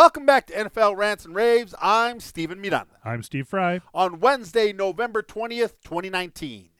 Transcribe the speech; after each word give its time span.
Welcome 0.00 0.24
back 0.24 0.46
to 0.46 0.54
NFL 0.54 0.96
Rants 0.96 1.26
and 1.26 1.34
Raves. 1.34 1.74
I'm 1.78 2.20
Steven 2.20 2.58
Miranda. 2.58 2.86
I'm 3.04 3.22
Steve 3.22 3.46
Fry. 3.46 3.82
On 3.92 4.18
Wednesday, 4.18 4.72
November 4.72 5.20
20th, 5.20 5.74
2019, 5.84 6.70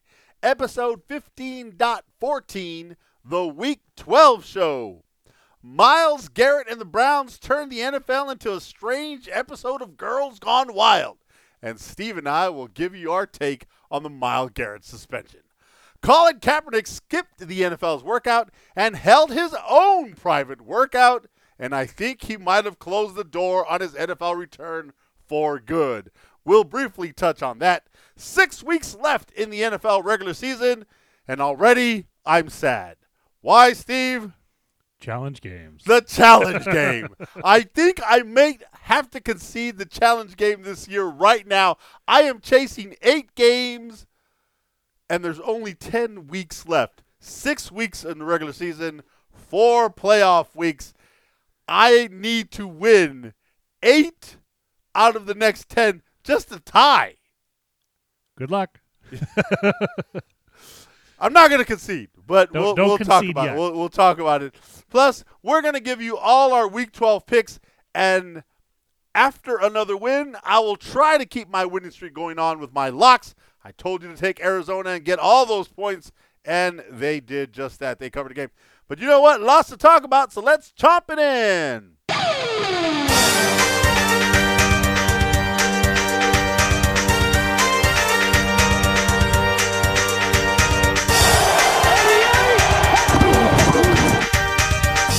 episode 0.43 1.07
15.14, 1.07 2.97
the 3.23 3.47
Week 3.47 3.81
12 3.97 4.47
show. 4.47 5.05
Myles 5.63 6.31
Garrett 6.31 6.71
and 6.71 6.81
the 6.81 6.87
Browns 6.87 7.39
turned 7.39 7.71
the 7.71 7.81
NFL 7.81 8.33
into 8.33 8.55
a 8.55 8.61
strange 8.61 9.29
episode 9.31 9.83
of 9.83 9.99
Girls 9.99 10.39
Gone 10.39 10.73
Wild. 10.73 11.19
And 11.61 11.79
Steve 11.79 12.17
and 12.17 12.27
I 12.27 12.49
will 12.49 12.69
give 12.69 12.97
you 12.97 13.13
our 13.13 13.27
take 13.27 13.67
on 13.91 14.03
the 14.03 14.09
Myles 14.09 14.53
Garrett 14.55 14.87
suspension. 14.87 15.41
Colin 16.01 16.41
Kaepernick 16.41 16.87
skipped 16.87 17.47
the 17.47 17.61
NFL's 17.61 18.03
workout 18.03 18.51
and 18.75 18.97
held 18.97 19.31
his 19.31 19.55
own 19.69 20.15
private 20.15 20.63
workout 20.63 21.27
and 21.61 21.75
I 21.75 21.85
think 21.85 22.25
he 22.25 22.39
might 22.39 22.65
have 22.65 22.79
closed 22.79 23.15
the 23.15 23.23
door 23.23 23.71
on 23.71 23.83
his 23.83 23.93
NFL 23.93 24.37
return 24.37 24.93
for 25.29 25.61
good. 25.61 26.11
We'll 26.43 26.65
briefly 26.65 27.13
touch 27.13 27.43
on 27.43 27.59
that. 27.59 27.87
Six 28.17 28.63
weeks 28.65 28.97
left 28.97 29.31
in 29.33 29.51
the 29.51 29.61
NFL 29.61 30.03
regular 30.03 30.33
season, 30.33 30.87
and 31.29 31.41
already 31.41 32.07
I'm 32.25 32.49
sad. 32.49 32.97
Why, 33.43 33.75
Steve? 33.75 34.33
Challenge 35.01 35.41
games. 35.41 35.85
The 35.85 36.01
challenge 36.01 36.65
game. 36.73 37.09
I 37.45 37.61
think 37.61 38.01
I 38.05 38.23
may 38.23 38.59
have 38.83 39.11
to 39.11 39.21
concede 39.21 39.79
the 39.79 39.85
challenge 39.85 40.37
game 40.37 40.63
this 40.63 40.89
year 40.89 41.05
right 41.05 41.47
now. 41.47 41.77
I 42.09 42.23
am 42.23 42.41
chasing 42.41 42.97
eight 43.03 43.35
games, 43.35 44.07
and 45.09 45.23
there's 45.23 45.41
only 45.41 45.75
10 45.75 46.27
weeks 46.27 46.67
left. 46.67 47.03
Six 47.19 47.71
weeks 47.71 48.03
in 48.03 48.19
the 48.19 48.25
regular 48.25 48.55
season, 48.55 49.03
four 49.31 49.91
playoff 49.91 50.55
weeks. 50.55 50.95
I 51.71 52.09
need 52.11 52.51
to 52.53 52.67
win 52.67 53.33
eight 53.83 54.37
out 54.95 55.15
of 55.15 55.27
the 55.27 55.35
next 55.35 55.69
10 55.69 56.03
just 56.25 56.49
to 56.49 56.59
tie. 56.59 57.15
Good 58.37 58.51
luck. 58.51 58.81
I'm 61.19 61.33
not 61.33 61.49
going 61.51 61.61
to 61.61 61.65
concede, 61.67 62.09
but 62.27 62.53
Don't- 62.53 62.63
we'll, 62.63 62.75
don't 62.75 62.89
we'll 62.89 62.99
talk 62.99 63.25
about 63.25 63.45
yet. 63.45 63.55
it. 63.55 63.59
We'll, 63.59 63.73
we'll 63.75 63.89
talk 63.89 64.19
about 64.19 64.43
it. 64.43 64.55
Plus, 64.91 65.23
we're 65.43 65.63
going 65.63 65.75
to 65.75 65.81
give 65.81 66.01
you 66.01 66.17
all 66.17 66.53
our 66.53 66.67
Week 66.67 66.93
12 66.93 67.27
picks, 67.27 67.61
and 67.95 68.43
after 69.15 69.57
another 69.59 69.97
win, 69.97 70.37
I 70.43 70.59
will 70.61 70.77
try 70.77 71.19
to 71.19 71.27
keep 71.27 71.49
my 71.49 71.65
winning 71.67 71.91
streak 71.91 72.15
going 72.15 72.39
on 72.39 72.59
with 72.59 72.73
my 72.73 72.89
locks. 72.89 73.35
I 73.63 73.73
told 73.73 74.03
you 74.03 74.09
to 74.09 74.17
take 74.17 74.41
Arizona 74.43 74.91
and 74.91 75.05
get 75.05 75.19
all 75.19 75.45
those 75.45 75.69
points, 75.69 76.11
and 76.45 76.83
they 76.91 77.21
did 77.21 77.53
just 77.53 77.79
that. 77.81 77.99
They 77.99 78.09
covered 78.09 78.31
the 78.31 78.35
game. 78.35 78.51
But 78.91 78.99
you 78.99 79.07
know 79.07 79.21
what? 79.21 79.41
Lots 79.41 79.69
to 79.69 79.77
talk 79.77 80.03
about, 80.03 80.33
so 80.33 80.41
let's 80.41 80.73
chomp 80.73 81.03
it 81.11 81.21
in. 81.21 81.93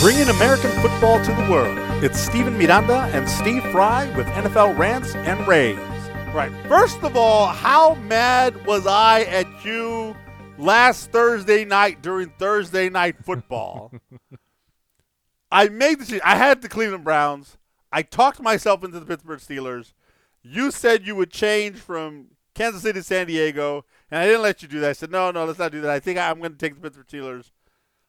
Bringing 0.02 0.28
American 0.28 0.72
football 0.82 1.24
to 1.24 1.32
the 1.32 1.48
world. 1.50 1.78
It's 2.04 2.20
Steven 2.20 2.58
Miranda 2.58 3.10
and 3.14 3.30
Steve 3.30 3.64
Fry 3.72 4.14
with 4.18 4.28
NFL 4.28 4.78
Rants 4.78 5.16
and 5.16 5.48
Raves. 5.48 5.80
Right. 6.34 6.52
First 6.68 7.02
of 7.04 7.16
all, 7.16 7.48
how 7.48 7.96
mad 7.96 8.66
was 8.66 8.86
I 8.86 9.22
at 9.22 9.48
you 9.64 10.14
last 10.62 11.12
Thursday 11.12 11.66
night 11.66 12.02
during 12.02 12.30
Thursday 12.30 12.90
night 12.90 13.24
football? 13.26 13.92
I 15.52 15.68
made 15.68 15.96
the 15.96 16.06
decision. 16.06 16.22
I 16.24 16.36
had 16.36 16.62
the 16.62 16.70
Cleveland 16.70 17.04
Browns. 17.04 17.58
I 17.92 18.04
talked 18.04 18.42
myself 18.42 18.84
into 18.84 19.00
the 19.00 19.06
Pittsburgh 19.06 19.40
Steelers. 19.40 19.94
You 20.44 20.72
said 20.72 21.06
you 21.06 21.16
would 21.16 21.32
change 21.32 21.78
from 21.78 22.28
Kansas 22.56 22.84
City 22.84 23.00
to 23.00 23.04
San 23.04 23.28
Diego, 23.28 23.86
and 24.10 24.22
I 24.22 24.26
didn't 24.26 24.44
let 24.44 24.62
you 24.62 24.68
do 24.68 24.80
that. 24.80 24.90
I 24.90 24.94
said, 24.94 25.12
no, 25.12 25.30
no, 25.32 25.46
let's 25.46 25.60
not 25.60 25.72
do 25.72 25.82
that. 25.82 25.92
I 25.92 26.00
think 26.00 26.18
I'm 26.18 26.40
going 26.40 26.54
to 26.54 26.58
take 26.58 26.76
the 26.76 26.82
Pittsburgh 26.82 27.08
Steelers. 27.08 27.52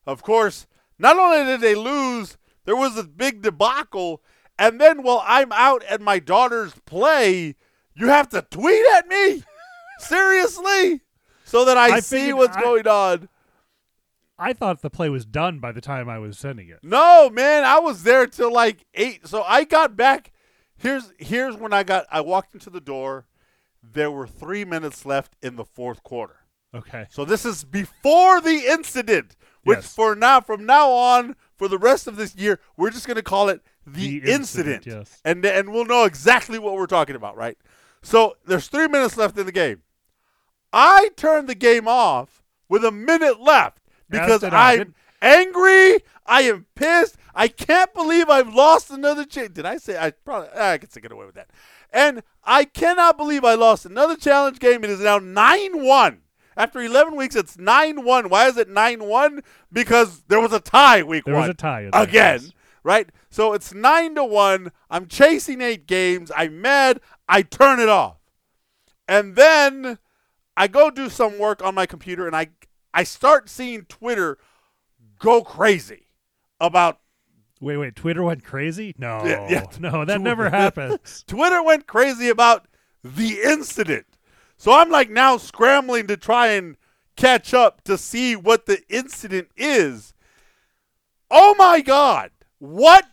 Of 0.06 0.22
course, 0.22 0.66
not 0.98 1.18
only 1.18 1.44
did 1.44 1.60
they 1.60 1.74
lose, 1.74 2.36
there 2.64 2.76
was 2.76 2.96
a 2.96 3.04
big 3.04 3.42
debacle. 3.42 4.22
And 4.58 4.80
then 4.80 5.02
while 5.02 5.22
I'm 5.26 5.52
out 5.52 5.82
at 5.84 6.00
my 6.00 6.18
daughter's 6.18 6.74
play, 6.86 7.56
you 7.94 8.08
have 8.08 8.28
to 8.30 8.42
tweet 8.42 8.84
at 8.94 9.08
me? 9.08 9.42
Seriously? 9.98 11.00
So 11.52 11.66
that 11.66 11.76
I, 11.76 11.96
I 11.96 12.00
see 12.00 12.32
what's 12.32 12.56
I- 12.56 12.62
going 12.62 12.88
on. 12.88 13.28
I 14.38 14.54
thought 14.54 14.80
the 14.82 14.90
play 14.90 15.08
was 15.10 15.24
done 15.26 15.60
by 15.60 15.70
the 15.70 15.82
time 15.82 16.08
I 16.08 16.18
was 16.18 16.38
sending 16.38 16.68
it. 16.68 16.78
No, 16.82 17.28
man, 17.30 17.62
I 17.64 17.78
was 17.78 18.02
there 18.02 18.26
till 18.26 18.50
like 18.52 18.86
eight. 18.94 19.26
So 19.28 19.42
I 19.42 19.64
got 19.64 19.94
back. 19.96 20.32
Here's 20.76 21.12
here's 21.18 21.54
when 21.56 21.72
I 21.72 21.82
got. 21.82 22.06
I 22.10 22.22
walked 22.22 22.54
into 22.54 22.70
the 22.70 22.80
door. 22.80 23.26
There 23.82 24.10
were 24.10 24.26
three 24.26 24.64
minutes 24.64 25.04
left 25.04 25.36
in 25.42 25.56
the 25.56 25.64
fourth 25.64 26.02
quarter. 26.02 26.38
Okay. 26.74 27.06
So 27.10 27.24
this 27.26 27.44
is 27.44 27.64
before 27.64 28.40
the 28.40 28.64
incident, 28.66 29.36
which 29.62 29.78
Yes. 29.80 29.94
for 29.94 30.14
now, 30.16 30.40
from 30.40 30.64
now 30.64 30.90
on, 30.90 31.36
for 31.54 31.68
the 31.68 31.78
rest 31.78 32.06
of 32.06 32.16
this 32.16 32.34
year, 32.34 32.58
we're 32.78 32.90
just 32.90 33.06
going 33.06 33.16
to 33.16 33.22
call 33.22 33.50
it 33.50 33.60
the, 33.86 34.18
The 34.20 34.32
incident, 34.32 34.86
incident, 34.86 34.86
yes. 34.86 35.20
and 35.24 35.44
and 35.44 35.70
we'll 35.70 35.84
know 35.84 36.04
exactly 36.04 36.58
what 36.58 36.72
we're 36.74 36.86
talking 36.86 37.14
about, 37.14 37.36
right? 37.36 37.58
So 38.02 38.36
there's 38.46 38.68
three 38.68 38.88
minutes 38.88 39.16
left 39.18 39.36
in 39.38 39.44
the 39.46 39.52
game. 39.52 39.82
I 40.72 41.10
turned 41.16 41.48
the 41.48 41.54
game 41.54 41.86
off 41.86 42.42
with 42.68 42.84
a 42.84 42.92
minute 42.92 43.40
left 43.40 43.78
because 44.08 44.42
I. 44.44 44.74
I'm 44.74 44.94
angry. 45.22 46.00
I 46.26 46.42
am 46.42 46.66
pissed. 46.74 47.16
I 47.34 47.48
can't 47.48 47.94
believe 47.94 48.28
I've 48.28 48.52
lost 48.54 48.90
another 48.90 49.24
chance. 49.24 49.50
Did 49.50 49.64
I 49.64 49.78
say 49.78 49.98
I 49.98 50.10
probably 50.10 50.48
ah, 50.54 50.70
I 50.72 50.78
can 50.78 50.88
get 51.00 51.12
away 51.12 51.26
with 51.26 51.36
that? 51.36 51.50
And 51.90 52.22
I 52.44 52.64
cannot 52.64 53.16
believe 53.16 53.44
I 53.44 53.54
lost 53.54 53.86
another 53.86 54.16
challenge 54.16 54.58
game. 54.58 54.84
It 54.84 54.90
is 54.90 55.00
now 55.00 55.18
nine 55.18 55.84
one. 55.84 56.18
After 56.54 56.80
11 56.82 57.16
weeks, 57.16 57.34
it's 57.34 57.56
9 57.56 58.04
1. 58.04 58.28
Why 58.28 58.46
is 58.46 58.58
it 58.58 58.68
9 58.68 59.04
1? 59.04 59.42
Because 59.72 60.22
there 60.28 60.38
was 60.38 60.52
a 60.52 60.60
tie 60.60 61.02
week 61.02 61.24
There 61.24 61.32
one. 61.32 61.44
was 61.44 61.50
a 61.50 61.54
tie 61.54 61.88
Again, 61.94 62.40
yes. 62.42 62.52
right? 62.84 63.08
So 63.30 63.54
it's 63.54 63.72
9 63.72 64.16
to 64.16 64.24
1. 64.24 64.70
I'm 64.90 65.06
chasing 65.06 65.62
eight 65.62 65.86
games. 65.86 66.30
I'm 66.36 66.60
mad. 66.60 67.00
I 67.26 67.40
turn 67.40 67.80
it 67.80 67.88
off. 67.88 68.16
And 69.08 69.34
then 69.34 69.96
I 70.56 70.68
go 70.68 70.90
do 70.90 71.08
some 71.08 71.38
work 71.38 71.62
on 71.62 71.74
my 71.74 71.86
computer 71.86 72.26
and 72.26 72.36
I, 72.36 72.48
I 72.92 73.04
start 73.04 73.48
seeing 73.48 73.84
Twitter 73.84 74.38
go 75.18 75.42
crazy 75.42 76.08
about 76.60 76.98
Wait, 77.60 77.76
wait. 77.76 77.94
Twitter 77.94 78.24
went 78.24 78.42
crazy? 78.42 78.92
No. 78.98 79.24
Yeah, 79.24 79.48
yeah. 79.48 79.64
No, 79.78 80.04
that 80.04 80.20
never 80.20 80.50
happens. 80.50 81.24
Twitter 81.28 81.62
went 81.62 81.86
crazy 81.86 82.28
about 82.28 82.66
the 83.04 83.38
incident. 83.40 84.06
So 84.56 84.72
I'm 84.72 84.90
like 84.90 85.10
now 85.10 85.36
scrambling 85.36 86.08
to 86.08 86.16
try 86.16 86.48
and 86.48 86.76
catch 87.16 87.54
up 87.54 87.82
to 87.84 87.96
see 87.96 88.34
what 88.34 88.66
the 88.66 88.82
incident 88.88 89.48
is. 89.56 90.12
Oh 91.30 91.54
my 91.56 91.80
God. 91.80 92.32
What? 92.58 93.06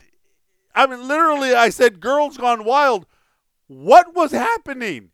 I 0.74 0.88
mean, 0.88 1.08
literally, 1.08 1.54
I 1.54 1.70
said, 1.70 2.00
Girls 2.00 2.38
Gone 2.38 2.66
Wild. 2.66 3.06
What 3.68 4.16
was 4.16 4.32
happening? 4.32 5.12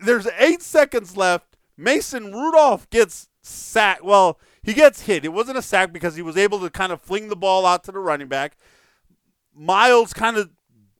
There's 0.00 0.26
eight 0.38 0.62
seconds 0.62 1.16
left. 1.16 1.55
Mason 1.76 2.32
Rudolph 2.32 2.88
gets 2.90 3.28
sacked. 3.42 4.04
Well, 4.04 4.38
he 4.62 4.72
gets 4.72 5.02
hit. 5.02 5.24
It 5.24 5.32
wasn't 5.32 5.58
a 5.58 5.62
sack 5.62 5.92
because 5.92 6.16
he 6.16 6.22
was 6.22 6.36
able 6.36 6.60
to 6.60 6.70
kind 6.70 6.92
of 6.92 7.00
fling 7.00 7.28
the 7.28 7.36
ball 7.36 7.66
out 7.66 7.84
to 7.84 7.92
the 7.92 7.98
running 7.98 8.28
back. 8.28 8.56
Myles 9.54 10.12
kind 10.12 10.36
of 10.36 10.50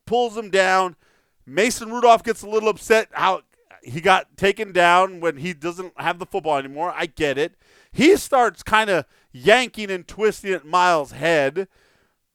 pulls 0.06 0.36
him 0.36 0.50
down. 0.50 0.96
Mason 1.44 1.90
Rudolph 1.90 2.22
gets 2.22 2.42
a 2.42 2.48
little 2.48 2.68
upset 2.68 3.08
how 3.12 3.42
he 3.82 4.00
got 4.00 4.36
taken 4.36 4.72
down 4.72 5.20
when 5.20 5.36
he 5.36 5.52
doesn't 5.52 5.92
have 5.96 6.18
the 6.18 6.26
football 6.26 6.56
anymore. 6.56 6.92
I 6.94 7.06
get 7.06 7.38
it. 7.38 7.54
He 7.92 8.16
starts 8.16 8.62
kind 8.62 8.90
of 8.90 9.04
yanking 9.32 9.90
and 9.90 10.06
twisting 10.06 10.52
at 10.52 10.66
Myles' 10.66 11.12
head. 11.12 11.68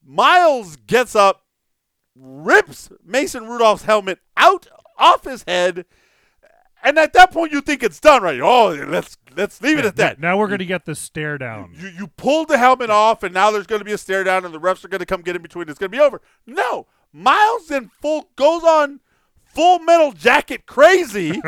Myles 0.03 0.77
gets 0.77 1.15
up, 1.15 1.43
rips 2.15 2.89
Mason 3.05 3.47
Rudolph's 3.47 3.83
helmet 3.83 4.19
out 4.37 4.67
off 4.97 5.25
his 5.25 5.43
head, 5.47 5.85
and 6.83 6.97
at 6.97 7.13
that 7.13 7.31
point 7.31 7.51
you 7.51 7.61
think 7.61 7.83
it's 7.83 7.99
done, 7.99 8.23
right? 8.23 8.39
Oh, 8.39 8.69
let's 8.87 9.17
let's 9.35 9.61
leave 9.61 9.77
it 9.79 9.85
at 9.85 9.95
that. 9.97 10.19
Now 10.19 10.37
we're 10.37 10.47
going 10.47 10.59
to 10.59 10.65
get 10.65 10.85
the 10.85 10.95
stare 10.95 11.37
down. 11.37 11.73
You 11.77 11.89
you 11.89 12.07
pulled 12.07 12.47
the 12.47 12.57
helmet 12.57 12.89
off, 12.89 13.23
and 13.23 13.33
now 13.33 13.51
there's 13.51 13.67
going 13.67 13.79
to 13.79 13.85
be 13.85 13.93
a 13.93 13.97
stare 13.97 14.23
down, 14.23 14.45
and 14.45 14.53
the 14.53 14.59
refs 14.59 14.83
are 14.83 14.89
going 14.89 14.99
to 14.99 15.05
come 15.05 15.21
get 15.21 15.35
in 15.35 15.41
between. 15.41 15.69
It's 15.69 15.79
going 15.79 15.91
to 15.91 15.97
be 15.97 16.01
over. 16.01 16.21
No, 16.45 16.87
Myles 17.13 17.67
then 17.67 17.89
full 18.01 18.29
goes 18.35 18.63
on 18.63 18.99
full 19.53 19.79
metal 19.79 20.11
jacket 20.11 20.65
crazy, 20.65 21.41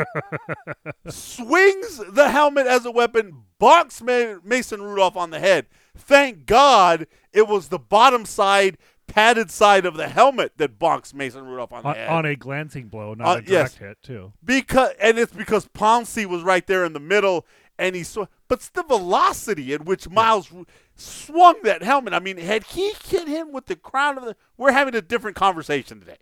swings 1.08 2.00
the 2.10 2.28
helmet 2.30 2.66
as 2.66 2.84
a 2.84 2.90
weapon, 2.90 3.44
bonks 3.60 4.02
Mason 4.44 4.82
Rudolph 4.82 5.16
on 5.16 5.30
the 5.30 5.40
head. 5.40 5.66
Thank 5.96 6.46
God 6.46 7.06
it 7.32 7.48
was 7.48 7.68
the 7.68 7.78
bottom 7.78 8.24
side, 8.26 8.78
padded 9.14 9.48
side 9.50 9.86
of 9.86 9.94
the 9.96 10.08
helmet 10.08 10.52
that 10.56 10.76
bonks 10.78 11.14
Mason 11.14 11.44
Rudolph 11.46 11.72
on 11.72 11.82
the 11.84 11.92
head. 11.92 12.08
on 12.08 12.26
a 12.26 12.34
glancing 12.34 12.88
blow, 12.88 13.14
not 13.14 13.26
Uh, 13.26 13.30
a 13.30 13.34
direct 13.42 13.48
yes. 13.48 13.74
hit, 13.76 14.02
too. 14.02 14.32
Because 14.44 14.90
and 15.00 15.18
it's 15.18 15.32
because 15.32 15.68
Ponce 15.68 16.16
was 16.26 16.42
right 16.42 16.66
there 16.66 16.84
in 16.84 16.92
the 16.94 17.00
middle, 17.00 17.46
and 17.78 17.94
he 17.94 18.02
saw, 18.02 18.26
but 18.48 18.58
it's 18.58 18.68
the 18.70 18.82
velocity 18.82 19.72
at 19.72 19.84
which 19.84 20.08
Myles 20.08 20.50
swung 20.96 21.62
that 21.62 21.82
helmet. 21.82 22.12
I 22.12 22.18
mean, 22.18 22.38
had 22.38 22.64
he 22.64 22.92
hit 23.04 23.28
him 23.28 23.52
with 23.52 23.66
the 23.66 23.76
crown 23.76 24.18
of 24.18 24.24
the, 24.24 24.36
we're 24.56 24.72
having 24.72 24.94
a 24.96 25.02
different 25.02 25.36
conversation 25.36 26.00
today. 26.00 26.18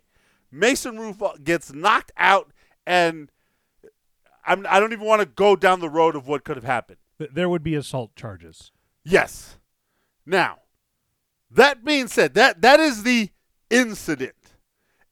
Mason 0.51 0.99
Rudolph 0.99 1.43
gets 1.43 1.73
knocked 1.73 2.11
out, 2.15 2.51
and 2.85 3.31
I'm, 4.45 4.67
I 4.69 4.79
don't 4.79 4.93
even 4.93 5.07
want 5.07 5.21
to 5.21 5.25
go 5.25 5.55
down 5.55 5.79
the 5.79 5.89
road 5.89 6.15
of 6.15 6.27
what 6.27 6.43
could 6.43 6.57
have 6.57 6.63
happened. 6.63 6.97
There 7.17 7.49
would 7.49 7.63
be 7.63 7.73
assault 7.73 8.15
charges. 8.15 8.71
Yes. 9.03 9.57
Now, 10.27 10.59
that 11.55 11.83
being 11.83 12.07
said, 12.07 12.33
that 12.33 12.61
that 12.61 12.79
is 12.79 13.03
the 13.03 13.29
incident, 13.69 14.35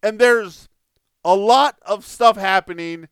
and 0.01 0.19
there's 0.19 0.69
a 1.23 1.35
lot 1.35 1.77
of 1.83 2.05
stuff 2.05 2.37
happening. 2.37 3.07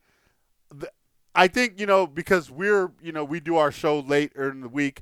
I 1.36 1.48
think 1.48 1.80
you 1.80 1.86
know 1.86 2.08
because 2.08 2.50
we're 2.50 2.92
you 3.02 3.12
know 3.12 3.24
we 3.24 3.40
do 3.40 3.56
our 3.58 3.72
show 3.72 4.00
later 4.00 4.50
in 4.50 4.62
the 4.62 4.70
week. 4.70 5.02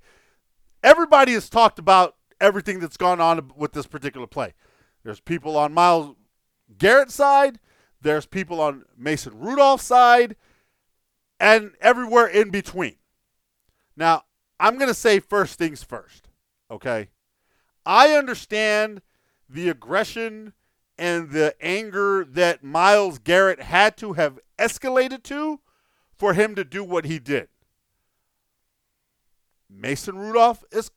Everybody 0.84 1.34
has 1.34 1.50
talked 1.50 1.80
about 1.80 2.16
everything 2.40 2.80
that's 2.80 2.98
gone 2.98 3.20
on 3.20 3.52
with 3.56 3.74
this 3.74 3.88
particular 3.88 4.28
play. 4.28 4.54
There's 5.04 5.20
people 5.20 5.58
on 5.58 5.74
Myles 5.74 6.16
Garrett's 6.78 7.16
side. 7.16 7.60
There's 8.02 8.26
people 8.26 8.62
on 8.62 8.86
Mason 8.98 9.40
Rudolph's 9.40 9.86
side, 9.86 10.36
and 11.40 11.72
everywhere 11.82 12.28
in 12.28 12.52
between. 12.52 12.98
Now, 13.96 14.24
I'm 14.60 14.78
going 14.78 14.90
to 14.90 14.94
say 14.94 15.20
first 15.20 15.58
things 15.58 15.84
first, 15.84 16.30
okay? 16.70 17.10
I 17.88 18.18
understand 18.18 19.02
the 19.50 19.70
aggression 19.70 20.52
and 20.98 21.32
the 21.32 21.56
anger 21.62 22.26
that 22.26 22.62
Myles 22.62 23.18
Garrett 23.18 23.62
had 23.62 23.96
to 23.98 24.14
have 24.14 24.40
escalated 24.60 25.24
to 25.24 25.62
for 26.14 26.34
him 26.34 26.54
to 26.56 26.66
do 26.66 26.84
what 26.84 27.06
he 27.06 27.18
did. 27.18 27.48
Mason 29.70 30.18
Rudolph 30.18 30.66
is 30.70 30.92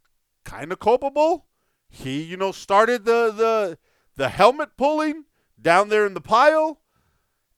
kind 0.45 0.73
of 0.73 0.81
culpable. 0.81 1.47
He, 1.89 2.23
you 2.23 2.37
know, 2.37 2.51
started 2.51 3.05
the 3.05 3.31
the 3.31 3.79
the 4.17 4.29
helmet 4.29 4.77
pulling 4.77 5.27
down 5.63 5.91
there 5.91 6.05
in 6.07 6.15
the 6.15 6.21
pile 6.21 6.81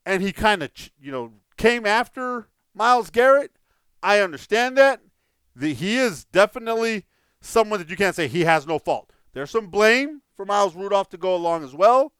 and 0.05 0.23
he 0.23 0.33
kind 0.33 0.63
of, 0.63 0.71
you 1.01 1.11
know, 1.11 1.33
came 1.57 1.87
after 1.87 2.49
Myles 2.75 3.09
Garrett. 3.09 3.53
I 4.03 4.21
understand 4.21 4.77
that. 4.77 5.01
The, 5.57 5.73
he 5.73 5.97
is 5.97 6.25
definitely 6.25 7.07
someone 7.41 7.79
that 7.79 7.89
you 7.89 7.97
can't 7.97 8.15
say 8.15 8.29
he 8.29 8.45
has 8.45 8.67
no 8.67 8.79
fault. 8.79 9.11
There's 9.33 9.51
some 9.51 9.69
blame 9.69 10.23
for 10.37 10.45
Miles 10.45 10.75
Rudolph 10.75 11.09
to 11.11 11.17
go 11.17 11.35
along 11.35 11.65
as 11.65 11.75
well, 11.75 12.13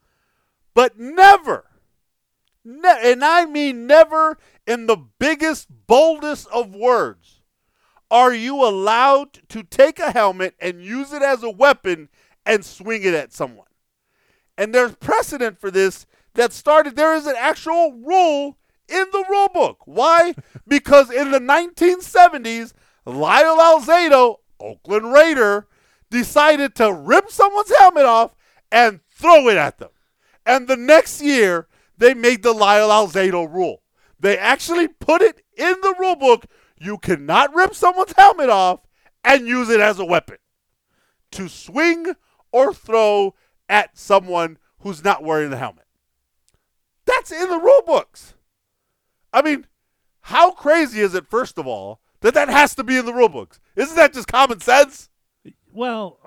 but 0.75 0.99
never, 0.99 1.67
ne- 2.65 3.13
and 3.13 3.25
I 3.25 3.45
mean 3.45 3.87
never 3.87 4.39
in 4.67 4.87
the 4.87 4.97
biggest, 4.97 5.69
boldest 5.87 6.49
of 6.49 6.75
words, 6.75 7.41
are 8.11 8.33
you 8.33 8.63
allowed 8.63 9.41
to 9.49 9.63
take 9.63 9.99
a 9.99 10.13
helmet 10.13 10.55
and 10.61 10.83
use 10.83 11.13
it 11.13 11.23
as 11.23 11.43
a 11.43 11.51
weapon 11.51 12.09
and 12.45 12.65
swing 12.65 13.03
it 13.03 13.15
at 13.15 13.33
someone. 13.33 13.67
And 14.57 14.75
there's 14.75 14.95
precedent 14.97 15.61
for 15.61 15.71
this 15.71 16.07
that 16.35 16.53
started. 16.53 16.97
There 16.97 17.15
is 17.15 17.27
an 17.27 17.37
actual 17.39 17.93
rule 17.93 18.59
in 18.89 19.07
the 19.13 19.25
rule 19.29 19.49
book. 19.49 19.79
Why? 19.87 20.35
because 20.69 21.11
in 21.11 21.31
the 21.31 21.41
1970s, 21.41 22.73
Lyle 23.05 23.59
Alzado, 23.59 24.37
Oakland 24.61 25.13
Raider, 25.13 25.67
decided 26.13 26.75
to 26.77 26.93
rip 26.93 27.31
someone's 27.31 27.73
helmet 27.79 28.05
off 28.05 28.37
and 28.71 29.01
throw 29.11 29.49
it 29.49 29.57
at 29.57 29.79
them. 29.79 29.89
And 30.45 30.69
the 30.69 30.77
next 30.77 31.23
year, 31.23 31.67
they 31.97 32.15
made 32.15 32.43
the 32.43 32.53
Lyle 32.53 32.91
Alzado 32.91 33.53
rule. 33.53 33.83
They 34.21 34.39
actually 34.39 34.89
put 34.89 35.23
it 35.23 35.43
in 35.57 35.75
the 35.81 35.95
rule 35.99 36.17
book. 36.17 36.47
You 36.79 36.99
cannot 36.99 37.55
rip 37.55 37.75
someone's 37.75 38.13
helmet 38.17 38.51
off 38.51 38.81
and 39.25 39.49
use 39.49 39.71
it 39.71 39.81
as 39.81 39.99
a 39.99 40.05
weapon 40.05 40.37
to 41.33 41.49
swing 41.49 42.15
or 42.53 42.75
throw 42.75 43.35
at 43.69 43.97
someone 43.97 44.59
who's 44.81 45.03
not 45.03 45.25
wearing 45.25 45.51
the 45.51 45.57
helmet. 45.57 45.87
That's 47.07 47.33
in 47.33 47.49
the 47.49 47.59
rule 47.59 47.83
books. 47.87 48.35
I 49.33 49.41
mean, 49.41 49.67
how 50.21 50.53
crazy 50.53 51.01
is 51.01 51.15
it, 51.15 51.31
first 51.31 51.59
of 51.59 51.67
all, 51.67 52.01
that 52.21 52.35
that 52.35 52.49
has 52.49 52.75
to 52.75 52.85
be 52.85 52.97
in 52.97 53.07
the 53.07 53.15
rule 53.15 53.31
books? 53.31 53.61
Isn't 53.77 53.97
that 53.97 54.13
just 54.13 54.29
common 54.29 54.61
sense? 54.61 55.09
Well, 55.73 56.19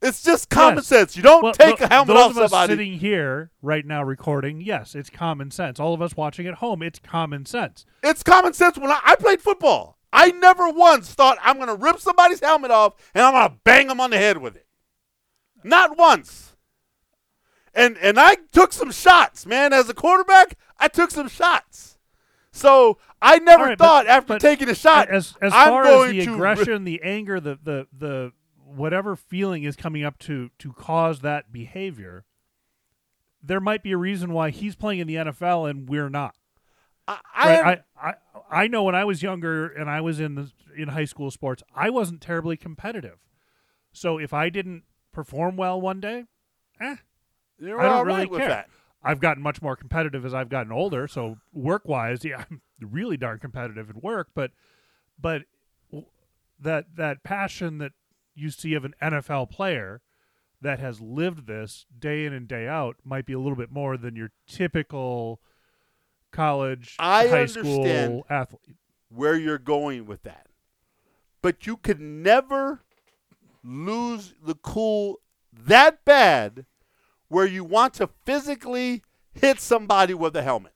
It's 0.00 0.22
just 0.22 0.48
common 0.48 0.76
Yes. 0.76 0.86
sense. 0.86 1.16
You 1.16 1.24
don't 1.24 1.42
well, 1.42 1.52
take 1.54 1.80
a 1.80 1.88
helmet 1.88 2.14
those 2.14 2.24
off 2.26 2.30
of 2.30 2.38
us 2.38 2.50
somebody. 2.52 2.72
sitting 2.72 2.92
here 3.00 3.50
right 3.62 3.84
now 3.84 4.04
recording, 4.04 4.60
yes, 4.60 4.94
it's 4.94 5.10
common 5.10 5.50
sense. 5.50 5.80
All 5.80 5.92
of 5.92 6.00
us 6.00 6.16
watching 6.16 6.46
at 6.46 6.54
home, 6.54 6.82
it's 6.84 7.00
common 7.00 7.44
sense. 7.46 7.84
It's 8.04 8.22
common 8.22 8.52
sense. 8.52 8.78
When 8.78 8.92
I, 8.92 9.00
I 9.02 9.16
played 9.16 9.40
football, 9.42 9.98
I 10.12 10.30
never 10.30 10.68
once 10.70 11.12
thought 11.12 11.36
I'm 11.42 11.56
going 11.56 11.66
to 11.66 11.74
rip 11.74 11.98
somebody's 11.98 12.38
helmet 12.38 12.70
off 12.70 12.94
and 13.12 13.24
I'm 13.24 13.32
going 13.34 13.48
to 13.48 13.56
bang 13.64 13.88
them 13.88 14.00
on 14.00 14.10
the 14.10 14.18
head 14.18 14.38
with 14.38 14.54
it. 14.54 14.66
Not 15.64 15.98
once. 15.98 16.54
And 17.74 17.98
and 17.98 18.18
I 18.20 18.36
took 18.52 18.72
some 18.72 18.92
shots, 18.92 19.46
man. 19.46 19.72
As 19.72 19.88
a 19.88 19.94
quarterback, 19.94 20.56
I 20.78 20.86
took 20.88 21.10
some 21.10 21.28
shots. 21.28 21.98
So 22.52 22.98
I 23.20 23.38
never 23.40 23.64
right, 23.64 23.78
but- 23.78 23.84
thought 23.84 24.06
after 24.06 24.34
but 24.34 24.40
taking 24.40 24.68
a 24.68 24.74
shot, 24.76 25.08
as 25.08 25.34
as 25.42 25.52
I'm 25.52 25.68
far 25.68 25.82
going 25.84 26.18
as 26.18 26.24
the 26.26 26.32
aggression, 26.32 26.84
the 26.84 27.02
anger, 27.02 27.40
the 27.40 27.58
the 27.62 27.86
the 27.92 28.32
whatever 28.78 29.16
feeling 29.16 29.64
is 29.64 29.76
coming 29.76 30.04
up 30.04 30.18
to 30.20 30.50
to 30.58 30.72
cause 30.72 31.20
that 31.20 31.52
behavior, 31.52 32.24
there 33.42 33.60
might 33.60 33.82
be 33.82 33.92
a 33.92 33.96
reason 33.96 34.32
why 34.32 34.50
he's 34.50 34.76
playing 34.76 35.00
in 35.00 35.06
the 35.06 35.16
NFL 35.16 35.68
and 35.68 35.88
we're 35.88 36.08
not. 36.08 36.34
I, 37.06 37.18
I, 37.34 37.60
Right? 37.62 37.82
I, 37.96 38.08
I 38.08 38.14
I 38.50 38.66
know 38.66 38.82
when 38.84 38.94
I 38.94 39.04
was 39.04 39.22
younger 39.22 39.66
and 39.66 39.90
I 39.90 40.00
was 40.00 40.20
in 40.20 40.34
the 40.34 40.50
in 40.76 40.88
high 40.88 41.04
school 41.04 41.30
sports, 41.30 41.62
I 41.74 41.90
wasn't 41.90 42.20
terribly 42.20 42.56
competitive. 42.56 43.18
So 43.92 44.18
if 44.18 44.32
I 44.32 44.48
didn't 44.48 44.84
perform 45.12 45.56
well 45.56 45.80
one 45.80 46.00
day, 46.00 46.24
eh, 46.80 46.96
you're 47.58 47.80
I 47.80 47.84
don't 47.84 47.92
all 47.92 48.04
really 48.04 48.26
right 48.26 48.30
care. 48.40 48.66
I've 49.02 49.20
gotten 49.20 49.42
much 49.42 49.62
more 49.62 49.76
competitive 49.76 50.24
as 50.24 50.34
I've 50.34 50.48
gotten 50.48 50.72
older. 50.72 51.08
So 51.08 51.38
work 51.52 51.86
wise, 51.86 52.24
yeah, 52.24 52.44
I'm 52.50 52.60
really 52.80 53.16
darn 53.16 53.38
competitive 53.38 53.90
at 53.90 54.02
work. 54.02 54.28
But 54.34 54.52
but 55.20 55.42
that 56.60 56.96
that 56.96 57.22
passion 57.22 57.78
that 57.78 57.92
you 58.38 58.50
see 58.50 58.74
of 58.74 58.84
an 58.84 58.94
NFL 59.02 59.50
player 59.50 60.00
that 60.60 60.78
has 60.80 61.00
lived 61.00 61.46
this 61.46 61.86
day 61.98 62.24
in 62.24 62.32
and 62.32 62.48
day 62.48 62.66
out 62.66 62.96
might 63.04 63.26
be 63.26 63.32
a 63.32 63.38
little 63.38 63.56
bit 63.56 63.70
more 63.70 63.96
than 63.96 64.16
your 64.16 64.30
typical 64.46 65.40
college, 66.32 66.96
I 66.98 67.26
high 67.28 67.40
understand. 67.40 67.64
school 67.64 68.26
athlete. 68.28 68.76
where 69.08 69.36
you're 69.36 69.58
going 69.58 70.06
with 70.06 70.22
that. 70.24 70.46
But 71.40 71.66
you 71.66 71.76
could 71.76 72.00
never 72.00 72.82
lose 73.62 74.34
the 74.44 74.54
cool 74.56 75.20
that 75.52 76.04
bad 76.04 76.66
where 77.28 77.46
you 77.46 77.62
want 77.64 77.94
to 77.94 78.08
physically 78.24 79.02
hit 79.32 79.60
somebody 79.60 80.14
with 80.14 80.34
a 80.36 80.42
helmet. 80.42 80.72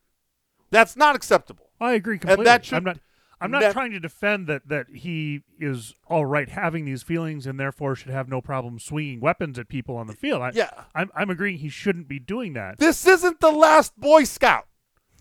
That's 0.71 0.97
not 0.97 1.17
acceptable. 1.17 1.71
I 1.81 1.93
agree 1.93 2.19
completely. 2.19 2.45
that 2.45 2.65
should 2.65 2.79
I'm 2.79 2.85
not. 2.85 2.99
I'm 3.43 3.51
not 3.51 3.73
trying 3.73 3.93
to 3.93 4.01
defend 4.01 4.47
that 4.47 4.69
that 4.69 4.87
he 4.95 5.43
is 5.59 5.95
all 6.07 6.25
right 6.25 6.49
having 6.49 6.85
these 6.85 7.03
feelings 7.03 7.47
and 7.47 7.59
therefore 7.59 7.95
should 7.95 8.11
have 8.11 8.29
no 8.29 8.41
problem 8.41 8.79
swinging 8.79 9.21
weapons 9.21 9.59
at 9.59 9.69
people 9.69 9.97
on 9.97 10.07
the 10.07 10.15
field. 10.15 10.43
I, 10.43 10.53
Yeah. 10.55 10.71
I'm 10.95 11.11
I'm 11.15 11.31
agreeing 11.31 11.59
he 11.59 11.69
shouldn't 11.69 12.09
be 12.09 12.19
doing 12.19 12.53
that. 12.55 12.79
This 12.79 13.07
isn't 13.07 13.41
the 13.41 13.51
last 13.51 13.99
Boy 13.99 14.25
Scout. 14.25 14.67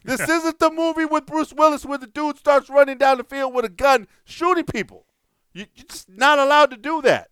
This 0.03 0.21
isn't 0.29 0.59
the 0.59 0.71
movie 0.71 1.05
with 1.05 1.25
Bruce 1.25 1.53
Willis 1.53 1.85
where 1.85 1.97
the 1.97 2.07
dude 2.07 2.37
starts 2.37 2.69
running 2.69 2.97
down 2.97 3.17
the 3.17 3.23
field 3.23 3.53
with 3.53 3.65
a 3.65 3.69
gun 3.69 4.07
shooting 4.23 4.65
people. 4.65 5.05
You, 5.53 5.65
you're 5.75 5.85
just 5.87 6.09
not 6.09 6.39
allowed 6.39 6.71
to 6.71 6.77
do 6.77 7.01
that, 7.01 7.29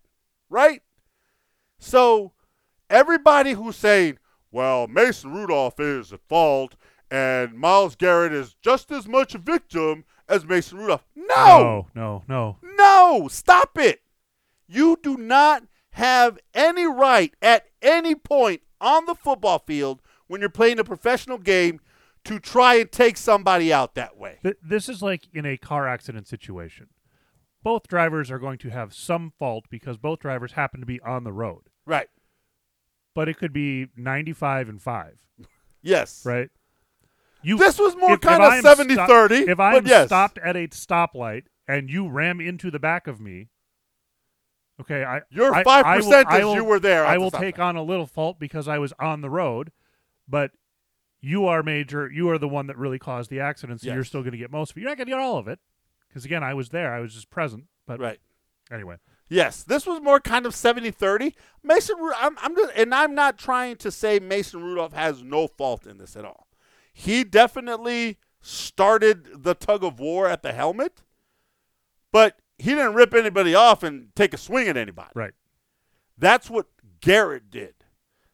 right? 0.48 0.82
So 1.78 2.32
everybody 2.88 3.52
who's 3.52 3.76
saying, 3.76 4.18
well, 4.52 4.86
Mason 4.86 5.32
Rudolph 5.32 5.80
is 5.80 6.12
at 6.12 6.20
fault 6.28 6.76
and 7.10 7.54
Myles 7.54 7.96
Garrett 7.96 8.32
is 8.32 8.54
just 8.62 8.90
as 8.90 9.08
much 9.08 9.34
a 9.34 9.38
victim 9.38 10.04
as 10.30 10.46
Mason 10.46 10.78
Rudolph. 10.78 11.04
No! 11.14 11.26
no, 11.36 11.88
no, 11.94 12.24
no. 12.28 12.56
No, 12.76 13.28
stop 13.28 13.76
it. 13.76 14.00
You 14.68 14.98
do 15.02 15.16
not 15.16 15.64
have 15.92 16.38
any 16.54 16.86
right 16.86 17.34
at 17.42 17.66
any 17.82 18.14
point 18.14 18.62
on 18.80 19.04
the 19.06 19.14
football 19.14 19.58
field 19.58 20.00
when 20.28 20.40
you're 20.40 20.48
playing 20.48 20.78
a 20.78 20.84
professional 20.84 21.38
game 21.38 21.80
to 22.24 22.38
try 22.38 22.76
and 22.76 22.92
take 22.92 23.16
somebody 23.16 23.72
out 23.72 23.94
that 23.96 24.16
way. 24.16 24.38
Th- 24.42 24.56
this 24.62 24.88
is 24.88 25.02
like 25.02 25.28
in 25.34 25.44
a 25.44 25.56
car 25.56 25.88
accident 25.88 26.28
situation. 26.28 26.86
Both 27.62 27.88
drivers 27.88 28.30
are 28.30 28.38
going 28.38 28.58
to 28.58 28.70
have 28.70 28.94
some 28.94 29.32
fault 29.38 29.64
because 29.68 29.96
both 29.98 30.20
drivers 30.20 30.52
happen 30.52 30.80
to 30.80 30.86
be 30.86 31.00
on 31.00 31.24
the 31.24 31.32
road. 31.32 31.62
Right. 31.84 32.08
But 33.14 33.28
it 33.28 33.36
could 33.38 33.52
be 33.52 33.88
95 33.96 34.68
and 34.68 34.80
5, 34.80 35.14
Yes. 35.82 36.22
right? 36.24 36.48
You 37.42 37.56
This 37.56 37.78
was 37.78 37.96
more 37.96 38.10
if- 38.12 38.16
if 38.16 38.20
kind 38.20 38.42
of 38.42 38.52
I'm 38.52 38.62
70 38.62 38.94
stop- 38.94 39.08
30. 39.08 39.34
If 39.50 39.58
I'm 39.60 39.86
yes. 39.86 40.08
stopped 40.08 40.38
at 40.38 40.56
a 40.56 40.68
stoplight 40.68 41.44
and 41.66 41.88
you 41.90 42.08
ram 42.08 42.40
into 42.40 42.70
the 42.70 42.78
back 42.78 43.06
of 43.06 43.20
me, 43.20 43.48
okay, 44.80 45.04
I 45.04 45.22
Your 45.30 45.54
I- 45.54 45.62
5% 45.62 45.84
I 45.84 45.98
will- 45.98 46.14
I 46.42 46.44
will- 46.44 46.54
you 46.54 46.64
were 46.64 46.78
there. 46.80 47.04
I 47.06 47.18
will 47.18 47.30
stop 47.30 47.40
take 47.40 47.58
on 47.58 47.76
a 47.76 47.82
little 47.82 48.06
fault 48.06 48.38
because 48.38 48.68
I 48.68 48.78
was 48.78 48.92
on 48.98 49.20
the 49.20 49.30
road, 49.30 49.72
but 50.28 50.52
you 51.20 51.46
are 51.46 51.62
major. 51.62 52.10
You 52.10 52.28
are 52.30 52.38
the 52.38 52.48
one 52.48 52.66
that 52.68 52.78
really 52.78 52.98
caused 52.98 53.30
the 53.30 53.40
accident, 53.40 53.80
so 53.82 53.92
you're 53.92 54.04
still 54.04 54.22
going 54.22 54.32
to 54.32 54.38
get 54.38 54.50
most 54.50 54.70
of 54.72 54.76
it. 54.76 54.80
You're 54.80 54.90
not 54.90 54.96
going 54.96 55.06
to 55.06 55.12
get 55.12 55.20
all 55.20 55.36
of 55.38 55.48
it. 55.48 55.58
Because 56.08 56.24
again, 56.24 56.42
I 56.42 56.54
was 56.54 56.70
there. 56.70 56.92
I 56.92 57.00
was 57.00 57.14
just 57.14 57.30
present. 57.30 57.64
But 57.86 58.00
Right. 58.00 58.18
anyway, 58.70 58.96
Yes, 59.32 59.62
this 59.62 59.86
was 59.86 60.00
more 60.00 60.18
kind 60.18 60.44
of 60.44 60.56
70-30. 60.56 61.36
Mason, 61.62 61.94
I'm, 62.16 62.36
I'm 62.40 62.56
just, 62.56 62.72
and 62.74 62.92
I'm 62.92 63.14
not 63.14 63.38
trying 63.38 63.76
to 63.76 63.92
say 63.92 64.18
Mason 64.18 64.60
Rudolph 64.60 64.92
has 64.92 65.22
no 65.22 65.46
fault 65.46 65.86
in 65.86 65.98
this 65.98 66.16
at 66.16 66.24
all. 66.24 66.48
He 67.00 67.24
definitely 67.24 68.18
started 68.42 69.42
the 69.42 69.54
tug 69.54 69.82
of 69.82 69.98
war 69.98 70.28
at 70.28 70.42
the 70.42 70.52
helmet, 70.52 71.02
but 72.12 72.40
he 72.58 72.72
didn't 72.72 72.92
rip 72.92 73.14
anybody 73.14 73.54
off 73.54 73.82
and 73.82 74.14
take 74.14 74.34
a 74.34 74.36
swing 74.36 74.68
at 74.68 74.76
anybody. 74.76 75.08
right. 75.14 75.32
That's 76.18 76.50
what 76.50 76.66
Garrett 77.00 77.50
did. 77.50 77.72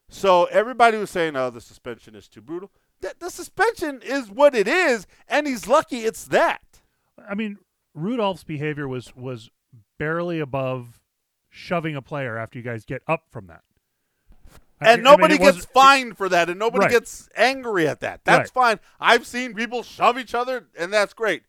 So 0.08 0.46
everybody 0.46 0.99
was 0.99 1.11
saying, 1.11 1.37
"Oh, 1.37 1.49
the 1.49 1.61
suspension 1.61 2.16
is 2.16 2.26
too 2.26 2.40
brutal." 2.40 2.73
The, 3.02 3.14
the 3.16 3.30
suspension 3.30 4.00
is 4.02 4.32
what 4.32 4.56
it 4.56 4.66
is, 4.66 5.06
and 5.28 5.46
he's 5.46 5.68
lucky 5.68 5.99
it's 5.99 6.25
that. 6.25 6.80
I 7.16 7.37
mean, 7.37 7.58
Rudolph's 7.94 8.42
behavior 8.42 8.88
was 8.88 9.14
was 9.14 9.49
barely 9.96 10.40
above 10.40 11.00
shoving 11.49 11.94
a 11.94 12.02
player 12.02 12.37
after 12.37 12.58
you 12.58 12.64
guys 12.64 12.85
get 12.85 13.02
up 13.06 13.26
from 13.30 13.46
that. 13.46 13.62
I- 14.80 14.88
I 14.88 14.92
And 14.92 15.02
mean, 15.02 15.04
nobody 15.04 15.35
it 15.37 15.40
gets 15.40 15.64
fined 15.66 16.16
for 16.18 16.28
that, 16.28 16.50
and 16.50 16.59
nobody 16.59 16.85
Right. 16.85 16.90
gets 16.92 17.28
angry 17.35 17.88
at 17.88 18.00
that. 18.00 18.25
That's 18.25 18.50
fine. 18.50 18.78
I've 19.00 19.26
seen 19.26 19.54
people 19.54 19.83
shove 19.83 20.18
each 20.18 20.35
other, 20.35 20.66
and 20.78 20.92
that's 20.92 21.14
great. 21.14 21.45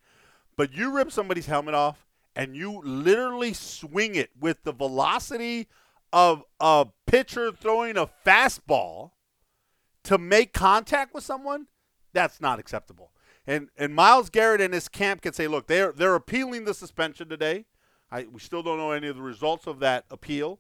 But 0.56 0.72
you 0.74 0.92
rip 0.92 1.12
somebody's 1.12 1.46
helmet 1.48 1.74
off, 1.76 2.06
and 2.36 2.56
you 2.56 2.82
literally 2.84 3.54
swing 3.54 4.16
it 4.16 4.32
with 4.40 4.64
the 4.64 4.72
velocity 4.72 5.68
of 6.14 6.44
a 6.60 6.88
pitcher 7.06 7.52
throwing 7.52 7.98
a 7.98 8.08
fastball 8.26 9.12
to 10.04 10.18
make 10.18 10.54
contact 10.54 11.14
with 11.14 11.24
someone. 11.24 11.68
That's 12.14 12.40
not 12.40 12.60
acceptable. 12.60 13.12
And 13.46 13.70
and 13.78 13.94
Myles 13.94 14.30
Garrett 14.30 14.62
and 14.62 14.74
his 14.74 14.88
camp 14.88 15.22
can 15.22 15.34
say, 15.34 15.48
look, 15.48 15.68
they're 15.68 15.92
they're 15.92 16.16
appealing 16.16 16.64
the 16.66 16.74
suspension 16.74 17.28
today. 17.30 17.66
I, 18.10 18.24
we 18.24 18.40
still 18.40 18.64
don't 18.64 18.78
know 18.78 18.92
any 18.92 19.08
of 19.08 19.18
the 19.18 19.22
results 19.22 19.68
of 19.68 19.80
that 19.80 20.06
appeal. 20.10 20.60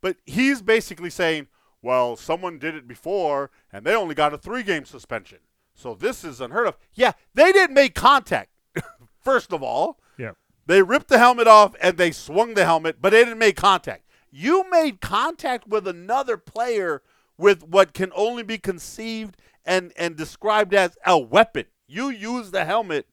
But 0.00 0.18
he's 0.24 0.62
basically 0.62 1.10
saying, 1.10 1.48
well, 1.86 2.16
someone 2.16 2.58
did 2.58 2.74
it 2.74 2.88
before 2.88 3.52
and 3.72 3.84
they 3.86 3.94
only 3.94 4.16
got 4.16 4.34
a 4.34 4.38
three 4.38 4.64
game 4.64 4.84
suspension. 4.84 5.38
So 5.72 5.94
this 5.94 6.24
is 6.24 6.40
unheard 6.40 6.66
of. 6.66 6.76
Yeah, 6.94 7.12
they 7.32 7.52
didn't 7.52 7.74
make 7.74 7.94
contact, 7.94 8.50
first 9.22 9.52
of 9.52 9.62
all. 9.62 10.00
Yeah. 10.18 10.32
They 10.66 10.82
ripped 10.82 11.06
the 11.06 11.18
helmet 11.18 11.46
off 11.46 11.76
and 11.80 11.96
they 11.96 12.10
swung 12.10 12.54
the 12.54 12.64
helmet, 12.64 12.96
but 13.00 13.10
they 13.10 13.22
didn't 13.22 13.38
make 13.38 13.56
contact. 13.56 14.02
You 14.32 14.68
made 14.68 15.00
contact 15.00 15.68
with 15.68 15.86
another 15.86 16.36
player 16.36 17.02
with 17.38 17.62
what 17.62 17.94
can 17.94 18.10
only 18.16 18.42
be 18.42 18.58
conceived 18.58 19.36
and, 19.64 19.92
and 19.96 20.16
described 20.16 20.74
as 20.74 20.98
a 21.06 21.16
weapon. 21.16 21.66
You 21.86 22.08
use 22.08 22.50
the 22.50 22.64
helmet 22.64 23.06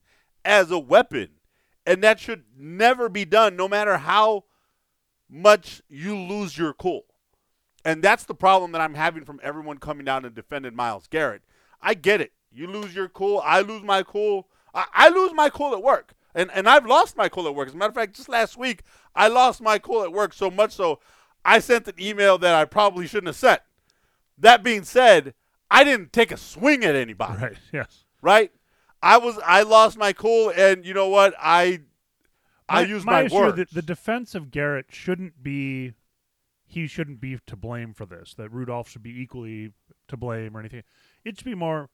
as 0.43 0.71
a 0.71 0.79
weapon. 0.79 1.29
And 1.85 2.03
that 2.03 2.19
should 2.19 2.45
never 2.57 3.07
be 3.07 3.23
done, 3.23 3.55
no 3.55 3.67
matter 3.67 3.97
how 3.97 4.45
much 5.29 5.83
you 5.89 6.17
lose 6.17 6.57
your 6.57 6.73
cool. 6.73 7.03
And 7.85 8.01
that's 8.01 8.23
the 8.23 8.35
problem 8.35 8.71
that 8.71 8.81
I'm 8.81 8.93
having 8.93 9.25
from 9.25 9.39
everyone 9.43 9.77
coming 9.77 10.05
down 10.05 10.25
and 10.25 10.33
defending 10.33 10.75
Myles 10.75 11.07
Garrett. 11.07 11.41
I 11.81 11.93
get 11.93 12.21
it. 12.21 12.31
You 12.51 12.67
lose 12.67 12.95
your 12.95 13.09
cool. 13.09 13.41
I 13.43 13.61
lose 13.61 13.83
my 13.83 14.03
cool. 14.03 14.47
I, 14.73 14.85
I 14.93 15.09
lose 15.09 15.33
my 15.33 15.49
cool 15.49 15.73
at 15.73 15.83
work. 15.83 16.13
And, 16.35 16.49
and 16.51 16.67
I've 16.67 16.85
lost 16.85 17.17
my 17.17 17.29
cool 17.29 17.47
at 17.47 17.55
work. 17.55 17.67
As 17.67 17.73
a 17.73 17.77
matter 17.77 17.89
of 17.89 17.95
fact, 17.95 18.15
just 18.15 18.29
last 18.29 18.57
week, 18.57 18.83
I 19.15 19.27
lost 19.27 19.61
my 19.61 19.77
cool 19.79 20.03
at 20.03 20.11
work 20.11 20.33
so 20.33 20.49
much 20.49 20.71
so 20.71 20.99
I 21.45 21.59
sent 21.59 21.87
an 21.87 21.95
email 21.99 22.37
that 22.37 22.55
I 22.55 22.65
probably 22.65 23.05
shouldn't 23.05 23.27
have 23.27 23.35
sent. 23.35 23.61
That 24.37 24.63
being 24.63 24.83
said, 24.83 25.33
I 25.69 25.83
didn't 25.83 26.13
take 26.13 26.31
a 26.31 26.37
swing 26.37 26.83
at 26.83 26.95
anybody 26.95 27.41
Right. 27.41 27.57
Yes. 27.73 28.05
right? 28.21 28.51
I 29.01 29.17
was 29.17 29.37
I 29.45 29.63
lost 29.63 29.97
my 29.97 30.13
cool, 30.13 30.53
and 30.55 30.85
you 30.85 30.93
know 30.93 31.09
what? 31.09 31.33
I 31.37 31.81
I 32.69 32.83
use 32.83 33.05
my, 33.05 33.23
issue, 33.23 33.35
words. 33.35 33.57
The, 33.57 33.67
the 33.73 33.81
defense 33.81 34.33
of 34.33 34.49
Garrett 34.49 34.85
shouldn't 34.89 35.43
be. 35.43 35.93
He 36.73 36.87
shouldn't 36.87 37.21
be 37.21 37.37
to 37.45 37.55
blame 37.55 37.93
for 37.93 38.05
this. 38.05 38.33
That 38.33 38.49
Rudolph 38.51 38.89
should 38.89 39.03
be 39.03 39.21
equally 39.21 39.73
to 40.07 40.17
blame 40.17 40.57
or 40.57 40.59
anything. 40.59 40.83
It 41.23 41.37
should 41.37 41.45
be 41.45 41.53
more. 41.55 41.89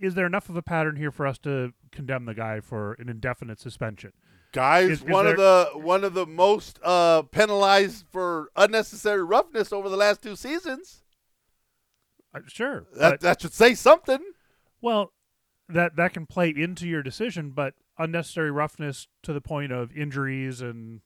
Is 0.00 0.14
there 0.14 0.26
enough 0.26 0.48
of 0.48 0.56
a 0.56 0.62
pattern 0.62 0.96
here 0.96 1.10
for 1.10 1.26
us 1.26 1.38
to 1.40 1.72
condemn 1.92 2.24
the 2.24 2.34
guy 2.34 2.60
for 2.60 2.94
an 2.94 3.08
indefinite 3.08 3.60
suspension? 3.60 4.12
Guys, 4.52 4.90
is- 4.90 4.98
is 5.02 5.04
one 5.04 5.26
of 5.26 5.36
the 5.36 5.70
one 5.74 6.02
of 6.02 6.14
the 6.14 6.26
most 6.26 6.78
uh, 6.82 7.22
penalized 7.22 8.06
for 8.10 8.48
unnecessary 8.56 9.22
roughness 9.22 9.72
over 9.72 9.88
the 9.88 9.96
last 9.96 10.22
two 10.22 10.34
seasons. 10.34 11.02
Uh, 12.34 12.40
sure, 12.48 12.86
That 12.96 13.10
but- 13.10 13.20
that 13.20 13.42
should 13.42 13.52
say 13.52 13.74
something. 13.74 14.20
Well, 14.80 15.12
that 15.68 15.96
that 15.96 16.12
can 16.14 16.26
play 16.26 16.48
into 16.50 16.86
your 16.88 17.02
decision, 17.02 17.50
but 17.50 17.74
unnecessary 17.98 18.50
roughness 18.50 19.08
to 19.22 19.32
the 19.32 19.40
point 19.40 19.72
of 19.72 19.92
injuries 19.96 20.60
and 20.60 21.02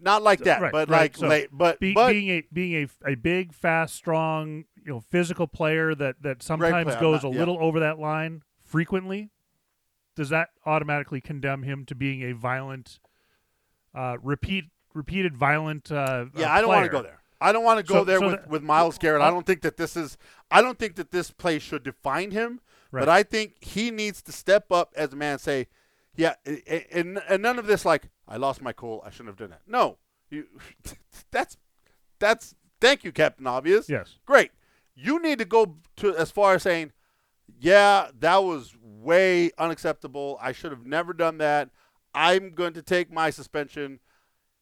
Not 0.00 0.22
like 0.22 0.40
that, 0.40 0.60
Right, 0.60 0.72
but 0.72 0.88
right. 0.88 1.00
like 1.02 1.16
So, 1.16 1.26
late, 1.28 1.48
but 1.52 1.80
be, 1.80 1.92
but 1.94 2.10
being 2.12 2.28
a 2.30 2.42
being 2.52 2.88
a 3.04 3.10
a 3.10 3.14
big, 3.14 3.52
fast, 3.54 3.94
strong, 3.94 4.64
you 4.76 4.92
know, 4.92 5.00
physical 5.00 5.46
player 5.46 5.94
that 5.94 6.16
that 6.22 6.42
sometimes 6.42 6.94
goes 6.96 7.22
not- 7.22 7.30
a 7.30 7.34
yeah. 7.34 7.38
little 7.40 7.58
over 7.60 7.80
that 7.80 7.98
line 7.98 8.42
frequently. 8.64 9.30
Does 10.16 10.30
that 10.30 10.48
automatically 10.66 11.20
condemn 11.20 11.62
him 11.62 11.84
to 11.86 11.94
being 11.94 12.22
a 12.22 12.32
violent, 12.34 12.98
uh, 13.94 14.16
repeat 14.22 14.64
repeated 14.94 15.36
violent? 15.36 15.90
Uh, 15.92 16.26
yeah, 16.36 16.50
uh, 16.50 16.54
I 16.56 16.60
don't 16.60 16.70
want 16.70 16.84
to 16.84 16.90
go 16.90 17.02
there. 17.02 17.20
I 17.40 17.52
don't 17.52 17.62
want 17.64 17.78
to 17.78 17.84
go 17.84 18.00
So- 18.00 18.04
there 18.04 18.18
so 18.18 18.26
with, 18.30 18.42
the- 18.44 18.48
with 18.48 18.62
Myles 18.62 18.98
Garrett. 18.98 19.22
I 19.22 19.30
don't 19.30 19.46
think 19.46 19.62
that 19.62 19.76
this 19.76 19.96
is. 19.96 20.16
I 20.50 20.60
don't 20.60 20.78
think 20.78 20.96
that 20.96 21.10
this 21.12 21.30
play 21.30 21.58
should 21.58 21.82
define 21.84 22.32
him. 22.32 22.60
Right. 22.90 23.00
But 23.02 23.08
I 23.10 23.22
think 23.22 23.62
he 23.62 23.90
needs 23.90 24.22
to 24.22 24.32
step 24.32 24.72
up 24.72 24.92
as 24.96 25.12
a 25.12 25.16
man. 25.16 25.32
and 25.32 25.40
Say, 25.40 25.68
yeah, 26.18 26.34
and 26.92 27.22
and 27.28 27.42
none 27.42 27.58
of 27.60 27.66
this 27.66 27.84
like 27.84 28.10
I 28.26 28.36
lost 28.36 28.60
my 28.60 28.72
cool. 28.72 29.02
I 29.06 29.10
shouldn't 29.10 29.28
have 29.28 29.36
done 29.36 29.50
that. 29.50 29.62
No, 29.66 29.98
you. 30.28 30.46
That's 31.30 31.56
that's. 32.18 32.54
Thank 32.80 33.04
you, 33.04 33.12
Captain 33.12 33.46
Obvious. 33.46 33.88
Yes. 33.88 34.16
Great. 34.26 34.50
You 34.94 35.20
need 35.20 35.38
to 35.38 35.44
go 35.44 35.76
to 35.96 36.16
as 36.16 36.30
far 36.30 36.54
as 36.54 36.62
saying, 36.62 36.92
yeah, 37.60 38.08
that 38.18 38.44
was 38.44 38.74
way 38.82 39.50
unacceptable. 39.58 40.38
I 40.40 40.52
should 40.52 40.70
have 40.70 40.86
never 40.86 41.12
done 41.12 41.38
that. 41.38 41.70
I'm 42.14 42.50
going 42.54 42.72
to 42.74 42.82
take 42.82 43.12
my 43.12 43.30
suspension. 43.30 43.98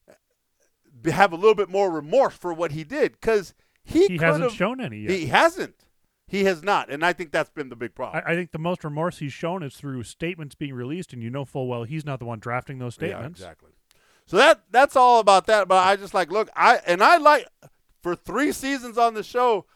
Eh, 0.08 1.10
have 1.10 1.32
a 1.32 1.36
little 1.36 1.54
bit 1.54 1.68
more 1.68 1.90
remorse 1.90 2.34
for 2.34 2.52
what 2.54 2.72
he 2.72 2.84
did 2.84 3.12
because 3.12 3.54
he, 3.84 4.06
He 4.06 4.16
hasn't 4.16 4.52
shown 4.52 4.80
any 4.80 5.00
yet. 5.00 5.10
He 5.10 5.26
hasn't. 5.26 5.75
He 6.28 6.44
has 6.44 6.62
not, 6.62 6.90
and 6.90 7.04
I 7.04 7.12
think 7.12 7.30
that's 7.30 7.50
been 7.50 7.68
the 7.68 7.76
big 7.76 7.94
problem. 7.94 8.22
I, 8.26 8.32
I 8.32 8.34
think 8.34 8.50
the 8.50 8.58
most 8.58 8.82
remorse 8.82 9.18
he's 9.18 9.32
shown 9.32 9.62
is 9.62 9.76
through 9.76 10.02
statements 10.02 10.56
being 10.56 10.74
released, 10.74 11.12
and 11.12 11.22
you 11.22 11.30
know 11.30 11.44
full 11.44 11.68
well 11.68 11.84
he's 11.84 12.04
not 12.04 12.18
the 12.18 12.24
one 12.24 12.40
drafting 12.40 12.78
those 12.78 12.94
statements. 12.94 13.40
Yeah, 13.40 13.46
exactly. 13.46 13.70
So 14.26 14.36
that 14.36 14.62
that's 14.70 14.96
all 14.96 15.20
about 15.20 15.46
that. 15.46 15.68
But 15.68 15.86
I 15.86 15.94
just 15.94 16.14
like 16.14 16.32
look, 16.32 16.50
I 16.56 16.80
and 16.84 17.02
I 17.02 17.16
like 17.18 17.46
for 18.02 18.16
three 18.16 18.50
seasons 18.50 18.98
on 18.98 19.14
the 19.14 19.22
show, 19.22 19.66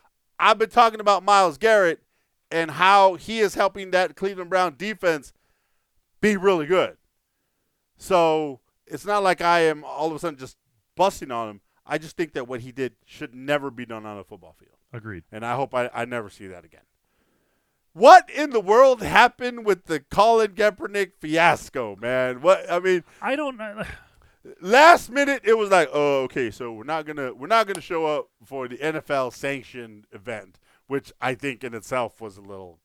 I've 0.41 0.59
been 0.59 0.71
talking 0.71 0.99
about 1.01 1.23
Myles 1.23 1.57
Garrett 1.57 2.03
and 2.51 2.73
how 2.73 3.15
he 3.15 3.39
is 3.39 3.55
helping 3.55 3.93
that 3.93 4.17
Cleveland 4.17 4.51
Brown 4.51 4.75
defense 4.77 5.33
be 6.21 6.37
really 6.37 6.67
good. 6.67 6.97
So 7.97 8.61
it's 8.87 9.05
not 9.05 9.23
like 9.23 9.41
I 9.41 9.61
am 9.61 9.85
all 9.85 10.09
of 10.09 10.17
a 10.17 10.19
sudden 10.19 10.39
just 10.39 10.57
busting 10.97 11.31
on 11.31 11.49
him. 11.49 11.61
I 11.87 11.99
just 11.99 12.17
think 12.17 12.33
that 12.33 12.49
what 12.49 12.61
he 12.61 12.73
did 12.73 12.95
should 13.05 13.35
never 13.35 13.71
be 13.71 13.87
done 13.87 14.05
on 14.05 14.19
a 14.19 14.25
football 14.25 14.55
field. 14.59 14.80
Agreed. 14.93 15.25
And 15.31 15.45
I 15.45 15.55
hope 15.55 15.75
I, 15.75 15.91
I 15.95 16.05
never 16.05 16.31
see 16.31 16.47
that 16.49 16.65
again. 16.65 16.83
What 17.93 18.31
in 18.31 18.51
the 18.51 18.61
world 18.61 19.03
happened 19.03 19.65
with 19.67 19.87
the 19.87 20.01
Colin 20.01 20.53
Kaepernick 20.53 21.13
fiasco, 21.19 21.97
man? 21.97 22.41
What 22.41 22.71
I 22.71 22.79
mean, 22.79 23.03
I 23.21 23.35
don't 23.37 23.57
know. 23.57 23.83
last 24.61 25.11
minute 25.11 25.43
it 25.45 25.59
was 25.59 25.71
like, 25.71 25.89
oh, 25.93 26.23
okay, 26.23 26.51
so 26.51 26.73
we're 26.73 26.85
not 26.85 27.05
gonna 27.05 27.35
we're 27.35 27.47
not 27.49 27.67
gonna 27.67 27.81
show 27.81 28.07
up 28.07 28.29
for 28.45 28.69
the 28.69 28.77
NFL 28.79 29.33
sanctioned 29.33 30.07
event, 30.13 30.59
which 30.87 31.13
I 31.21 31.35
think 31.35 31.65
in 31.65 31.75
itself 31.75 32.21
was 32.21 32.37
a 32.37 32.41
little 32.43 32.79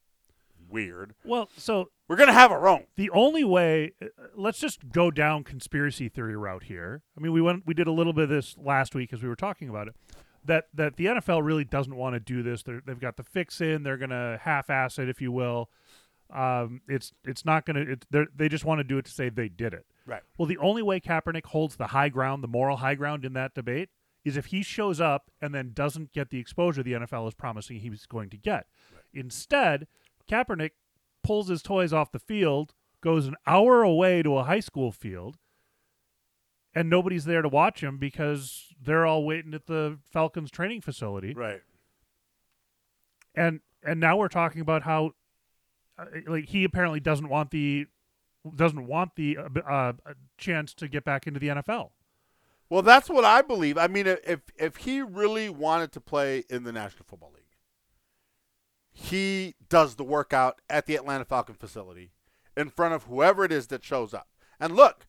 weird. 0.67 1.13
Well, 1.23 1.49
so 1.55 1.89
We're 2.07 2.15
gonna 2.15 2.33
have 2.33 2.51
our 2.51 2.67
own. 2.67 2.85
the 2.95 3.11
only 3.11 3.43
way 3.43 3.93
uh, 4.01 4.07
let's 4.35 4.57
just 4.59 4.89
go 4.91 5.11
down 5.11 5.43
conspiracy 5.43 6.09
theory 6.09 6.35
route 6.35 6.63
here 6.63 7.03
i 7.15 7.21
mean 7.21 7.31
we 7.31 7.41
went 7.41 7.63
we 7.67 7.75
did 7.75 7.85
a 7.87 7.91
little 7.91 8.13
bit 8.13 8.23
of 8.23 8.29
this 8.29 8.55
last 8.57 8.95
week 8.95 9.13
as 9.13 9.21
we 9.21 9.29
were 9.29 9.35
talking 9.35 9.69
about 9.69 9.87
it 9.87 9.95
that 10.45 10.65
that 10.73 10.95
the 10.97 11.05
nfl 11.05 11.43
really 11.43 11.63
doesn't 11.63 11.95
want 11.95 12.13
to 12.13 12.19
do 12.19 12.43
this. 12.43 12.63
They're, 12.63 12.81
they've 12.85 12.99
got 12.99 13.17
the 13.17 13.23
fix 13.23 13.61
in 13.61 13.83
they're 13.83 13.97
going 13.97 14.09
to 14.09 14.39
half-ass 14.41 14.99
it 14.99 15.09
if 15.09 15.21
you 15.21 15.31
will. 15.31 15.69
Um, 16.33 16.81
it's 16.87 17.13
it's 17.23 17.45
not 17.45 17.65
going 17.65 17.97
to 18.11 18.27
they 18.35 18.49
just 18.49 18.65
want 18.65 18.79
to 18.79 18.83
do 18.83 18.97
it 18.97 19.05
to 19.05 19.11
say 19.11 19.29
they 19.29 19.49
did 19.49 19.73
it. 19.73 19.85
Right. 20.07 20.21
well 20.37 20.47
the 20.47 20.57
only 20.57 20.83
way 20.83 20.99
kaepernick 20.99 21.45
holds 21.47 21.75
the 21.75 21.87
high 21.87 22.09
ground 22.09 22.43
the 22.43 22.47
moral 22.47 22.77
high 22.77 22.95
ground 22.95 23.25
in 23.25 23.33
that 23.33 23.53
debate 23.55 23.89
is 24.23 24.37
if 24.37 24.47
he 24.47 24.63
shows 24.63 24.99
up 25.01 25.29
and 25.41 25.53
then 25.53 25.71
doesn't 25.73 26.13
get 26.13 26.29
the 26.29 26.39
exposure 26.39 26.83
the 26.83 26.93
nfl 26.93 27.27
is 27.27 27.33
promising 27.33 27.79
he 27.79 27.89
was 27.89 28.05
going 28.05 28.29
to 28.29 28.37
get. 28.37 28.67
Instead 29.13 29.87
kaepernick 30.29 30.71
pulls 31.23 31.47
his 31.47 31.61
toys 31.61 31.91
off 31.91 32.11
the 32.11 32.19
field, 32.19 32.73
goes 33.01 33.27
an 33.27 33.35
hour 33.47 33.81
away 33.81 34.21
to 34.23 34.37
a 34.37 34.43
high 34.43 34.59
school 34.59 34.91
field, 34.91 35.37
and 36.75 36.89
nobody's 36.89 37.25
there 37.25 37.41
to 37.41 37.47
watch 37.47 37.81
him 37.81 37.97
because 37.97 38.73
they're 38.79 39.05
all 39.05 39.23
waiting 39.23 39.53
at 39.53 39.65
the 39.65 39.97
Falcons 40.11 40.51
training 40.51 40.81
facility. 40.81 41.33
Right. 41.33 41.61
And 43.33 43.61
and 43.83 43.99
now 43.99 44.17
we're 44.17 44.27
talking 44.27 44.61
about 44.61 44.83
how 44.83 45.11
uh, 45.97 46.05
like 46.27 46.49
he 46.49 46.65
apparently 46.65 46.99
doesn't 46.99 47.29
want 47.29 47.51
the 47.51 47.87
doesn't 48.55 48.85
want 48.85 49.15
the 49.15 49.37
uh, 49.37 49.59
uh, 49.67 49.93
chance 50.37 50.73
to 50.75 50.87
get 50.87 51.05
back 51.05 51.25
into 51.25 51.39
the 51.39 51.47
NFL. 51.47 51.91
Well, 52.69 52.81
that's 52.81 53.09
what 53.09 53.23
I 53.23 53.41
believe. 53.41 53.77
I 53.77 53.87
mean, 53.87 54.07
if 54.07 54.41
if 54.57 54.77
he 54.77 55.01
really 55.01 55.49
wanted 55.49 55.91
to 55.93 56.01
play 56.01 56.43
in 56.49 56.63
the 56.63 56.71
National 56.71 57.05
Football 57.07 57.31
League, 57.35 57.43
he 58.91 59.55
does 59.69 59.95
the 59.95 60.03
workout 60.03 60.61
at 60.69 60.85
the 60.85 60.95
Atlanta 60.95 61.25
Falcon 61.25 61.55
facility 61.55 62.11
in 62.57 62.69
front 62.69 62.93
of 62.93 63.03
whoever 63.03 63.45
it 63.45 63.51
is 63.51 63.67
that 63.67 63.83
shows 63.83 64.13
up. 64.13 64.27
And 64.59 64.75
look, 64.75 65.07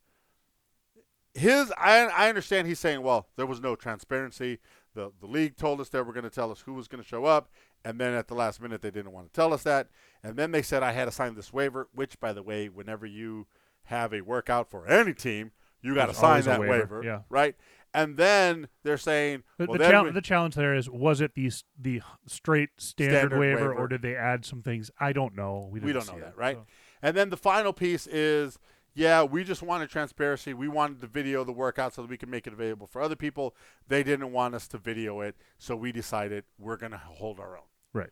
his 1.37 1.71
I 1.77 2.05
I 2.05 2.29
understand 2.29 2.67
he's 2.67 2.79
saying, 2.79 3.01
well, 3.01 3.27
there 3.35 3.45
was 3.45 3.61
no 3.61 3.75
transparency. 3.75 4.59
The 4.93 5.11
the 5.19 5.27
league 5.27 5.57
told 5.57 5.79
us 5.79 5.89
they 5.89 6.01
were 6.01 6.13
going 6.13 6.23
to 6.23 6.29
tell 6.29 6.51
us 6.51 6.61
who 6.61 6.73
was 6.73 6.87
going 6.87 7.01
to 7.01 7.07
show 7.07 7.25
up, 7.25 7.49
and 7.85 7.99
then 7.99 8.13
at 8.13 8.27
the 8.27 8.35
last 8.35 8.61
minute 8.61 8.81
they 8.81 8.91
didn't 8.91 9.11
want 9.11 9.27
to 9.27 9.33
tell 9.33 9.53
us 9.53 9.63
that. 9.63 9.87
And 10.23 10.35
then 10.35 10.51
they 10.51 10.61
said 10.61 10.83
I 10.83 10.91
had 10.91 11.05
to 11.05 11.11
sign 11.11 11.35
this 11.35 11.53
waiver, 11.53 11.87
which 11.93 12.19
by 12.19 12.33
the 12.33 12.43
way, 12.43 12.67
whenever 12.67 13.05
you 13.05 13.47
have 13.85 14.13
a 14.13 14.21
workout 14.21 14.69
for 14.69 14.87
any 14.87 15.13
team, 15.13 15.51
you 15.81 15.95
got 15.95 16.07
to 16.07 16.13
sign 16.13 16.43
that 16.43 16.59
waiver, 16.59 16.71
waiver, 16.71 17.01
yeah. 17.03 17.19
right? 17.29 17.55
And 17.93 18.17
then 18.17 18.67
they're 18.83 18.97
saying, 18.97 19.43
The, 19.57 19.65
well, 19.65 19.77
the, 19.77 19.89
chal- 19.89 20.03
we- 20.03 20.11
the 20.11 20.21
challenge 20.21 20.55
there 20.55 20.75
is 20.75 20.89
was 20.89 21.21
it 21.21 21.33
the 21.35 21.51
the 21.79 22.01
straight 22.25 22.69
standard, 22.77 23.17
Standard 23.17 23.39
waiver, 23.39 23.69
waiver. 23.69 23.75
or 23.75 23.87
did 23.87 24.01
they 24.01 24.15
add 24.15 24.45
some 24.45 24.61
things? 24.61 24.91
I 24.99 25.13
don't 25.13 25.35
know. 25.35 25.69
We, 25.71 25.79
we 25.79 25.93
don't 25.93 26.07
know 26.07 26.19
that, 26.19 26.37
right? 26.37 26.57
so. 26.57 26.65
And 27.01 27.15
then 27.15 27.29
the 27.29 27.37
final 27.37 27.73
piece 27.73 28.07
is, 28.07 28.57
yeah, 28.97 29.21
we 29.23 29.43
just 29.43 29.61
wanted 29.61 29.89
transparency. 29.91 30.53
We 30.55 30.67
wanted 30.67 31.01
to 31.01 31.07
video 31.07 31.43
the 31.43 31.51
workout 31.51 31.93
so 31.93 32.01
that 32.01 32.09
we 32.09 32.17
could 32.17 32.29
make 32.29 32.47
it 32.47 32.53
available 32.53 32.87
for 32.87 32.99
other 32.99 33.15
people. 33.15 33.55
They 33.87 34.01
didn't 34.01 34.31
want 34.31 34.55
us 34.55 34.67
to 34.69 34.79
video 34.79 35.21
it, 35.21 35.35
so 35.59 35.75
we 35.75 35.91
decided 35.91 36.45
we're 36.57 36.77
going 36.77 36.93
to 36.93 36.97
hold 36.97 37.39
our 37.39 37.55
own. 37.55 37.63
Right. 37.93 38.09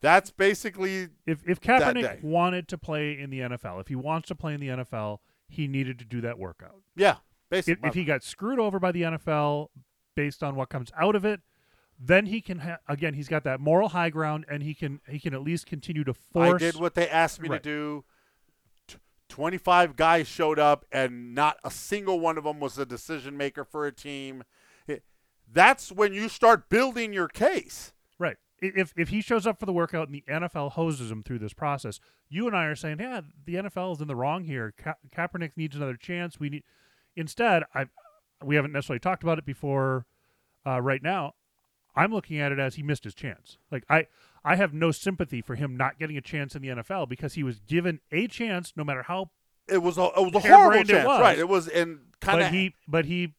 That's 0.00 0.30
basically 0.32 1.08
If 1.24 1.42
if 1.48 1.60
Kaepernick 1.60 2.22
wanted 2.22 2.66
to 2.68 2.78
play 2.78 3.18
in 3.18 3.30
the 3.30 3.40
NFL, 3.40 3.80
if 3.80 3.86
he 3.88 3.94
wants 3.94 4.26
to 4.28 4.34
play 4.34 4.54
in 4.54 4.60
the 4.60 4.68
NFL, 4.68 5.18
he 5.48 5.68
needed 5.68 5.98
to 6.00 6.04
do 6.04 6.20
that 6.22 6.36
workout. 6.38 6.82
yeah, 6.96 7.12
If, 7.12 7.18
basically. 7.50 7.88
if 7.88 7.94
he 7.94 8.04
got 8.04 8.22
screwed 8.24 8.58
over 8.58 8.78
by 8.80 8.90
the 8.92 9.02
NFL 9.02 9.68
based 10.16 10.42
on 10.42 10.56
what 10.56 10.68
comes 10.68 10.90
out 11.00 11.14
of 11.14 11.24
it, 11.24 11.40
then 11.98 12.26
he 12.26 12.40
can 12.40 12.58
ha- 12.60 12.78
again 12.88 13.14
he's 13.14 13.28
got 13.28 13.42
that 13.44 13.58
moral 13.60 13.88
high 13.90 14.10
ground 14.10 14.44
and 14.48 14.62
he 14.62 14.74
can 14.74 15.00
he 15.08 15.18
can 15.18 15.32
at 15.34 15.42
least 15.42 15.66
continue 15.66 16.04
to 16.04 16.14
force 16.14 16.54
I 16.62 16.66
did 16.66 16.76
what 16.76 16.94
they 16.94 17.08
asked 17.08 17.40
me 17.40 17.48
Right. 17.48 17.62
to 17.62 17.68
do. 17.68 18.04
T- 19.28 19.34
25 19.34 19.96
guys 19.96 20.26
showed 20.26 20.58
up, 20.58 20.84
and 20.90 21.34
not 21.34 21.58
a 21.64 21.70
single 21.70 22.20
one 22.20 22.38
of 22.38 22.44
them 22.44 22.60
was 22.60 22.78
a 22.78 22.86
decision 22.86 23.36
maker 23.36 23.64
for 23.64 23.86
a 23.86 23.92
team. 23.92 24.44
That's 25.50 25.90
when 25.90 26.12
you 26.12 26.28
start 26.28 26.68
building 26.68 27.12
your 27.12 27.28
case. 27.28 27.92
Right. 28.18 28.36
If 28.60 28.92
if 28.96 29.08
he 29.08 29.20
shows 29.20 29.46
up 29.46 29.58
for 29.58 29.66
the 29.66 29.72
workout 29.72 30.08
and 30.08 30.14
the 30.14 30.24
NFL 30.28 30.72
hoses 30.72 31.10
him 31.10 31.22
through 31.22 31.38
this 31.38 31.54
process, 31.54 32.00
you 32.28 32.46
and 32.46 32.56
I 32.56 32.64
are 32.64 32.74
saying, 32.74 32.98
yeah, 33.00 33.22
the 33.46 33.54
NFL 33.54 33.94
is 33.94 34.00
in 34.00 34.08
the 34.08 34.16
wrong 34.16 34.44
here. 34.44 34.74
Ka- 34.76 34.96
Kaepernick 35.16 35.52
needs 35.56 35.76
another 35.76 35.96
chance. 35.96 36.38
We 36.40 36.50
need 36.50 36.64
instead. 37.16 37.62
I 37.74 37.86
we 38.44 38.56
haven't 38.56 38.72
necessarily 38.72 39.00
talked 39.00 39.22
about 39.22 39.38
it 39.38 39.46
before. 39.46 40.06
Uh, 40.66 40.80
right 40.80 41.02
now, 41.02 41.34
I'm 41.94 42.12
looking 42.12 42.38
at 42.40 42.52
it 42.52 42.58
as 42.58 42.74
he 42.74 42.82
missed 42.82 43.04
his 43.04 43.14
chance. 43.14 43.58
Like 43.70 43.84
I 43.88 44.06
I 44.48 44.56
have 44.56 44.72
no 44.72 44.90
sympathy 44.90 45.42
for 45.42 45.56
him 45.56 45.76
not 45.76 45.98
getting 45.98 46.16
a 46.16 46.20
chance 46.22 46.54
in 46.56 46.62
the 46.62 46.68
NFL 46.68 47.08
because 47.08 47.34
he 47.34 47.42
was 47.42 47.58
given 47.60 48.00
a 48.10 48.26
chance, 48.26 48.72
no 48.76 48.82
matter 48.84 49.02
how. 49.02 49.30
It 49.68 49.82
was 49.82 49.98
a, 49.98 50.04
it 50.04 50.32
was 50.32 50.34
a 50.34 50.48
horrible 50.48 50.84
chance, 50.84 51.06
was. 51.06 51.20
right? 51.20 51.38
It 51.38 51.48
was 51.48 51.68
and 51.68 51.98
kind 52.22 52.38
But 52.38 52.46
of 52.46 52.50
he 52.52 52.74
but 52.86 53.04
he 53.04 53.34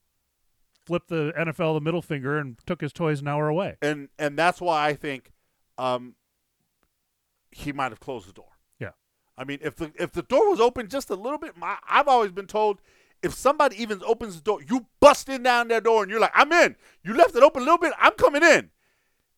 flipped 0.86 1.08
the 1.08 1.32
NFL 1.36 1.74
the 1.74 1.80
middle 1.80 2.02
finger 2.02 2.38
and 2.38 2.56
took 2.64 2.80
his 2.80 2.92
toys 2.92 3.20
an 3.20 3.28
hour 3.28 3.48
away. 3.48 3.76
and 3.82 4.08
and 4.18 4.38
that's 4.38 4.60
why 4.60 4.86
I 4.86 4.94
think 4.94 5.32
um, 5.78 6.14
he 7.50 7.72
might 7.72 7.90
have 7.90 8.00
closed 8.00 8.28
the 8.28 8.32
door. 8.32 8.58
Yeah. 8.78 8.90
I 9.36 9.42
mean, 9.44 9.58
if 9.62 9.74
the 9.76 9.92
if 9.96 10.12
the 10.12 10.22
door 10.22 10.48
was 10.48 10.60
open 10.60 10.88
just 10.88 11.10
a 11.10 11.16
little 11.16 11.38
bit, 11.38 11.56
my, 11.56 11.76
I've 11.88 12.06
always 12.06 12.30
been 12.30 12.46
told 12.46 12.80
if 13.22 13.34
somebody 13.34 13.82
even 13.82 14.00
opens 14.06 14.36
the 14.36 14.42
door, 14.42 14.60
you 14.62 14.86
bust 15.00 15.28
in 15.28 15.42
down 15.42 15.68
that 15.68 15.84
door 15.84 16.02
and 16.02 16.10
you're 16.10 16.20
like, 16.20 16.32
I'm 16.34 16.52
in. 16.52 16.76
You 17.02 17.14
left 17.14 17.34
it 17.34 17.42
open 17.42 17.62
a 17.62 17.64
little 17.64 17.78
bit, 17.78 17.92
I'm 17.98 18.12
coming 18.12 18.42
in. 18.44 18.70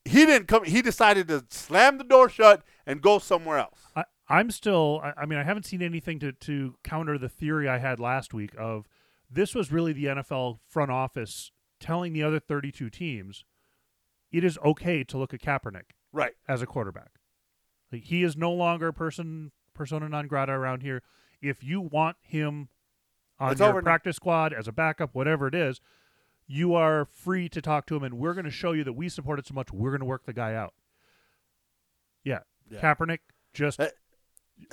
He 0.04 0.26
didn't 0.26 0.49
come. 0.49 0.64
He 0.64 0.82
decided 0.82 1.28
to 1.28 1.44
slam 1.50 1.99
the 1.99 2.04
door 2.04 2.28
shut 2.28 2.62
and 2.87 3.00
go 3.00 3.18
somewhere 3.18 3.59
else. 3.59 3.78
I, 3.94 4.04
I'm 4.28 4.50
still. 4.50 5.00
I, 5.02 5.12
I 5.23 5.26
mean, 5.26 5.38
I 5.38 5.44
haven't 5.44 5.64
seen 5.64 5.82
anything 5.82 6.19
to 6.21 6.32
to 6.32 6.75
counter 6.82 7.19
the 7.19 7.28
theory 7.28 7.69
I 7.69 7.78
had 7.78 8.00
last 8.00 8.34
week 8.34 8.50
of 8.58 8.88
this 9.30 9.54
was 9.54 9.71
really 9.73 9.93
the 9.93 10.06
NFL 10.06 10.58
front 10.69 10.91
office 10.91 11.52
telling 11.80 12.12
the 12.12 12.23
other 12.23 12.38
32 12.38 12.91
teams 12.91 13.45
it 14.30 14.45
is 14.45 14.58
okay 14.65 15.02
to 15.04 15.19
look 15.19 15.34
at 15.34 15.41
Kaepernick 15.41 15.91
Right. 16.12 16.32
as 16.49 16.62
a 16.62 16.67
quarterback. 16.67 17.10
Like, 17.91 18.04
he 18.04 18.23
is 18.23 18.36
no 18.36 18.52
longer 18.52 18.88
a 18.88 18.93
person 18.93 19.52
persona 19.75 20.08
non 20.08 20.26
grata 20.26 20.52
around 20.52 20.82
here. 20.82 21.02
If 21.41 21.62
you 21.65 21.80
want 21.80 22.17
him 22.23 22.69
on 23.41 23.52
It's 23.52 23.60
your 23.60 23.69
over 23.71 23.80
now. 23.82 23.86
practice 23.86 24.17
squad 24.17 24.52
as 24.52 24.69
a 24.69 24.73
backup, 24.73 25.15
whatever 25.15 25.47
it 25.49 25.54
is, 25.54 25.80
you 26.47 26.75
are 26.75 27.05
free 27.05 27.49
to 27.49 27.63
talk 27.63 27.87
to 27.87 27.97
him, 27.97 28.02
and 28.02 28.19
we're 28.19 28.35
going 28.35 28.45
to 28.45 28.50
show 28.50 28.73
you 28.73 28.85
that 28.85 28.93
we 28.93 29.09
support 29.09 29.39
it 29.39 29.47
so 29.47 29.55
much. 29.55 29.73
We're 29.73 29.91
going 29.91 30.00
to 30.00 30.07
work 30.07 30.26
the 30.26 30.33
guy 30.33 30.55
out. 30.55 30.75
Yeah, 32.25 32.41
Yeah. 32.71 32.81
Kaepernick 32.81 33.19
just 33.55 33.81
Uh, 33.81 33.89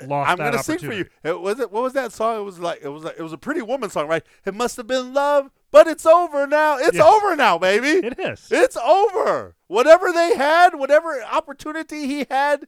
lost 0.05 0.29
I'm 0.29 0.37
gonna 0.37 0.61
sing 0.61 0.77
for 0.79 0.93
you. 0.93 1.07
It 1.23 1.39
was 1.41 1.59
it. 1.59 1.71
What 1.71 1.81
was 1.83 1.93
that 1.93 2.11
song? 2.11 2.39
It 2.39 2.43
was 2.43 2.59
like 2.59 2.79
it 2.83 2.89
was 2.89 3.03
like 3.03 3.15
it 3.17 3.23
was 3.23 3.33
a 3.33 3.37
Pretty 3.37 3.61
Woman 3.61 3.89
song, 3.89 4.07
right? 4.07 4.23
It 4.45 4.53
must 4.53 4.77
have 4.77 4.85
been 4.87 5.13
love, 5.13 5.49
but 5.71 5.87
it's 5.87 6.05
over 6.05 6.45
now. 6.45 6.77
It's 6.77 6.95
Yes. 6.97 7.03
over 7.05 7.35
now, 7.35 7.57
baby. 7.57 8.05
It 8.05 8.19
is. 8.19 8.47
It's 8.51 8.77
over. 8.77 9.55
Whatever 9.67 10.11
they 10.11 10.35
had, 10.35 10.75
whatever 10.75 11.21
opportunity 11.23 12.05
he 12.05 12.25
had, 12.29 12.67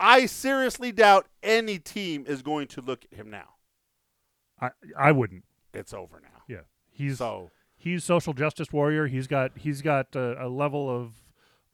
I 0.00 0.26
seriously 0.26 0.90
doubt 0.92 1.28
any 1.42 1.78
team 1.78 2.24
is 2.26 2.42
going 2.42 2.66
to 2.68 2.80
look 2.80 3.04
at 3.10 3.16
him 3.16 3.30
now. 3.30 3.54
I 4.60 4.70
I 4.98 5.12
wouldn't. 5.12 5.44
It's 5.72 5.94
over 5.94 6.20
now. 6.20 6.42
Yeah, 6.48 6.62
he's 6.90 7.18
So 7.18 7.50
he's 7.76 8.04
social 8.04 8.32
justice 8.32 8.72
warrior. 8.72 9.06
He's 9.06 9.26
got 9.26 9.52
he's 9.56 9.82
got 9.82 10.14
a, 10.16 10.46
a 10.46 10.48
level 10.48 10.88
of 10.90 11.12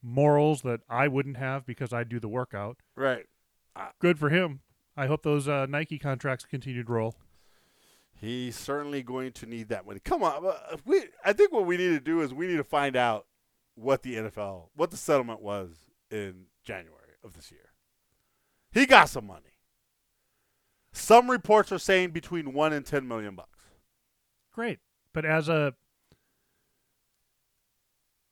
morals 0.01 0.61
that 0.63 0.81
I 0.89 1.07
wouldn't 1.07 1.37
have 1.37 1.65
because 1.65 1.93
I 1.93 2.03
do 2.03 2.19
the 2.19 2.27
workout. 2.27 2.77
right, 2.95 3.25
Good 3.99 4.19
for 4.19 4.29
him. 4.29 4.59
I 4.95 5.07
hope 5.07 5.23
those 5.23 5.47
uh, 5.47 5.65
Nike 5.65 5.97
contracts 5.97 6.45
continue 6.45 6.83
to 6.83 6.91
roll. 6.91 7.15
he's 8.19 8.55
certainly 8.55 9.01
going 9.01 9.31
to 9.33 9.45
need 9.45 9.69
that 9.69 9.85
money. 9.85 9.99
Come 10.03 10.23
on, 10.23 10.45
uh, 10.45 10.77
we. 10.85 11.05
I 11.25 11.33
think 11.33 11.51
what 11.51 11.65
we 11.65 11.77
need 11.77 11.89
to 11.89 11.99
do 11.99 12.21
is 12.21 12.33
we 12.33 12.47
need 12.47 12.57
to 12.57 12.63
find 12.63 12.95
out 12.95 13.25
what 13.75 14.03
the 14.03 14.15
NFL, 14.15 14.67
what 14.75 14.91
the 14.91 14.97
settlement 14.97 15.41
was 15.41 15.71
in 16.11 16.45
January 16.63 17.15
of 17.23 17.33
this 17.33 17.51
year. 17.51 17.71
He 18.71 18.85
got 18.85 19.09
some 19.09 19.25
money. 19.25 19.41
Some 20.91 21.31
reports 21.31 21.71
are 21.71 21.79
saying 21.79 22.11
between 22.11 22.53
one 22.53 22.71
and 22.73 22.85
ten 22.85 23.07
million 23.07 23.35
bucks. 23.35 23.63
Great, 24.51 24.79
but 25.13 25.25
as 25.25 25.49
a 25.49 25.73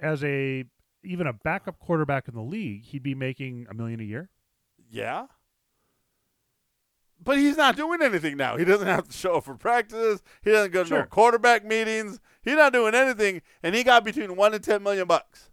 as 0.01 0.23
a 0.23 0.65
even 1.03 1.27
a 1.27 1.33
backup 1.33 1.79
quarterback 1.79 2.27
in 2.27 2.35
the 2.35 2.41
league, 2.41 2.85
he'd 2.85 3.03
be 3.03 3.15
making 3.15 3.67
a 3.69 3.73
million 3.73 3.99
a 3.99 4.03
year. 4.03 4.29
Yeah. 4.89 5.27
But 7.23 7.37
he's 7.37 7.57
not 7.57 7.75
doing 7.75 8.01
anything 8.01 8.35
now. 8.35 8.57
He 8.57 8.65
doesn't 8.65 8.87
have 8.87 9.07
to 9.07 9.13
show 9.13 9.35
up 9.35 9.45
for 9.45 9.55
practices. 9.55 10.23
He 10.43 10.51
doesn't 10.51 10.71
go 10.71 10.83
to 10.83 10.89
no 10.89 11.03
quarterback 11.03 11.63
meetings. 11.63 12.19
He's 12.41 12.55
not 12.55 12.73
doing 12.73 12.95
anything, 12.95 13.43
and 13.61 13.75
he 13.75 13.83
got 13.83 14.03
between 14.03 14.35
one 14.35 14.55
and 14.55 14.63
ten 14.63 14.81
million 14.81 15.07
bucks. 15.07 15.51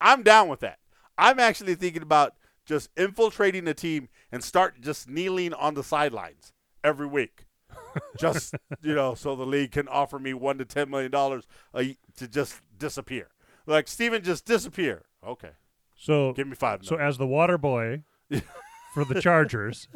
I'm 0.00 0.22
down 0.22 0.48
with 0.48 0.60
that. 0.60 0.78
I'm 1.16 1.40
actually 1.40 1.74
thinking 1.74 2.02
about 2.02 2.34
just 2.66 2.90
infiltrating 2.96 3.64
the 3.64 3.72
team 3.72 4.08
and 4.30 4.44
start 4.44 4.80
just 4.80 5.08
kneeling 5.08 5.54
on 5.54 5.74
the 5.74 5.82
sidelines 5.84 6.52
every 6.82 7.06
week, 7.06 7.46
just 8.18 8.54
you 8.82 8.94
know, 8.94 9.14
so 9.14 9.34
the 9.34 9.46
league 9.46 9.72
can 9.72 9.88
offer 9.88 10.18
me 10.18 10.34
one 10.34 10.58
to 10.58 10.66
ten 10.66 10.90
million 10.90 11.10
dollars 11.10 11.46
to 11.74 12.28
just 12.28 12.60
disappear. 12.76 13.28
Like 13.66 13.88
Steven, 13.88 14.22
just 14.22 14.44
disappear. 14.44 15.02
Okay, 15.26 15.50
So 15.96 16.32
give 16.34 16.46
me 16.46 16.54
five. 16.54 16.80
so 16.84 16.96
as 16.96 17.16
the 17.18 17.26
water 17.26 17.56
boy 17.56 18.02
for 18.94 19.04
the 19.04 19.20
Chargers, 19.20 19.88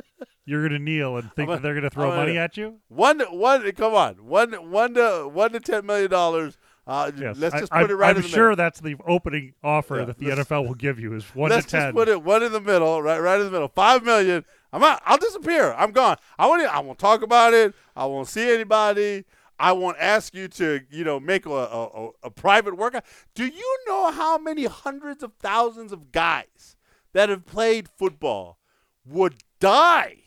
you're 0.46 0.61
going 0.66 0.72
to 0.72 0.78
kneel 0.78 1.16
and 1.18 1.31
think 1.35 1.50
that 1.50 1.61
they're 1.62 1.74
going 1.74 1.85
to 1.85 1.90
throw 1.90 2.09
gonna- 2.09 2.16
money 2.16 2.38
at 2.38 2.57
you. 2.57 2.76
One, 2.88 3.20
one. 3.20 3.70
Come 3.72 3.94
on, 3.94 4.14
one, 4.26 4.52
one 4.70 4.94
to 4.94 5.28
one 5.31 5.52
to 5.52 5.61
ten 5.61 5.85
million 5.87 6.11
dollars. 6.11 6.57
Uh, 6.87 7.11
Yes, 7.18 7.37
let's 7.38 7.54
just 7.54 7.70
I'm, 7.70 7.83
put 7.83 7.90
it 7.90 7.96
right 7.96 8.11
I'm 8.11 8.16
in 8.16 8.22
the 8.22 8.28
sure 8.28 8.44
middle. 8.50 8.57
that's 8.57 8.81
the 8.81 8.96
opening 9.07 9.52
offer 9.62 9.98
Yeah, 9.98 10.04
that 10.07 10.16
the 10.18 10.26
NFL 10.31 10.66
will 10.66 10.74
give 10.74 10.98
you 10.98 11.12
is 11.14 11.24
one 11.35 11.50
let's 11.50 11.66
to 11.66 11.70
ten. 11.72 11.81
just 11.88 11.94
put 11.96 12.09
it 12.09 12.22
one 12.22 12.42
in 12.42 12.50
the 12.52 12.62
middle, 12.62 13.02
right, 13.02 13.20
right 13.20 13.38
in 13.38 13.44
the 13.44 13.52
middle. 13.52 13.68
Five 13.68 14.02
million. 14.04 14.46
I'm 14.72 14.83
out. 14.83 15.02
I'll 15.04 15.18
disappear. 15.18 15.74
I'm 15.74 15.92
gone. 15.92 16.16
I 16.38 16.46
won't. 16.46 16.62
I 16.62 16.81
won't 16.81 16.98
talk 16.98 17.20
about 17.20 17.52
it. 17.52 17.74
I 17.94 18.07
won't 18.07 18.28
see 18.28 18.50
anybody. 18.50 19.24
I 19.59 19.73
won't 19.73 19.97
ask 19.99 20.35
you 20.35 20.49
to, 20.49 20.81
you 20.90 21.05
know, 21.05 21.18
make 21.18 21.47
a, 21.47 21.51
a, 21.51 22.11
a, 22.23 22.31
private 22.31 22.77
workout. 22.77 23.05
Do 23.35 23.47
you 23.47 23.79
know 23.87 24.11
how 24.12 24.38
many 24.38 24.66
hundreds 24.66 25.23
of 25.23 25.33
thousands 25.40 25.92
of 25.92 26.12
guys 26.12 26.77
that 27.12 27.29
have 27.29 27.44
played 27.44 27.88
football 27.88 28.59
would 29.05 29.42
die 29.59 30.18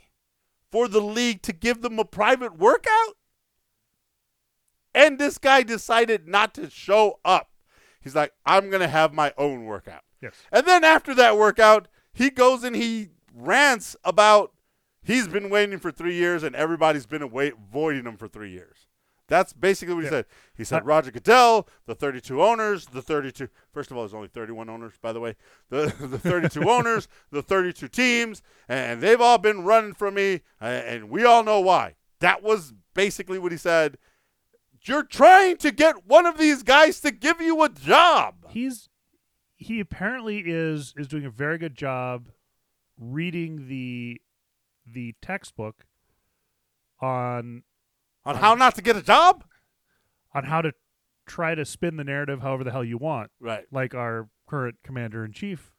for 0.72 0.88
the 0.88 1.00
league 1.00 1.42
to 1.44 1.54
give 1.54 1.82
them 1.82 1.98
a 1.98 2.06
private 2.06 2.58
workout? 2.58 3.18
And 4.94 5.18
this 5.18 5.38
guy 5.38 5.64
decided 5.64 6.28
not 6.28 6.54
to 6.56 6.70
show 6.70 7.20
up. 7.24 7.52
He's 8.02 8.16
like, 8.16 8.34
I'm 8.46 8.70
going 8.70 8.82
to 8.82 8.88
have 8.88 9.14
my 9.14 9.34
own 9.38 9.64
workout. 9.64 10.04
yes. 10.22 10.34
And 10.52 10.66
then 10.66 10.84
after 10.84 11.16
that 11.16 11.38
workout, 11.38 11.88
he 12.14 12.30
goes 12.30 12.64
and 12.64 12.76
he 12.76 13.10
rants 13.34 13.96
about 14.04 14.52
He's 15.04 15.28
been 15.28 15.50
waiting 15.50 15.80
for 15.80 15.92
three 15.92 16.16
years, 16.16 16.44
and 16.44 16.56
everybody's 16.56 17.08
been 17.08 17.24
avoiding 17.24 18.06
him 18.06 18.18
for 18.18 18.28
three 18.28 18.52
years. 18.52 18.88
That's 19.32 19.54
basically 19.54 19.94
what 19.96 20.02
he 20.02 20.08
Yeah. 20.08 20.10
said. 20.10 20.26
He 20.58 20.66
said 20.66 20.86
Roger 20.86 21.10
Goodell, 21.10 21.66
the 21.86 21.96
32 21.96 22.44
owners, 22.44 22.88
the 22.88 23.02
32. 23.02 23.48
First 23.72 23.90
of 23.90 23.96
all, 23.96 24.04
there's 24.04 24.14
only 24.14 24.28
31 24.28 24.68
owners, 24.70 24.92
by 25.02 25.14
the 25.14 25.22
way. 25.22 25.38
The 25.70 25.86
the 26.02 26.20
32 26.20 26.62
owners, 26.70 27.08
the 27.32 27.42
32 27.42 27.88
teams, 27.88 28.42
and 28.68 29.00
they've 29.00 29.22
all 29.22 29.38
been 29.38 29.64
running 29.64 29.94
from 29.94 30.16
me, 30.16 30.42
and 30.60 31.10
we 31.10 31.24
all 31.24 31.44
know 31.46 31.62
why. 31.62 31.96
That 32.20 32.44
was 32.44 32.74
basically 32.94 33.40
what 33.40 33.54
he 33.54 33.58
said. 33.58 33.98
You're 34.84 35.04
trying 35.04 35.56
to 35.58 35.72
get 35.72 36.06
one 36.06 36.26
of 36.26 36.38
these 36.38 36.62
guys 36.62 37.00
to 37.00 37.12
give 37.12 37.40
you 37.40 37.64
a 37.64 37.70
job. 37.70 38.48
He's 38.50 38.90
he 39.56 39.80
apparently 39.80 40.40
is 40.46 40.94
is 40.98 41.08
doing 41.08 41.24
a 41.24 41.30
very 41.30 41.58
good 41.58 41.76
job 41.76 42.32
reading 43.00 43.70
the 43.70 44.20
the 44.86 45.16
textbook 45.22 45.86
on 47.00 47.64
On 48.26 48.36
how 48.36 48.54
not 48.56 48.76
to 48.76 48.82
get 48.82 48.96
a 48.96 49.02
job? 49.02 49.44
on 50.34 50.46
how 50.46 50.62
to 50.62 50.72
try 51.28 51.54
to 51.56 51.66
spin 51.66 51.98
the 51.98 52.04
narrative 52.06 52.42
however 52.42 52.64
the 52.64 52.72
hell 52.72 52.84
you 52.86 52.98
want, 52.98 53.30
Right. 53.42 53.66
like 53.72 53.94
our 53.94 54.30
current 54.48 54.76
commander 54.84 55.26
in 55.26 55.34
chief, 55.34 55.74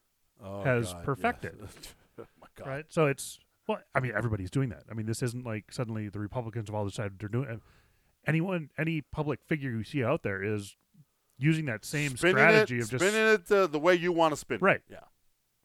Oh, 0.45 0.63
Has 0.63 0.93
God, 0.93 1.05
perfected. 1.05 1.57
yes. 1.61 1.95
oh, 2.19 2.25
my 2.41 2.49
God. 2.57 2.67
right? 2.69 2.85
So 2.91 3.07
it's 3.07 3.39
well, 3.69 3.79
I 3.95 4.01
mean, 4.01 4.13
everybody's 4.15 4.51
doing 4.51 4.69
that. 4.71 4.83
I 4.91 4.95
mean, 4.95 5.07
this 5.07 5.23
isn't 5.23 5.47
like 5.47 5.73
suddenly 5.73 6.09
the 6.09 6.19
Republicans 6.19 6.69
have 6.69 6.75
all 6.75 6.85
decided 6.85 7.19
they're 7.19 7.29
doing. 7.29 7.61
Anyone, 8.27 8.71
any 8.79 9.01
public 9.01 9.41
figure 9.47 9.71
you 9.71 9.85
see 9.85 10.03
out 10.05 10.23
there 10.23 10.43
is 10.43 10.77
using 11.39 11.65
that 11.67 11.85
same 11.85 12.17
spinning 12.17 12.37
strategy 12.37 12.79
it, 12.79 12.83
of 12.85 12.91
just 12.91 13.05
spinning 13.05 13.35
it 13.35 13.51
uh, 13.51 13.67
the 13.69 13.79
way 13.79 13.95
you 13.95 14.13
want 14.13 14.33
to 14.33 14.37
spin 14.37 14.57
it. 14.57 14.63
Right. 14.63 14.81
Yeah. 14.91 14.99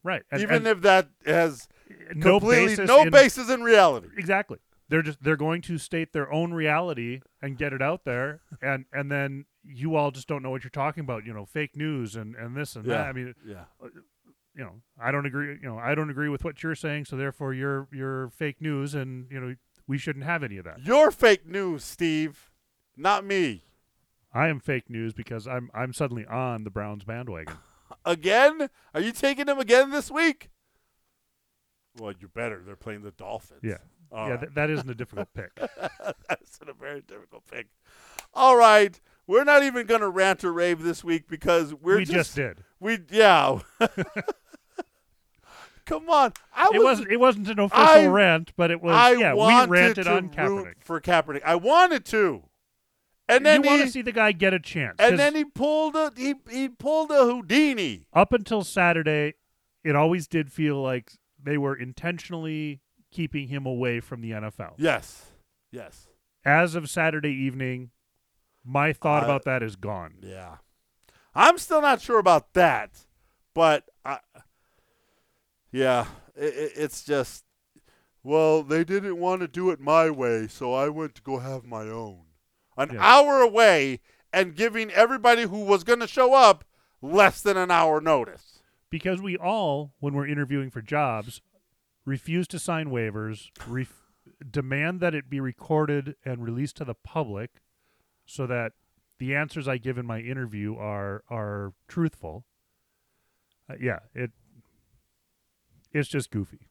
right, 0.04 0.22
and, 0.30 0.40
Even 0.42 0.56
and 0.58 0.66
if 0.68 0.80
that 0.82 1.08
has 1.26 1.68
no 2.14 2.38
completely 2.38 2.66
basis 2.68 2.88
no 2.88 3.02
in- 3.02 3.10
basis 3.10 3.50
in 3.50 3.62
reality. 3.62 4.08
exactly. 4.16 4.58
They're 4.88 5.02
just 5.02 5.22
they're 5.22 5.36
going 5.36 5.62
to 5.62 5.78
state 5.78 6.12
their 6.12 6.32
own 6.32 6.52
reality 6.54 7.20
and 7.42 7.58
get 7.58 7.72
it 7.72 7.82
out 7.82 8.04
there, 8.04 8.40
and 8.62 8.86
and 8.92 9.10
then 9.10 9.44
you 9.62 9.96
all 9.96 10.10
just 10.10 10.28
don't 10.28 10.42
know 10.42 10.50
what 10.50 10.64
you're 10.64 10.70
talking 10.70 11.02
about. 11.04 11.24
You 11.26 11.34
know, 11.34 11.44
fake 11.44 11.76
news 11.76 12.16
and 12.16 12.34
and 12.34 12.56
this 12.56 12.74
and 12.76 12.86
Yeah. 12.86 12.98
that. 12.98 13.06
I 13.08 13.12
mean, 13.12 13.34
Yeah. 13.44 13.64
Uh, 13.82 13.88
you 14.56 14.64
know, 14.64 14.72
I 15.00 15.12
don't 15.12 15.24
agree. 15.26 15.58
You 15.62 15.68
know, 15.68 15.78
I 15.78 15.94
don't 15.94 16.10
agree 16.10 16.28
with 16.28 16.42
what 16.42 16.62
you're 16.62 16.74
saying, 16.74 17.04
so 17.04 17.16
therefore 17.16 17.52
you're 17.54 17.86
you're 17.92 18.30
fake 18.30 18.60
news, 18.60 18.94
and 18.94 19.30
you 19.30 19.38
know 19.40 19.54
we 19.86 19.98
shouldn't 19.98 20.24
have 20.24 20.42
any 20.42 20.56
of 20.56 20.64
that. 20.64 20.80
You're 20.82 21.10
fake 21.10 21.46
news, 21.46 21.84
Steve, 21.84 22.50
not 22.96 23.24
me. 23.24 23.64
I 24.34 24.48
am 24.48 24.58
fake 24.60 24.90
news 24.90 25.12
because 25.14 25.46
I'm 25.46 25.70
I'm 25.74 25.92
suddenly 25.92 26.26
on 26.26 26.64
the 26.64 26.70
Browns 26.70 27.04
bandwagon. 27.04 27.56
Again? 28.04 28.68
Are 28.94 29.00
you 29.00 29.12
taking 29.12 29.46
them 29.46 29.58
again 29.58 29.90
this 29.90 30.10
week? 30.10 30.50
Well, 31.98 32.12
you 32.18 32.28
better. 32.28 32.62
They're 32.64 32.76
playing 32.76 33.02
the 33.02 33.10
Dolphins. 33.10 33.60
Yeah. 33.62 33.78
All 34.10 34.26
yeah, 34.26 34.30
right. 34.34 34.40
th- 34.40 34.52
that 34.54 34.70
isn't 34.70 34.88
a 34.88 34.94
difficult 34.94 35.28
pick. 35.34 35.54
That's 36.28 36.60
a 36.66 36.72
very 36.72 37.02
difficult 37.02 37.44
pick. 37.50 37.66
All 38.34 38.56
right. 38.56 38.98
We're 39.26 39.44
not 39.44 39.62
even 39.62 39.86
going 39.86 40.00
to 40.00 40.08
rant 40.08 40.42
or 40.44 40.52
rave 40.52 40.82
this 40.82 41.04
week 41.04 41.28
because 41.28 41.74
we're 41.74 41.98
we 41.98 42.04
just, 42.06 42.34
did. 42.34 42.64
We 42.80 42.98
yeah. 43.10 43.58
Come 45.84 46.08
on. 46.10 46.32
I 46.54 46.68
It 46.74 46.78
was, 46.78 46.84
wasn't 46.84 47.12
it 47.12 47.16
wasn't 47.20 47.48
an 47.48 47.58
official 47.58 47.84
I- 47.84 48.06
rant, 48.06 48.52
but 48.56 48.70
it 48.70 48.82
was 48.82 48.94
I 48.94 49.12
yeah, 49.12 49.34
we 49.34 49.66
ranted 49.70 50.06
on 50.06 50.28
Kaepernick. 50.28 50.74
for 50.80 51.00
Kaepernick. 51.00 51.42
I 51.44 51.54
wanted 51.56 52.04
to. 52.06 52.44
And 53.30 53.44
then 53.44 53.62
you 53.62 53.70
want 53.70 53.82
to 53.82 53.88
see 53.90 54.00
the 54.02 54.12
guy 54.12 54.32
get 54.32 54.54
a 54.54 54.58
chance. 54.58 54.96
and 54.98 55.18
then 55.18 55.34
he 55.34 55.44
pulled 55.44 55.94
a 55.96 56.12
he 56.16 56.34
he 56.50 56.68
pulled 56.68 57.10
a 57.10 57.24
Houdini. 57.24 58.06
up 58.12 58.32
until 58.32 58.64
Saturday, 58.64 59.34
it 59.84 59.94
always 59.96 60.26
did 60.26 60.50
feel 60.52 60.80
like 60.82 61.12
they 61.42 61.56
were 61.58 61.74
intentionally 61.74 62.80
keeping 63.10 63.48
him 63.48 63.66
away 63.66 64.00
from 64.00 64.20
the 64.20 64.30
NFL. 64.32 64.74
Yes. 64.76 65.26
Yes. 65.70 66.08
As 66.44 66.74
of 66.74 66.88
Saturday 66.90 67.32
evening, 67.32 67.90
my 68.64 68.92
thought 68.92 69.22
Uh, 69.22 69.26
about 69.26 69.44
that 69.44 69.62
is 69.62 69.76
gone. 69.76 70.14
Yeah. 70.22 70.56
I'm 71.34 71.58
still 71.58 71.80
not 71.82 72.00
sure 72.00 72.18
about 72.18 72.52
that, 72.54 72.90
but 73.54 73.84
I, 74.04 74.18
yeah, 75.70 76.06
it, 76.36 76.54
it, 76.54 76.72
it's 76.76 77.04
just 77.04 77.44
well, 78.22 78.62
they 78.62 78.84
didn't 78.84 79.16
want 79.18 79.40
to 79.40 79.48
do 79.48 79.70
it 79.70 79.80
my 79.80 80.10
way, 80.10 80.48
so 80.48 80.74
I 80.74 80.88
went 80.88 81.14
to 81.14 81.22
go 81.22 81.38
have 81.38 81.64
my 81.64 81.82
own. 81.84 82.22
An 82.76 82.90
Yeah. 82.92 82.98
hour 83.00 83.40
away 83.40 84.00
and 84.32 84.54
giving 84.56 84.90
everybody 84.90 85.42
who 85.42 85.60
was 85.60 85.84
going 85.84 86.00
to 86.00 86.06
show 86.06 86.34
up 86.34 86.64
less 87.00 87.40
than 87.40 87.56
an 87.56 87.70
hour 87.70 88.00
notice. 88.00 88.58
Because 88.90 89.20
we 89.22 89.36
all, 89.36 89.92
when 90.00 90.14
we're 90.14 90.26
interviewing 90.26 90.70
for 90.70 90.82
jobs, 90.82 91.40
refuse 92.08 92.48
to 92.48 92.58
sign 92.58 92.88
waivers, 92.88 93.50
ref- 93.66 94.10
demand 94.50 95.00
that 95.00 95.14
it 95.14 95.28
be 95.28 95.40
recorded 95.40 96.16
and 96.24 96.42
released 96.42 96.76
to 96.76 96.84
the 96.84 96.94
public 96.94 97.60
so 98.26 98.46
that 98.46 98.72
the 99.18 99.34
answers 99.34 99.68
I 99.68 99.78
give 99.78 99.98
in 99.98 100.06
my 100.06 100.20
interview 100.20 100.76
are 100.76 101.22
are 101.28 101.74
truthful. 101.86 102.44
Uh, 103.68 103.74
yeah, 103.80 104.00
it 104.14 104.30
it's 105.92 106.08
just 106.08 106.30
goofy. 106.30 106.68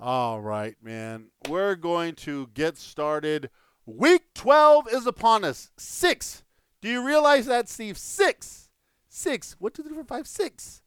All 0.00 0.40
right, 0.40 0.76
man. 0.82 1.30
We're 1.48 1.74
going 1.74 2.14
to 2.16 2.48
get 2.54 2.78
started. 2.78 3.50
Week 3.84 4.22
12 4.34 4.86
is 4.92 5.06
upon 5.06 5.44
us. 5.44 5.70
Six. 5.76 6.44
Do 6.80 6.88
you 6.88 7.04
realize 7.04 7.46
that, 7.46 7.68
Steve? 7.68 7.98
Six. 7.98 8.70
Six. 9.08 9.56
One, 9.58 9.72
two, 9.72 9.82
three, 9.82 9.94
four, 9.94 10.04
five, 10.04 10.28
six 10.28 10.82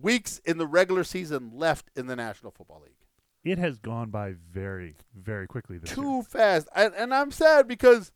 weeks 0.00 0.40
in 0.44 0.58
the 0.58 0.66
regular 0.66 1.04
season 1.04 1.50
left 1.54 1.90
in 1.96 2.06
the 2.06 2.16
National 2.16 2.52
Football 2.52 2.82
League. 2.84 2.95
It 3.46 3.58
has 3.58 3.78
gone 3.78 4.10
by 4.10 4.34
very, 4.52 4.96
very 5.14 5.46
quickly 5.46 5.78
this 5.78 5.90
year. 5.90 5.96
Too 5.96 6.22
fast. 6.24 6.68
And, 6.74 6.92
and 6.94 7.14
I'm 7.14 7.30
sad 7.30 7.68
because 7.68 8.10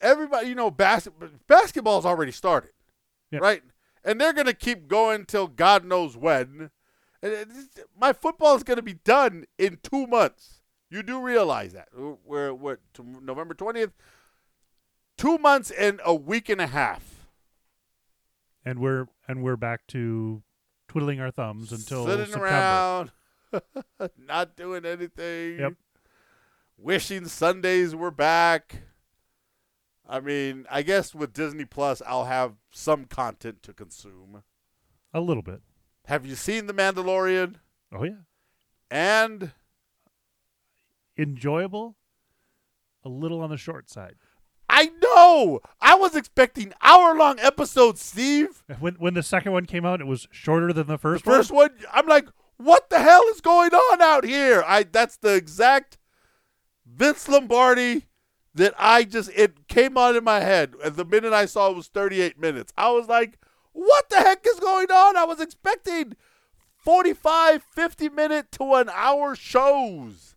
everybody, 0.00 0.48
you 0.48 0.54
know, 0.54 0.70
bas- 0.70 1.08
basketball's 1.46 2.04
already 2.04 2.32
started, 2.32 2.72
Yeah. 3.30 3.38
right? 3.40 3.62
And 4.04 4.20
they're 4.20 4.32
going 4.34 4.46
to 4.46 4.52
keep 4.54 4.86
going 4.86 5.24
till 5.24 5.46
God 5.46 5.84
knows 5.84 6.16
when. 6.16 6.70
And 7.22 7.46
my 7.98 8.12
football 8.12 8.54
is 8.56 8.62
going 8.62 8.76
to 8.76 8.82
be 8.82 8.92
done 8.94 9.44
in 9.58 9.78
two 9.82 10.06
months. 10.06 10.60
You 10.90 11.02
do 11.02 11.20
realize 11.20 11.72
that. 11.72 11.88
We're, 12.24 12.52
we're 12.54 12.78
November 13.22 13.54
20th. 13.54 13.92
Two 15.16 15.38
months 15.38 15.70
and 15.70 16.00
a 16.04 16.14
week 16.14 16.48
and 16.48 16.60
a 16.60 16.66
half. 16.68 17.26
and 18.64 18.78
we're 18.78 19.08
and 19.26 19.42
we're 19.42 19.56
back 19.56 19.86
to 19.88 20.42
twiddling 20.88 21.20
our 21.20 21.30
thumbs 21.30 21.72
until 21.72 22.06
Sitting 22.06 22.26
September. 22.26 22.46
around, 22.46 23.10
not 24.18 24.56
doing 24.56 24.84
anything. 24.84 25.58
Yep. 25.58 25.72
Wishing 26.76 27.26
Sundays 27.26 27.94
were 27.94 28.10
back. 28.10 28.82
I 30.08 30.20
mean, 30.20 30.64
I 30.70 30.82
guess 30.82 31.14
with 31.14 31.32
Disney 31.32 31.64
Plus, 31.64 32.00
I'll 32.06 32.24
have 32.26 32.54
some 32.70 33.04
content 33.04 33.62
to 33.64 33.72
consume. 33.72 34.42
A 35.12 35.20
little 35.20 35.42
bit. 35.42 35.60
Have 36.06 36.24
you 36.24 36.34
seen 36.34 36.66
The 36.66 36.72
Mandalorian? 36.74 37.56
Oh 37.92 38.04
yeah, 38.04 38.12
And 38.90 39.52
enjoyable. 41.16 41.96
A 43.04 43.08
little 43.08 43.40
on 43.40 43.50
the 43.50 43.56
short 43.56 43.88
side. 43.88 44.16
I 44.68 44.90
know 45.02 45.60
I 45.80 45.94
was 45.94 46.14
expecting 46.14 46.72
hour-long 46.82 47.38
episodes, 47.38 48.02
Steve. 48.02 48.62
When 48.80 48.94
when 48.96 49.14
the 49.14 49.22
second 49.22 49.52
one 49.52 49.64
came 49.64 49.86
out, 49.86 50.00
it 50.00 50.06
was 50.06 50.28
shorter 50.30 50.72
than 50.72 50.86
the 50.86 50.94
The 50.94 50.98
first, 50.98 51.24
first 51.24 51.50
one. 51.50 51.70
one, 51.70 51.78
I'm 51.92 52.06
like, 52.06 52.28
what 52.58 52.90
the 52.90 52.98
hell 52.98 53.24
is 53.30 53.40
going 53.40 53.72
on 53.72 54.02
out 54.02 54.24
here? 54.24 54.62
I 54.66 54.82
that's 54.82 55.16
the 55.16 55.34
exact 55.34 55.96
Vince 56.86 57.28
Lombardi 57.28 58.06
that 58.54 58.74
I 58.78 59.04
just 59.04 59.30
it 59.34 59.68
came 59.68 59.96
on 59.96 60.16
in 60.16 60.24
my 60.24 60.40
head. 60.40 60.74
at 60.84 60.96
the 60.96 61.04
minute 61.04 61.32
I 61.32 61.46
saw 61.46 61.70
it 61.70 61.76
was 61.76 61.88
38 61.88 62.38
minutes, 62.38 62.72
I 62.76 62.90
was 62.90 63.08
like, 63.08 63.38
what 63.72 64.10
the 64.10 64.16
heck 64.16 64.44
is 64.46 64.60
going 64.60 64.90
on? 64.90 65.16
I 65.16 65.24
was 65.24 65.40
expecting 65.40 66.16
45, 66.76 67.62
50 67.62 68.08
minute 68.08 68.52
to 68.52 68.74
an 68.74 68.90
hour 68.92 69.36
shows. 69.36 70.34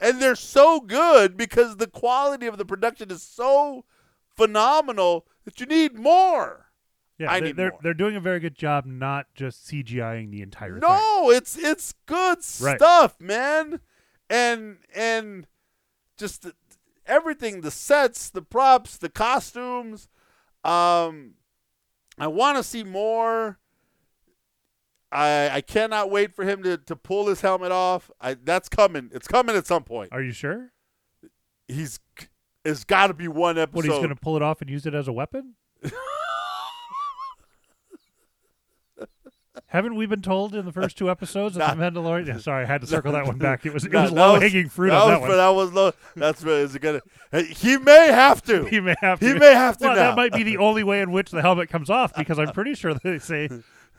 And 0.00 0.20
they're 0.20 0.34
so 0.34 0.80
good 0.80 1.36
because 1.36 1.76
the 1.76 1.86
quality 1.86 2.46
of 2.46 2.56
the 2.56 2.64
production 2.64 3.10
is 3.10 3.22
so 3.22 3.84
phenomenal 4.34 5.26
that 5.44 5.60
you 5.60 5.66
need 5.66 5.94
more. 5.94 6.69
Yeah, 7.20 7.30
I 7.30 7.38
they, 7.40 7.46
need 7.48 7.56
they're 7.56 7.70
more. 7.72 7.80
they're 7.82 7.94
doing 7.94 8.16
a 8.16 8.20
very 8.20 8.40
good 8.40 8.54
job, 8.56 8.86
not 8.86 9.26
just 9.34 9.68
CGIing 9.68 10.30
the 10.30 10.40
entire 10.40 10.80
thing. 10.80 10.88
No, 10.88 11.30
it's 11.30 11.58
it's 11.58 11.92
good 12.06 12.38
Right. 12.60 12.78
stuff, 12.78 13.20
man. 13.20 13.80
And 14.30 14.78
and 14.94 15.46
just 16.16 16.42
the, 16.42 16.54
everything, 17.04 17.60
the 17.60 17.70
sets, 17.70 18.30
the 18.30 18.40
props, 18.40 18.96
the 18.96 19.10
costumes. 19.10 20.08
Um 20.64 21.34
I 22.18 22.26
want 22.26 22.56
to 22.56 22.62
see 22.62 22.84
more. 22.84 23.58
I 25.12 25.50
I 25.52 25.60
cannot 25.60 26.10
wait 26.10 26.34
for 26.34 26.46
him 26.46 26.62
to, 26.62 26.78
to 26.78 26.96
pull 26.96 27.26
his 27.26 27.42
helmet 27.42 27.70
off. 27.70 28.10
I 28.18 28.32
that's 28.32 28.70
coming. 28.70 29.10
It's 29.12 29.28
coming 29.28 29.56
at 29.56 29.66
some 29.66 29.84
point. 29.84 30.08
Are 30.12 30.22
you 30.22 30.32
sure? 30.32 30.72
He's 31.68 32.00
it's 32.64 32.84
got 32.84 33.08
to 33.08 33.14
be 33.14 33.28
one 33.28 33.58
episode. 33.58 33.76
What 33.76 33.84
he's 33.84 33.94
going 33.94 34.08
to 34.08 34.16
pull 34.16 34.36
it 34.36 34.42
off 34.42 34.62
and 34.62 34.70
use 34.70 34.86
it 34.86 34.94
as 34.94 35.06
a 35.06 35.12
weapon? 35.12 35.54
Haven't 39.70 39.94
we 39.94 40.04
been 40.06 40.20
told 40.20 40.54
in 40.54 40.64
the 40.66 40.72
first 40.72 40.98
two 40.98 41.08
episodes 41.08 41.56
of 41.56 41.60
the 41.76 41.82
Mandalorian? 41.82 42.26
Yeah, 42.26 42.38
sorry, 42.38 42.64
I 42.64 42.66
had 42.66 42.80
to 42.80 42.86
circle 42.88 43.12
that 43.12 43.24
one 43.26 43.38
back. 43.38 43.64
It 43.64 43.72
was 43.72 43.84
it 43.84 43.92
was 43.92 44.10
low 44.10 44.38
hanging 44.40 44.68
fruit 44.68 44.90
that 44.90 45.00
on 45.00 45.10
was, 45.10 45.20
that 45.20 45.28
one. 45.28 45.36
That 45.36 45.48
was 45.50 45.72
low. 45.72 45.92
That's 46.16 46.42
what 46.44 46.54
is 46.54 46.74
it 46.74 46.80
gonna. 46.82 47.00
He 47.48 47.76
may 47.78 48.08
have 48.08 48.42
to. 48.42 48.64
He 48.64 48.80
may 48.80 48.96
have 49.00 49.20
to. 49.20 49.26
He 49.26 49.34
may 49.38 49.54
have 49.54 49.78
to 49.78 49.86
Well, 49.86 49.96
now. 49.96 50.02
that 50.10 50.16
might 50.16 50.32
be 50.32 50.42
the 50.42 50.56
only 50.58 50.82
way 50.82 51.00
in 51.00 51.12
which 51.12 51.30
the 51.30 51.40
helmet 51.40 51.68
comes 51.68 51.88
off 51.88 52.12
because 52.14 52.38
I'm 52.38 52.52
pretty 52.52 52.74
sure 52.74 52.94
they 52.94 53.18
say 53.20 53.48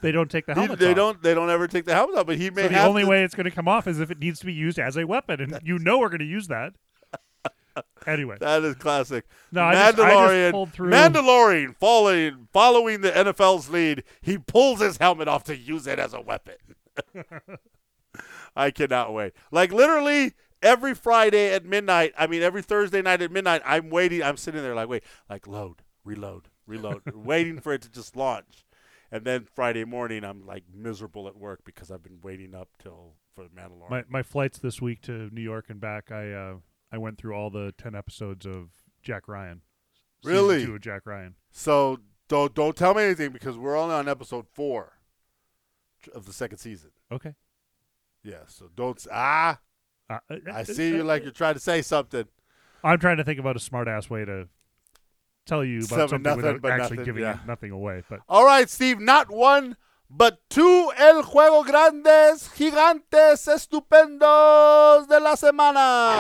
they 0.02 0.12
don't 0.12 0.30
take 0.30 0.46
the 0.46 0.54
He- 0.56 0.60
helmet 0.60 0.80
they 0.80 0.90
off. 0.92 0.96
don't. 0.98 1.24
They 1.24 1.34
don't 1.34 1.50
ever 1.50 1.68
take 1.68 1.86
the 1.86 1.94
helmet 1.96 2.18
off. 2.18 2.26
But 2.28 2.38
he 2.38 2.50
may 2.50 2.64
So 2.64 2.68
the 2.70 2.84
only 2.84 3.04
to. 3.04 3.08
way 3.10 3.24
it's 3.24 3.34
going 3.36 3.46
to 3.46 3.52
come 3.52 3.68
off 3.70 3.88
is 3.88 4.00
if 4.02 4.12
it 4.12 4.20
needs 4.20 4.40
to 4.42 4.46
be 4.46 4.54
used 4.54 4.78
as 4.78 4.98
a 4.98 5.06
weapon, 5.08 5.40
and 5.40 5.58
you 5.64 5.80
know 5.80 6.00
we're 6.00 6.10
going 6.10 6.20
to 6.20 6.26
use 6.26 6.48
that. 6.50 6.74
Anyway, 8.08 8.38
That 8.40 8.64
is 8.64 8.76
classic. 8.76 9.26
No, 9.52 9.64
I 9.64 9.74
just- 9.74 10.00
I 10.00 10.10
just 10.10 10.12
Mandalorian. 10.12 10.52
pulled 10.52 10.74
through- 10.74 10.90
Mandalorian 10.92 11.76
following 11.78 12.48
following 12.52 13.02
the 13.02 13.16
NFL's 13.16 13.70
lead. 13.70 14.04
He 14.22 14.38
pulls 14.38 14.80
his 14.82 14.98
helmet 14.98 15.28
off 15.28 15.44
to 15.46 15.56
use 15.56 15.86
it 15.88 16.00
as 16.00 16.14
a 16.14 16.22
weapon. 16.22 16.56
I 18.56 18.72
cannot 18.72 19.14
wait. 19.14 19.34
Like 19.52 19.72
literally 19.72 20.34
every 20.62 20.94
Friday 20.94 21.54
at 21.54 21.66
midnight. 21.66 22.14
I 22.18 22.28
mean 22.28 22.42
every 22.42 22.62
Thursday 22.62 23.02
night 23.02 23.22
at 23.22 23.32
midnight. 23.32 23.62
I'm 23.66 23.90
waiting. 23.90 24.24
I'm 24.24 24.38
sitting 24.38 24.62
there 24.62 24.76
like 24.76 24.90
wait, 24.90 25.04
like 25.30 25.48
load, 25.48 25.84
reload, 26.04 26.50
reload, 26.68 27.02
waiting 27.14 27.60
for 27.60 27.74
it 27.74 27.82
to 27.84 27.90
just 27.90 28.16
launch. 28.16 28.66
And 29.12 29.26
then 29.26 29.46
Friday 29.54 29.84
morning, 29.86 30.24
I'm 30.24 30.46
like 30.46 30.64
miserable 30.74 31.28
at 31.28 31.38
work 31.38 31.62
because 31.66 31.92
I've 31.92 32.04
been 32.04 32.20
waiting 32.22 32.56
up 32.56 32.70
till 32.80 33.14
for 33.36 33.44
the 33.44 33.50
Mandalorian. 33.50 33.90
my 33.90 34.04
my 34.10 34.24
flights 34.24 34.58
this 34.60 34.82
week 34.82 35.02
to 35.04 35.30
New 35.32 35.42
York 35.42 35.66
and 35.70 35.80
back, 35.80 36.12
I 36.12 36.32
uh, 36.32 36.54
I 36.92 36.98
went 36.98 37.18
through 37.18 37.34
all 37.34 37.50
the 37.50 37.74
ten 37.78 37.96
episodes 37.96 38.46
of 38.46 38.70
Jack 39.02 39.28
Ryan. 39.28 39.62
Really? 40.24 40.66
two 40.66 40.76
of 40.76 40.82
Jack 40.82 41.04
Ryan. 41.06 41.36
So 41.52 42.00
don't 42.28 42.54
don't 42.54 42.76
tell 42.76 42.94
me 42.94 43.04
anything 43.04 43.32
because 43.32 43.58
we're 43.58 43.78
only 43.78 43.96
on 43.96 44.08
episode 44.08 44.48
four 44.54 44.94
of 46.14 46.26
the 46.26 46.34
second 46.34 46.58
season. 46.58 46.92
Okay. 47.12 47.34
Yeah. 48.24 48.44
So 48.48 48.70
don't 48.76 49.06
ah. 49.12 49.60
Uh, 50.10 50.20
uh, 50.30 50.36
I 50.52 50.62
uh, 50.62 50.64
see 50.66 50.90
you 50.90 51.02
uh, 51.02 51.06
like 51.06 51.24
you're 51.24 51.32
trying 51.32 51.54
to 51.54 51.60
say 51.60 51.82
something. 51.82 52.26
I'm 52.84 53.00
trying 53.00 53.18
to 53.18 53.24
think 53.24 53.40
about 53.40 53.56
a 53.56 53.60
smart 53.60 53.88
ass 53.88 54.10
way 54.10 54.26
to 54.26 54.48
tell 55.46 55.64
you 55.64 55.80
about 55.80 55.90
Something, 55.90 56.08
something 56.08 56.24
nothing, 56.24 56.54
without 56.62 56.72
actually 56.72 56.98
nothing, 56.98 57.06
giving 57.06 57.24
yeah. 57.24 57.40
nothing 57.48 57.72
away. 57.72 58.04
But 58.10 58.22
All 58.28 58.46
right, 58.46 58.70
Steve. 58.70 59.00
Not 59.00 59.32
one, 59.32 59.78
but 60.14 60.42
two 60.50 60.92
El 60.98 61.24
Juego 61.24 61.64
Grandes 61.66 62.50
Gigantes 62.50 63.48
Estupendos 63.48 65.08
de 65.08 65.20
la 65.20 65.36
Semana. 65.36 66.20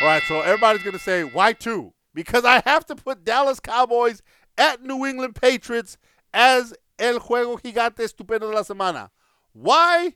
All 0.00 0.08
right, 0.08 0.22
so 0.28 0.40
everybody's 0.40 0.82
going 0.82 0.96
to 0.96 1.02
say, 1.02 1.24
why 1.24 1.52
two? 1.52 1.92
Because 2.14 2.44
I 2.44 2.62
have 2.64 2.86
to 2.86 2.94
put 2.94 3.24
Dallas 3.24 3.58
Cowboys 3.58 4.22
at 4.56 4.82
New 4.82 5.04
England 5.04 5.34
Patriots 5.34 5.96
as 6.32 6.72
El 6.98 7.18
Juego 7.18 7.60
Gigante 7.60 7.98
Estupendo 7.98 8.40
de 8.40 8.48
la 8.48 8.62
Semana. 8.62 9.10
Why? 9.52 10.14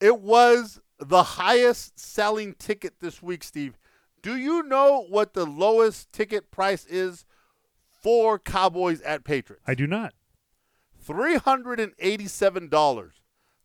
It 0.00 0.20
was 0.20 0.80
the 0.98 1.22
highest 1.22 1.98
selling 1.98 2.54
ticket 2.58 3.00
this 3.00 3.22
week, 3.22 3.42
Steve. 3.42 3.78
Do 4.22 4.36
you 4.36 4.62
know 4.62 5.06
what 5.08 5.34
the 5.34 5.46
lowest 5.46 6.12
ticket 6.12 6.50
price 6.50 6.84
is 6.86 7.24
for 8.02 8.38
Cowboys 8.38 9.00
at 9.02 9.24
Patriots? 9.24 9.64
I 9.66 9.74
do 9.74 9.86
not. 9.86 10.14
$387. 11.06 13.10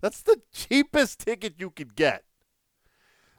That's 0.01 0.21
the 0.21 0.41
cheapest 0.53 1.19
ticket 1.19 1.55
you 1.57 1.69
could 1.69 1.95
get. 1.95 2.23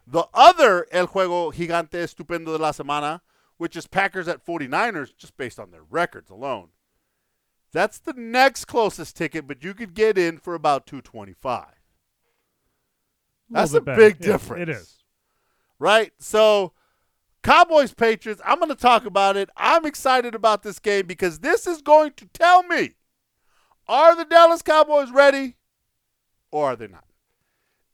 The 0.06 0.26
other 0.34 0.86
El 0.90 1.08
Juego 1.08 1.52
Gigante 1.52 1.92
Estupendo 1.92 2.46
de 2.46 2.58
la 2.58 2.72
Semana, 2.72 3.20
which 3.56 3.76
is 3.76 3.86
Packers 3.86 4.28
at 4.28 4.44
49ers, 4.44 5.16
just 5.16 5.36
based 5.36 5.60
on 5.60 5.70
their 5.70 5.84
records 5.88 6.30
alone. 6.30 6.70
That's 7.72 7.98
the 7.98 8.14
next 8.14 8.64
closest 8.64 9.16
ticket, 9.16 9.46
but 9.46 9.62
you 9.62 9.74
could 9.74 9.94
get 9.94 10.18
in 10.18 10.38
for 10.38 10.54
about 10.54 10.86
225 10.86 11.66
That's 13.48 13.74
a 13.74 13.80
big 13.80 14.18
difference. 14.18 14.62
It 14.62 14.68
is. 14.68 14.96
right? 15.78 16.12
So, 16.18 16.72
Cowboys 17.42 17.94
Patriots, 17.94 18.42
I'm 18.44 18.58
going 18.58 18.70
to 18.70 18.74
talk 18.74 19.06
about 19.06 19.36
it. 19.36 19.48
I'm 19.56 19.86
excited 19.86 20.34
about 20.34 20.62
this 20.62 20.78
game 20.78 21.06
because 21.06 21.38
this 21.38 21.66
is 21.66 21.80
going 21.80 22.12
to 22.16 22.26
tell 22.26 22.64
me 22.64 22.96
are 23.90 24.14
the 24.16 24.24
Dallas 24.24 24.62
Cowboys 24.62 25.10
ready 25.10 25.56
or 26.52 26.66
are 26.68 26.76
they 26.76 26.86
not? 26.86 27.04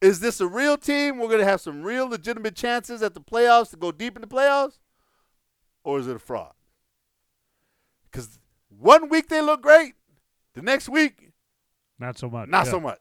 Is 0.03 0.21
this 0.21 0.41
a 0.41 0.47
real 0.47 0.77
team? 0.77 1.19
We're 1.19 1.29
going 1.29 1.41
to 1.41 1.47
have 1.47 1.61
some 1.63 1.83
real 1.83 2.07
legitimate 2.07 2.55
chances 2.55 3.03
at 3.03 3.15
the 3.15 3.21
playoffs 3.21 3.71
to 3.71 3.77
go 3.77 3.91
deep 3.91 4.15
in 4.15 4.21
the 4.21 4.29
playoffs? 4.29 4.79
Or 5.83 5.99
is 5.99 6.07
it 6.07 6.17
a 6.17 6.19
fraud? 6.19 6.53
Because 8.11 8.39
one 8.69 9.09
week 9.09 9.29
they 9.29 9.41
look 9.41 9.63
great, 9.63 9.95
the 10.55 10.63
next 10.63 10.89
week, 10.89 11.33
Not 11.99 12.19
so 12.19 12.29
much. 12.29 12.49
not 12.49 12.67
yeah. 12.67 12.71
so 12.73 12.81
much. 12.81 13.01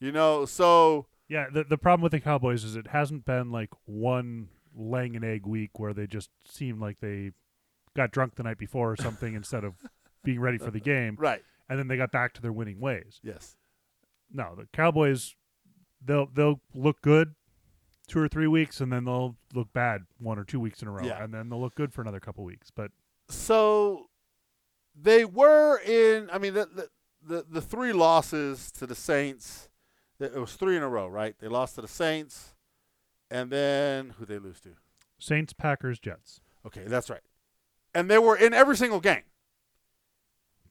You 0.00 0.12
know, 0.12 0.44
so 0.44 1.06
Yeah, 1.28 1.46
the 1.52 1.64
the 1.64 1.78
problem 1.78 2.02
with 2.02 2.12
the 2.12 2.20
Cowboys 2.20 2.64
is 2.64 2.76
it 2.76 2.88
hasn't 2.88 3.24
been 3.24 3.50
like 3.50 3.70
one 3.86 4.48
laying 4.76 5.16
an 5.16 5.24
egg 5.24 5.46
week 5.46 5.78
where 5.78 5.92
they 5.94 6.06
just 6.06 6.30
seem 6.44 6.80
like 6.80 7.00
they 7.00 7.32
got 7.96 8.10
drunk 8.10 8.34
the 8.36 8.42
night 8.42 8.58
before 8.58 8.92
or 8.92 8.96
something 8.96 9.34
instead 9.34 9.64
of 9.64 9.74
being 10.22 10.38
ready 10.40 10.58
for 10.58 10.70
the 10.70 10.80
game, 10.94 11.16
right. 11.18 11.42
And 11.68 11.78
then 11.78 11.88
they 11.88 11.96
got 11.96 12.10
back 12.12 12.32
to 12.34 12.42
their 12.42 12.52
winning 12.52 12.80
ways. 12.80 13.20
Yes. 13.22 13.56
No, 14.32 14.54
the 14.56 14.66
Cowboys 14.72 15.34
they'll 16.04 16.26
they'll 16.32 16.60
look 16.74 17.00
good 17.02 17.34
two 18.06 18.20
or 18.20 18.28
three 18.28 18.46
weeks, 18.46 18.80
and 18.80 18.92
then 18.92 19.04
they'll 19.04 19.36
look 19.54 19.72
bad 19.72 20.02
one 20.18 20.38
or 20.38 20.44
two 20.44 20.60
weeks 20.60 20.80
in 20.82 20.88
a 20.88 20.90
row, 20.90 21.04
Yeah. 21.04 21.22
and 21.22 21.32
then 21.34 21.48
they'll 21.50 21.60
look 21.60 21.74
good 21.74 21.92
for 21.92 22.00
another 22.02 22.20
couple 22.20 22.42
weeks. 22.44 22.70
But 22.70 22.90
so 23.28 24.06
they 25.00 25.24
were 25.24 25.78
in 25.86 26.28
i 26.32 26.38
mean 26.38 26.54
the, 26.54 26.66
the 26.74 26.88
the 27.22 27.44
the 27.48 27.60
three 27.60 27.92
losses 27.92 28.72
to 28.72 28.84
the 28.86 28.94
saints 28.96 29.68
it 30.18 30.34
was 30.34 30.54
three 30.54 30.76
in 30.76 30.82
a 30.82 30.88
row 30.88 31.06
right 31.06 31.36
they 31.38 31.46
lost 31.46 31.76
to 31.76 31.80
the 31.82 31.86
saints 31.86 32.54
and 33.30 33.50
then 33.50 34.14
who 34.18 34.24
they 34.24 34.38
lose 34.38 34.60
to 34.60 34.70
Saints, 35.20 35.52
Packers, 35.52 36.00
Jets. 36.00 36.40
okay 36.66 36.82
that's 36.86 37.08
right 37.10 37.20
and 37.94 38.10
they 38.10 38.18
were 38.18 38.34
in 38.36 38.52
every 38.52 38.76
single 38.76 38.98
game 38.98 39.22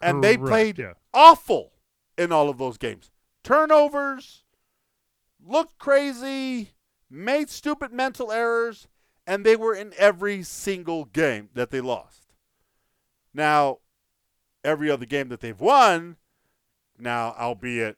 and 0.01 0.23
they 0.23 0.37
played 0.37 0.79
yeah. 0.79 0.93
awful 1.13 1.71
in 2.17 2.31
all 2.31 2.49
of 2.49 2.57
those 2.57 2.77
games. 2.77 3.11
Turnovers 3.43 4.43
looked 5.45 5.77
crazy 5.77 6.71
made 7.09 7.49
stupid 7.49 7.93
mental 7.93 8.31
errors 8.31 8.87
and 9.25 9.45
they 9.45 9.55
were 9.55 9.73
in 9.73 9.93
every 9.97 10.43
single 10.43 11.05
game 11.05 11.49
that 11.53 11.71
they 11.71 11.81
lost. 11.81 12.33
Now 13.33 13.79
every 14.63 14.89
other 14.89 15.05
game 15.05 15.29
that 15.29 15.39
they've 15.39 15.59
won 15.59 16.17
now 16.99 17.35
albeit 17.39 17.97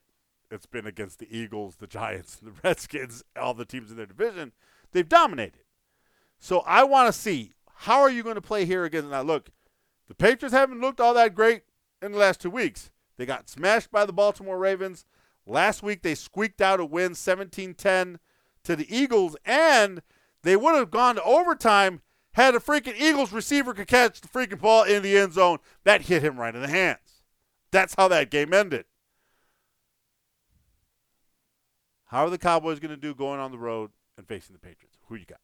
it's 0.52 0.66
been 0.66 0.86
against 0.86 1.20
the 1.20 1.36
eagles 1.36 1.78
the 1.78 1.88
giants 1.88 2.36
the 2.36 2.52
redskins 2.64 3.24
all 3.40 3.54
the 3.54 3.66
teams 3.66 3.90
in 3.90 3.98
their 3.98 4.06
division 4.06 4.52
they've 4.92 5.10
dominated. 5.10 5.64
So 6.38 6.60
i 6.60 6.84
want 6.84 7.08
to 7.08 7.20
see 7.20 7.54
how 7.76 8.02
are 8.02 8.12
you 8.12 8.24
going 8.24 8.36
to 8.36 8.42
play 8.42 8.66
here 8.66 8.84
against 8.84 9.10
now 9.10 9.22
look 9.22 9.50
the 10.08 10.16
patriots 10.16 10.54
haven't 10.54 10.82
looked 10.82 11.00
all 11.00 11.14
that 11.14 11.34
great 11.34 11.64
in 12.02 12.12
the 12.12 12.18
last 12.18 12.42
two 12.42 12.50
weeks 12.50 12.92
they 13.18 13.26
got 13.26 13.50
smashed 13.50 13.92
by 13.92 14.06
the 14.06 14.14
baltimore 14.14 14.58
ravens 14.58 15.06
last 15.46 15.84
week 15.84 16.02
they 16.02 16.16
squeaked 16.16 16.62
out 16.62 16.80
a 16.80 16.86
win 16.86 17.12
17-10 17.12 18.18
to 18.64 18.76
the 18.76 18.96
eagles 18.96 19.36
and 19.46 20.02
they 20.44 20.56
would 20.56 20.76
have 20.76 20.92
gone 20.92 21.16
to 21.16 21.24
overtime 21.24 22.02
had 22.34 22.56
a 22.56 22.60
freaking 22.60 23.00
Eagles 23.00 23.32
receiver 23.32 23.74
could 23.74 23.88
catch 23.88 24.22
the 24.22 24.28
freaking 24.28 24.62
ball 24.62 24.84
in 24.84 25.04
the 25.04 25.18
end 25.18 25.34
zone. 25.34 25.58
That 25.84 26.04
hit 26.04 26.24
him 26.24 26.38
right 26.38 26.56
in 26.56 26.62
the 26.62 26.68
hands. 26.68 27.24
That's 27.72 27.96
how 27.96 28.08
that 28.08 28.32
game 28.32 28.54
ended. 28.54 28.86
How 32.06 32.26
are 32.26 32.30
the 32.30 32.38
Cowboys 32.38 32.80
going 32.80 32.92
to 32.96 32.98
do 32.98 33.14
going 33.14 33.40
on 33.40 33.52
the 33.52 33.58
road 33.58 33.92
and 34.18 34.28
facing 34.28 34.54
the 34.54 34.60
Patriots? 34.60 34.98
Who 35.08 35.16
you 35.16 35.26
got? 35.26 35.40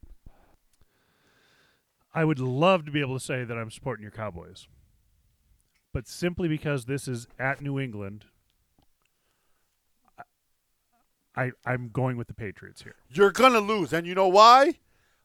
I 2.13 2.23
would 2.23 2.39
love 2.39 2.85
to 2.85 2.91
be 2.91 3.01
able 3.01 3.19
to 3.19 3.23
say 3.23 3.43
that 3.43 3.57
I'm 3.57 3.69
supporting 3.69 4.01
your 4.01 4.11
Cowboys. 4.11 4.67
But 5.95 6.09
simply 6.09 6.49
because 6.49 6.83
this 6.83 7.07
is 7.07 7.25
at 7.39 7.61
New 7.61 7.79
England, 7.79 8.25
I 11.37 11.51
I'm 11.65 11.87
going 11.87 12.17
with 12.17 12.27
the 12.27 12.33
Patriots 12.33 12.81
here. 12.81 12.95
You're 13.07 13.31
to 13.31 13.61
lose. 13.61 13.93
And 13.93 14.05
you 14.05 14.13
know 14.13 14.27
why? 14.27 14.73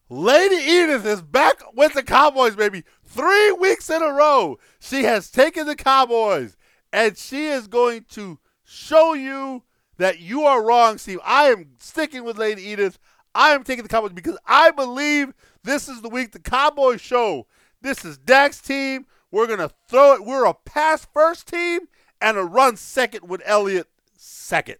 Lady 0.08 0.54
Edith 0.54 1.04
is 1.04 1.22
back 1.22 1.60
with 1.74 1.94
the 1.94 2.04
Cowboys, 2.04 2.54
baby. 2.54 2.84
Three 3.02 3.50
weeks 3.50 3.90
in 3.90 4.00
a 4.00 4.12
row. 4.12 4.60
She 4.78 5.02
has 5.02 5.28
taken 5.28 5.66
the 5.66 5.74
Cowboys, 5.74 6.56
and 6.92 7.18
she 7.18 7.48
is 7.48 7.66
going 7.66 8.04
to 8.10 8.38
show 8.62 9.12
you 9.12 9.64
that 9.96 10.20
you 10.20 10.44
are 10.44 10.64
wrong, 10.64 10.98
Steve. 10.98 11.18
I 11.24 11.46
am 11.46 11.70
sticking 11.80 12.22
with 12.22 12.38
Lady 12.38 12.62
Edith. 12.62 13.00
I 13.34 13.56
am 13.56 13.64
taking 13.64 13.82
the 13.82 13.88
Cowboys 13.88 14.12
because 14.12 14.38
I 14.46 14.70
believe 14.70 15.34
this 15.64 15.88
is 15.88 16.00
the 16.00 16.08
week 16.08 16.30
the 16.30 16.38
Cowboys 16.38 17.00
show. 17.00 17.48
This 17.82 18.04
is 18.04 18.18
Dak's 18.18 18.60
team. 18.60 19.06
We're 19.30 19.46
going 19.46 19.58
to 19.60 19.70
throw 19.88 20.14
it. 20.14 20.24
We're 20.24 20.44
a 20.44 20.54
pass 20.54 21.06
first 21.12 21.46
team 21.48 21.82
and 22.20 22.36
a 22.36 22.42
run 22.44 22.76
second 22.76 23.28
with 23.28 23.42
Elliott 23.44 23.88
second. 24.16 24.76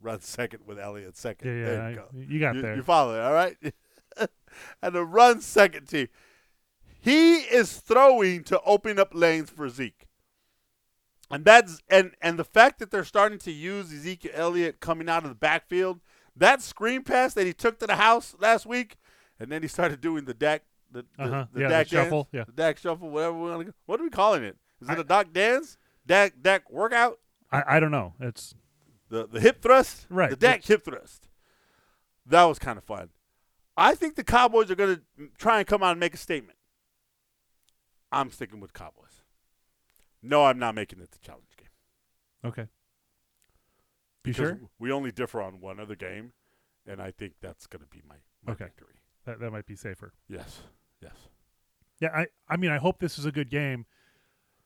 Run 0.00 0.20
second 0.20 0.60
with 0.66 0.78
Elliott 0.78 1.16
second. 1.16 1.48
Yeah, 1.48 1.64
there 1.64 1.74
yeah, 1.74 1.88
you 1.88 1.92
I- 1.92 1.94
go. 1.96 2.06
you 2.14 2.40
got 2.40 2.54
you, 2.54 2.62
there. 2.62 2.76
You 2.76 2.82
follow 2.82 3.14
it, 3.16 3.20
all 3.20 3.32
right? 3.32 3.56
and 4.82 4.96
a 4.96 5.04
run 5.04 5.40
second 5.40 5.86
team. 5.86 6.08
He 7.00 7.36
is 7.36 7.78
throwing 7.78 8.44
to 8.44 8.60
open 8.62 8.98
up 8.98 9.10
lanes 9.12 9.50
for 9.50 9.68
Zeke. 9.68 10.06
And 11.30 11.44
that's 11.44 11.80
and 11.90 12.12
and 12.22 12.38
the 12.38 12.44
fact 12.44 12.78
that 12.78 12.90
they're 12.90 13.04
starting 13.04 13.38
to 13.40 13.52
use 13.52 13.92
Ezekiel 13.92 14.32
Elliott 14.34 14.80
coming 14.80 15.08
out 15.10 15.24
of 15.24 15.28
the 15.28 15.34
backfield, 15.34 16.00
that 16.34 16.62
screen 16.62 17.02
pass 17.02 17.34
that 17.34 17.46
he 17.46 17.52
took 17.52 17.78
to 17.80 17.86
the 17.86 17.96
house 17.96 18.34
last 18.40 18.64
week, 18.64 18.96
and 19.38 19.52
then 19.52 19.60
he 19.62 19.68
started 19.68 20.00
doing 20.00 20.24
the 20.24 20.32
Dak 20.32 20.62
the, 20.90 21.04
the, 21.16 21.22
Uh-huh. 21.24 21.46
the 21.52 21.60
Yeah, 21.60 21.68
the 21.68 21.74
Dak 21.74 21.88
shuffle, 21.88 22.22
dance, 22.24 22.28
yeah. 22.32 22.44
the 22.44 22.52
Dak 22.52 22.78
shuffle, 22.78 23.10
whatever 23.10 23.36
we 23.38 23.50
want 23.50 23.66
to. 23.66 23.74
What 23.86 24.00
are 24.00 24.04
we 24.04 24.10
calling 24.10 24.42
it? 24.44 24.56
Is 24.80 24.88
it 24.88 24.98
I- 24.98 25.00
a 25.00 25.04
Dak 25.04 25.32
dance? 25.32 25.76
Dak 26.06 26.34
Dak 26.40 26.70
workout? 26.70 27.18
I, 27.52 27.76
I 27.76 27.80
don't 27.80 27.90
know. 27.90 28.14
It's 28.20 28.54
The 29.08 29.26
the 29.26 29.40
hip 29.40 29.60
thrust? 29.62 30.06
Right. 30.10 30.30
The 30.30 30.36
Dak 30.36 30.64
hip 30.64 30.84
thrust. 30.84 31.28
That 32.26 32.44
was 32.44 32.58
kind 32.58 32.76
of 32.78 32.84
fun. 32.84 33.08
I 33.76 33.94
think 33.94 34.16
the 34.16 34.24
Cowboys 34.24 34.70
are 34.70 34.74
going 34.74 34.96
to 34.96 35.28
try 35.38 35.58
and 35.58 35.66
come 35.66 35.82
out 35.82 35.92
and 35.92 36.00
make 36.00 36.12
a 36.14 36.18
statement. 36.18 36.58
I'm 38.10 38.30
sticking 38.30 38.60
with 38.60 38.72
Cowboys. 38.72 39.22
No, 40.22 40.44
I'm 40.46 40.58
not 40.58 40.74
making 40.74 41.00
it 41.00 41.10
the 41.12 41.18
challenge 41.20 41.56
game. 41.56 41.68
okay. 42.44 42.62
You 44.24 44.32
Because 44.34 44.36
sure? 44.58 44.60
We 44.78 44.90
only 44.92 45.10
differ 45.12 45.40
on 45.40 45.60
one 45.60 45.78
other 45.80 45.94
game, 45.94 46.32
and 46.86 47.00
I 47.00 47.10
think 47.12 47.34
that's 47.40 47.66
going 47.66 47.82
to 47.82 47.88
be 47.88 48.02
my, 48.06 48.16
my 48.44 48.52
Okay. 48.52 48.64
victory. 48.64 48.96
That 49.24 49.40
that 49.40 49.50
might 49.52 49.64
be 49.66 49.76
safer. 49.76 50.12
Yes. 50.28 50.60
Yes. 51.02 51.12
Yeah, 52.00 52.10
I 52.14 52.26
I 52.48 52.56
mean 52.56 52.70
I 52.70 52.78
hope 52.78 52.98
this 52.98 53.18
is 53.18 53.24
a 53.24 53.32
good 53.32 53.50
game. 53.50 53.86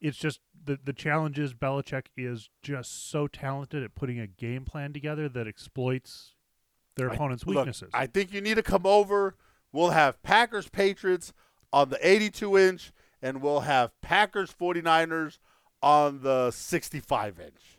It's 0.00 0.18
just 0.18 0.40
the 0.64 0.78
the 0.82 0.92
challenge 0.92 1.38
is 1.38 1.54
Belichick 1.54 2.06
is 2.16 2.50
just 2.62 3.10
so 3.10 3.26
talented 3.26 3.82
at 3.82 3.94
putting 3.94 4.18
a 4.20 4.26
game 4.26 4.64
plan 4.64 4.92
together 4.92 5.28
that 5.28 5.46
exploits 5.46 6.34
their 6.96 7.10
I- 7.10 7.14
opponent's 7.14 7.46
look, 7.46 7.56
weaknesses. 7.56 7.90
I 7.94 8.06
think 8.06 8.32
you 8.32 8.40
need 8.40 8.54
to 8.56 8.62
come 8.62 8.84
over. 8.86 9.36
We'll 9.72 9.90
have 9.90 10.22
Packers 10.22 10.68
Patriots 10.68 11.32
on 11.72 11.88
the 11.88 11.98
82 12.06 12.58
inch, 12.58 12.92
and 13.22 13.40
we'll 13.40 13.60
have 13.60 13.98
Packers 14.02 14.52
49ers 14.52 15.38
on 15.82 16.20
the 16.22 16.50
65 16.50 17.40
inch. 17.40 17.78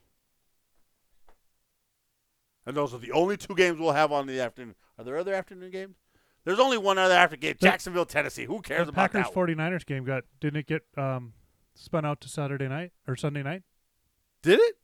And 2.65 2.75
those 2.75 2.93
are 2.93 2.97
the 2.97 3.11
only 3.11 3.37
two 3.37 3.53
games 3.55 3.79
we'll 3.79 3.91
have 3.91 4.11
on 4.11 4.25
the 4.25 4.39
afternoon. 4.39 4.75
Are 4.97 5.03
there 5.03 5.17
other 5.17 5.33
afternoon 5.33 5.69
games? 5.69 5.97
There's 6.45 6.59
only 6.59 6.77
one 6.77 6.97
other 6.97 7.13
after 7.13 7.35
game. 7.37 7.55
The- 7.59 7.65
Jacksonville, 7.67 8.05
Tennessee. 8.05 8.45
Who 8.45 8.61
cares 8.61 8.87
about 8.87 9.11
Packers 9.13 9.25
that? 9.27 9.35
one? 9.35 9.47
49ers 9.47 9.85
game 9.85 10.03
got 10.03 10.23
didn't 10.41 10.57
it 10.59 10.67
get 10.67 10.83
um 10.97 11.33
spun 11.73 12.05
out 12.05 12.21
to 12.21 12.29
Saturday 12.29 12.67
night 12.67 12.91
or 13.07 13.15
Sunday 13.15 13.43
night? 13.43 13.63
Did 14.41 14.59
it? 14.59 14.75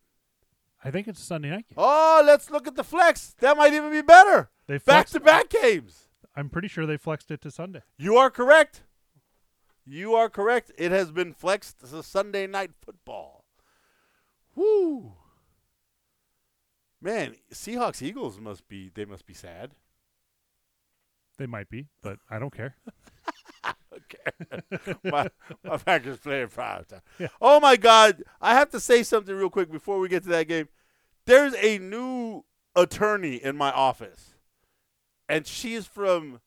I 0.84 0.92
think 0.92 1.08
it's 1.08 1.20
a 1.22 1.26
Sunday 1.26 1.50
night 1.50 1.68
game. 1.68 1.76
Oh, 1.78 2.24
let's 2.26 2.50
look 2.50 2.66
at 2.68 2.76
the 2.76 2.84
flex. 2.84 3.36
That 3.40 3.58
might 3.58 3.74
even 3.74 3.92
be 3.92 4.02
better. 4.02 4.50
They 4.68 4.78
Back 4.78 5.08
to 5.10 5.20
back 5.20 5.50
games. 5.50 6.08
I'm 6.36 6.50
pretty 6.50 6.68
sure 6.70 6.86
they 6.86 6.96
flexed 6.98 7.32
it 7.32 7.42
to 7.42 7.52
Sunday. 7.52 7.82
You 7.98 8.16
are 8.16 8.30
correct. 8.30 8.84
You 9.86 10.14
are 10.14 10.30
correct. 10.30 10.72
It 10.78 10.92
has 10.92 11.12
been 11.12 11.34
flexed 11.34 11.80
to 11.82 12.02
Sunday 12.04 12.48
night 12.48 12.72
football. 12.82 13.44
Woo. 14.56 15.14
Man, 17.02 17.36
Seahawks 17.54 18.02
Eagles 18.02 18.40
must 18.40 18.68
be 18.68 18.90
they 18.94 19.06
must 19.06 19.26
be 19.26 19.34
sad. 19.34 19.72
They 21.40 21.48
might 21.48 21.70
be, 21.70 21.88
but 22.04 22.20
I 22.30 22.38
don't 22.38 22.54
care. 22.54 22.76
Okay. 23.92 24.96
my, 25.04 25.30
my 25.64 25.78
Packers 25.78 26.18
playing 26.20 26.48
prime 26.48 26.86
time. 26.86 27.02
Yeah. 27.20 27.28
Oh 27.42 27.60
my 27.60 27.76
God. 27.76 28.24
I 28.42 28.54
have 28.54 28.70
to 28.72 28.80
say 28.80 29.04
something 29.04 29.36
real 29.36 29.50
quick 29.50 29.72
before 29.72 30.00
we 30.00 30.08
get 30.08 30.24
to 30.24 30.30
that 30.30 30.48
game. 30.48 30.70
There's 31.26 31.54
a 31.56 31.78
new 31.80 32.44
attorney 32.76 33.36
in 33.36 33.58
my 33.58 33.72
office. 33.72 34.36
And 35.28 35.46
she's 35.46 35.86
from 35.86 36.40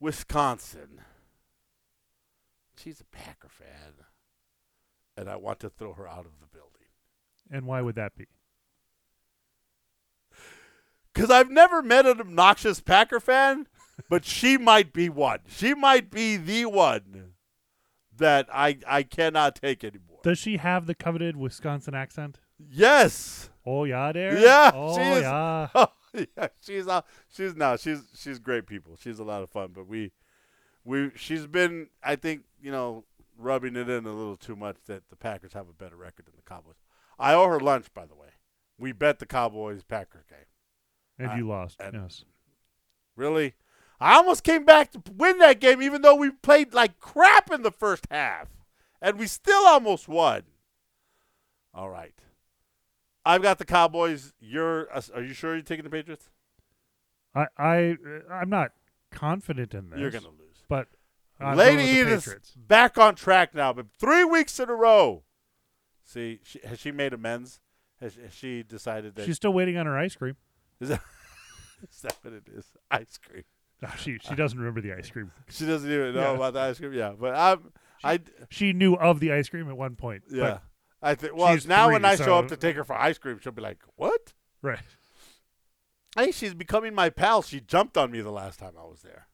Wisconsin. 0.00 1.00
She's 2.76 3.00
a 3.00 3.04
Packer 3.04 3.48
fan. 3.48 3.94
And 5.16 5.28
I 5.28 5.36
want 5.36 5.60
to 5.60 5.70
throw 5.70 5.92
her 5.94 6.08
out 6.08 6.26
of 6.26 6.40
the 6.40 6.46
building. 6.52 6.88
And 7.50 7.66
why 7.66 7.80
would 7.80 7.94
that 7.94 8.16
be? 8.16 8.26
Because 11.14 11.30
I've 11.30 11.50
never 11.50 11.80
met 11.80 12.06
an 12.06 12.20
obnoxious 12.20 12.80
Packer 12.80 13.20
fan, 13.20 13.68
but 14.08 14.24
she 14.24 14.58
might 14.58 14.92
be 14.92 15.08
one. 15.08 15.38
She 15.46 15.72
might 15.74 16.10
be 16.10 16.36
the 16.36 16.66
one 16.66 17.32
that 18.16 18.48
I 18.52 18.78
I 18.86 19.02
cannot 19.04 19.54
take 19.56 19.84
anymore. 19.84 20.18
Does 20.24 20.38
she 20.38 20.56
have 20.56 20.86
the 20.86 20.94
coveted 20.94 21.36
Wisconsin 21.36 21.94
accent? 21.94 22.40
yes. 22.58 23.50
Oh 23.66 23.84
yeah, 23.84 24.12
there. 24.12 24.38
Yeah, 24.38 24.72
Oh 24.74 24.94
she 24.96 25.02
is. 25.02 25.22
yeah. 25.22 25.68
Oh, 25.74 25.88
yeah, 26.36 26.46
she's 26.60 26.86
uh, 26.86 27.00
she's 27.28 27.56
no, 27.56 27.76
she's 27.76 28.02
she's 28.14 28.38
great 28.38 28.66
people. 28.66 28.96
She's 29.00 29.18
a 29.18 29.24
lot 29.24 29.42
of 29.42 29.50
fun, 29.50 29.70
but 29.74 29.88
we 29.88 30.12
we 30.84 31.10
she's 31.16 31.46
been 31.46 31.88
I 32.04 32.14
think, 32.16 32.42
you 32.62 32.70
know, 32.70 33.04
rubbing 33.36 33.74
it 33.74 33.88
in 33.88 34.04
a 34.06 34.12
little 34.12 34.36
too 34.36 34.54
much 34.54 34.76
that 34.86 35.08
the 35.10 35.16
Packers 35.16 35.54
have 35.54 35.68
a 35.68 35.72
better 35.72 35.96
record 35.96 36.26
than 36.26 36.34
the 36.36 36.42
Cowboys. 36.48 36.76
I 37.18 37.34
owe 37.34 37.46
her 37.48 37.58
lunch 37.58 37.92
by 37.94 38.06
the 38.06 38.14
way. 38.14 38.28
We 38.78 38.92
bet 38.92 39.18
the 39.18 39.26
Cowboys 39.26 39.82
Packers 39.82 40.24
game. 40.28 40.38
And 41.18 41.30
Uh, 41.30 41.34
you 41.34 41.46
lost. 41.48 41.80
yes. 41.92 42.24
Really? 43.16 43.54
I 44.00 44.14
almost 44.16 44.42
came 44.42 44.64
back 44.64 44.90
to 44.92 45.02
win 45.12 45.38
that 45.38 45.60
game, 45.60 45.80
even 45.80 46.02
though 46.02 46.16
we 46.16 46.30
played 46.30 46.74
like 46.74 46.98
crap 46.98 47.50
in 47.52 47.62
the 47.62 47.70
first 47.70 48.06
half, 48.10 48.48
and 49.00 49.18
we 49.18 49.26
still 49.26 49.66
almost 49.66 50.08
won. 50.08 50.42
All 51.72 51.88
right. 51.88 52.14
I've 53.24 53.42
got 53.42 53.58
the 53.58 53.64
Cowboys. 53.64 54.34
You're. 54.40 54.92
uh, 54.94 55.00
Are 55.14 55.22
you 55.22 55.32
sure 55.32 55.54
you're 55.54 55.62
taking 55.62 55.84
the 55.84 55.90
Patriots? 55.90 56.28
I 57.34 57.46
I 57.56 57.96
I'm 58.30 58.50
not 58.50 58.72
confident 59.10 59.74
in 59.74 59.90
this. 59.90 59.98
You're 60.00 60.10
gonna 60.10 60.28
lose. 60.28 60.62
But 60.68 60.88
I'm 61.40 61.56
Lady 61.56 62.04
Patriots. 62.04 62.52
back 62.56 62.98
on 62.98 63.14
track 63.14 63.54
now, 63.54 63.72
but 63.72 63.86
three 63.98 64.24
weeks 64.24 64.58
in 64.60 64.68
a 64.68 64.74
row. 64.74 65.22
See, 66.04 66.40
she, 66.44 66.60
has 66.64 66.78
she 66.80 66.92
made 66.92 67.12
amends? 67.14 67.60
Has, 68.00 68.16
has 68.16 68.34
she 68.34 68.62
decided 68.62 69.14
that? 69.14 69.24
She's 69.24 69.36
still 69.36 69.52
waiting 69.54 69.76
on 69.78 69.86
her 69.86 69.96
ice 69.96 70.14
cream. 70.16 70.36
Is, 70.80 70.88
that, 70.90 71.00
is 71.90 72.00
that 72.02 72.16
what 72.22 72.32
it 72.34 72.44
is? 72.54 72.66
Ice 72.90 73.18
cream. 73.18 73.44
No, 73.82 73.88
she 73.98 74.18
she 74.22 74.34
doesn't 74.34 74.58
remember 74.58 74.80
the 74.80 74.92
ice 74.92 75.10
cream. 75.10 75.30
She 75.50 75.66
doesn't 75.66 75.90
even 75.90 76.14
know 76.14 76.20
Yeah. 76.32 76.36
about 76.36 76.54
the 76.54 76.60
ice 76.60 76.78
cream. 76.78 76.92
Yeah, 76.92 77.12
but 77.18 77.34
I'm. 77.34 77.72
I 78.02 78.20
She 78.50 78.72
knew 78.72 78.94
of 78.94 79.20
the 79.20 79.32
ice 79.32 79.48
cream 79.48 79.68
at 79.68 79.76
one 79.76 79.96
point. 79.96 80.24
Yeah. 80.30 80.58
I 81.02 81.14
think 81.14 81.36
well 81.36 81.56
now 81.66 81.90
when 81.90 82.00
three, 82.02 82.10
I 82.10 82.16
show 82.16 82.36
up 82.38 82.48
to 82.48 82.56
take 82.56 82.76
her 82.76 82.84
for 82.84 82.94
ice 82.96 83.18
cream, 83.18 83.38
she'll 83.42 83.52
be 83.52 83.60
like, 83.62 83.78
What? 83.96 84.32
right. 84.62 84.78
I 86.16 86.24
think 86.24 86.34
she's 86.36 86.54
becoming 86.54 86.94
my 86.94 87.10
pal. 87.10 87.42
She 87.42 87.60
jumped 87.60 87.96
on 87.98 88.10
me 88.12 88.20
the 88.20 88.30
last 88.30 88.58
time 88.60 88.72
I 88.78 88.84
was 88.84 89.02
there. 89.02 89.26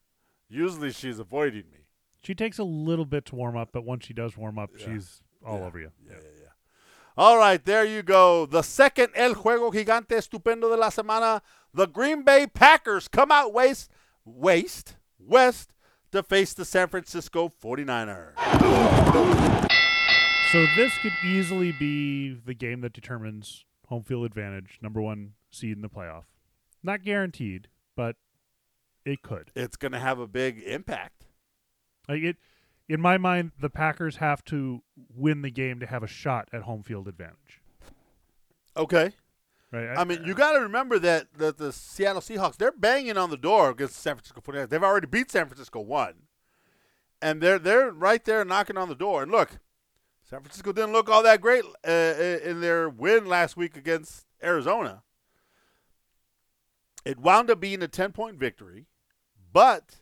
Usually 0.48 0.90
she's 0.92 1.18
avoiding 1.18 1.64
me. 1.70 1.86
She 2.22 2.34
takes 2.34 2.58
a 2.58 2.64
little 2.64 3.04
bit 3.04 3.24
to 3.26 3.34
warm 3.36 3.56
up, 3.56 3.68
but 3.72 3.84
once 3.84 4.04
she 4.06 4.14
does 4.14 4.36
warm 4.36 4.58
up, 4.58 4.70
Yeah. 4.78 4.86
she's 4.86 5.22
all 5.44 5.58
Yeah. 5.60 5.64
over 5.66 5.78
you. 5.78 5.90
Yeah. 6.08 6.14
All 7.16 7.36
right, 7.38 7.62
there 7.64 7.84
you 7.84 8.02
go. 8.02 8.46
The 8.46 8.62
second 8.62 9.10
El 9.14 9.34
Juego 9.34 9.72
Gigante 9.72 10.16
Estupendo 10.16 10.70
de 10.70 10.76
la 10.76 10.90
Semana. 10.90 11.40
The 11.74 11.86
Green 11.86 12.22
Bay 12.22 12.46
Packers 12.46 13.08
come 13.08 13.30
out 13.30 13.52
waste, 13.52 13.90
waste, 14.24 14.96
west 15.18 15.72
to 16.12 16.22
face 16.22 16.52
the 16.52 16.64
San 16.64 16.88
Francisco 16.88 17.48
49ers. 17.48 18.34
So 20.50 20.66
this 20.76 20.96
could 20.98 21.12
easily 21.24 21.72
be 21.72 22.34
the 22.34 22.54
game 22.54 22.80
that 22.80 22.92
determines 22.92 23.64
home 23.86 24.02
field 24.02 24.24
advantage, 24.24 24.78
number 24.82 25.00
one 25.00 25.34
seed 25.50 25.76
in 25.76 25.82
the 25.82 25.88
playoff. 25.88 26.24
Not 26.82 27.04
guaranteed, 27.04 27.68
but 27.96 28.16
it 29.04 29.22
could. 29.22 29.52
It's 29.54 29.76
going 29.76 29.92
to 29.92 30.00
have 30.00 30.18
a 30.18 30.26
big 30.26 30.62
impact. 30.62 31.26
Like 32.08 32.22
it, 32.22 32.36
in 32.90 33.00
my 33.00 33.18
mind, 33.18 33.52
the 33.60 33.70
Packers 33.70 34.16
have 34.16 34.44
to 34.46 34.82
win 35.14 35.42
the 35.42 35.50
game 35.50 35.78
to 35.78 35.86
have 35.86 36.02
a 36.02 36.08
shot 36.08 36.48
at 36.52 36.62
home 36.62 36.82
field 36.82 37.06
advantage. 37.06 37.62
Okay. 38.76 39.12
Right? 39.70 39.96
I 39.96 40.02
mean, 40.02 40.24
you 40.24 40.34
got 40.34 40.54
to 40.54 40.60
remember 40.60 40.98
that, 40.98 41.28
that 41.38 41.56
the 41.56 41.72
Seattle 41.72 42.20
Seahawks, 42.20 42.56
they're 42.56 42.72
banging 42.72 43.16
on 43.16 43.30
the 43.30 43.36
door 43.36 43.70
against 43.70 43.94
San 43.94 44.16
Francisco 44.16 44.40
49ers. 44.40 44.70
They've 44.70 44.82
already 44.82 45.06
beat 45.06 45.30
San 45.30 45.46
Francisco 45.46 45.78
one. 45.78 46.14
And 47.22 47.40
they're 47.40 47.60
they're 47.60 47.92
right 47.92 48.24
there 48.24 48.44
knocking 48.44 48.76
on 48.76 48.88
the 48.88 48.96
door. 48.96 49.22
And 49.22 49.30
look, 49.30 49.60
San 50.28 50.40
Francisco 50.40 50.72
didn't 50.72 50.92
look 50.92 51.08
all 51.08 51.22
that 51.22 51.40
great 51.40 51.62
uh, 51.86 51.90
in 51.90 52.60
their 52.60 52.88
win 52.88 53.26
last 53.26 53.56
week 53.56 53.76
against 53.76 54.26
Arizona. 54.42 55.04
It 57.04 57.20
wound 57.20 57.50
up 57.50 57.60
being 57.60 57.84
a 57.84 57.88
10-point 57.88 58.36
victory, 58.36 58.86
but 59.52 59.99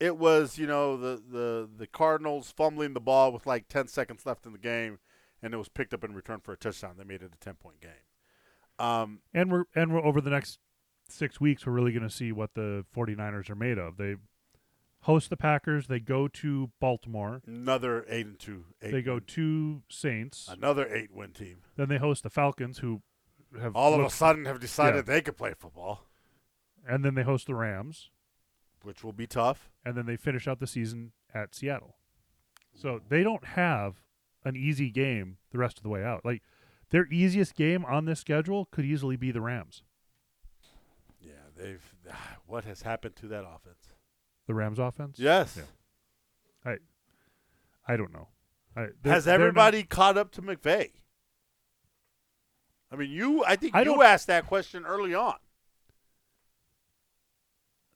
it 0.00 0.16
was, 0.16 0.58
you 0.58 0.66
know, 0.66 0.96
the, 0.96 1.22
the, 1.30 1.68
the 1.76 1.86
Cardinals 1.86 2.50
fumbling 2.56 2.94
the 2.94 3.00
ball 3.00 3.32
with 3.32 3.46
like 3.46 3.68
10 3.68 3.86
seconds 3.88 4.24
left 4.26 4.46
in 4.46 4.52
the 4.52 4.58
game, 4.58 4.98
and 5.42 5.52
it 5.54 5.58
was 5.58 5.68
picked 5.68 5.92
up 5.94 6.02
in 6.02 6.14
return 6.14 6.40
for 6.40 6.52
a 6.52 6.56
touchdown. 6.56 6.94
They 6.98 7.04
made 7.04 7.22
it 7.22 7.30
a 7.34 7.44
10-point 7.50 7.80
game. 7.80 7.90
Um, 8.78 9.20
and 9.34 9.52
we're 9.52 9.64
and 9.74 9.92
we're 9.92 10.02
over 10.02 10.20
the 10.22 10.30
next 10.30 10.58
six 11.08 11.38
weeks, 11.40 11.66
we're 11.66 11.72
really 11.72 11.92
going 11.92 12.02
to 12.08 12.14
see 12.14 12.32
what 12.32 12.54
the 12.54 12.86
49ers 12.96 13.50
are 13.50 13.54
made 13.54 13.76
of. 13.76 13.98
They 13.98 14.16
host 15.02 15.28
the 15.28 15.36
Packers. 15.36 15.86
They 15.86 16.00
go 16.00 16.28
to 16.28 16.70
Baltimore. 16.80 17.42
another 17.46 18.06
eight 18.08 18.24
and 18.26 18.38
two. 18.38 18.64
Eight 18.80 18.92
They 18.92 19.02
go 19.02 19.18
to 19.20 19.82
Saints. 19.90 20.48
another 20.50 20.86
eight 20.94 21.12
win 21.12 21.32
team. 21.32 21.58
Then 21.76 21.88
they 21.90 21.98
host 21.98 22.22
the 22.22 22.30
Falcons, 22.30 22.78
who 22.78 23.02
have 23.60 23.76
All 23.76 23.92
of 23.92 24.00
a 24.00 24.08
sudden 24.08 24.46
have 24.46 24.60
decided 24.60 24.96
Yeah. 25.06 25.14
they 25.14 25.20
could 25.20 25.36
play 25.36 25.52
football, 25.58 26.06
and 26.88 27.04
then 27.04 27.14
they 27.16 27.22
host 27.22 27.48
the 27.48 27.54
Rams, 27.54 28.08
which 28.82 29.02
will 29.04 29.12
be 29.12 29.26
tough. 29.26 29.70
and 29.84 29.96
then 29.96 30.06
they 30.06 30.16
finish 30.16 30.46
out 30.48 30.58
the 30.60 30.66
season 30.66 31.12
at 31.34 31.54
Seattle. 31.54 31.96
So 32.74 33.00
they 33.08 33.22
don't 33.22 33.44
have 33.44 34.02
an 34.44 34.56
easy 34.56 34.90
game 34.90 35.36
the 35.52 35.58
rest 35.58 35.76
of 35.78 35.82
the 35.82 35.88
way 35.88 36.02
out. 36.04 36.24
Like 36.24 36.42
their 36.90 37.06
easiest 37.06 37.54
game 37.54 37.84
on 37.84 38.04
this 38.04 38.20
schedule 38.20 38.66
could 38.70 38.84
easily 38.84 39.16
be 39.16 39.30
the 39.30 39.40
Rams. 39.40 39.82
Yeah, 41.20 41.32
they've. 41.56 41.82
What 42.46 42.64
has 42.64 42.82
happened 42.82 43.14
to 43.16 43.28
that 43.28 43.44
offense? 43.44 43.94
The 44.46 44.54
Rams 44.54 44.78
offense. 44.80 45.18
Yes. 45.20 45.56
Yeah. 45.56 46.74
I 47.86 47.96
don't 47.96 48.12
know. 48.12 48.28
I, 48.76 48.88
Has 49.04 49.24
they're 49.24 49.38
not- 49.38 49.40
everybody 49.44 49.82
caught 49.82 50.16
up 50.18 50.30
to 50.32 50.42
McVay? 50.42 50.90
I 52.92 52.96
mean, 52.96 53.10
you. 53.10 53.44
I 53.44 53.56
think 53.56 53.74
I 53.74 53.82
you 53.82 54.02
asked 54.02 54.26
that 54.28 54.46
question 54.46 54.84
early 54.84 55.14
on. 55.14 55.34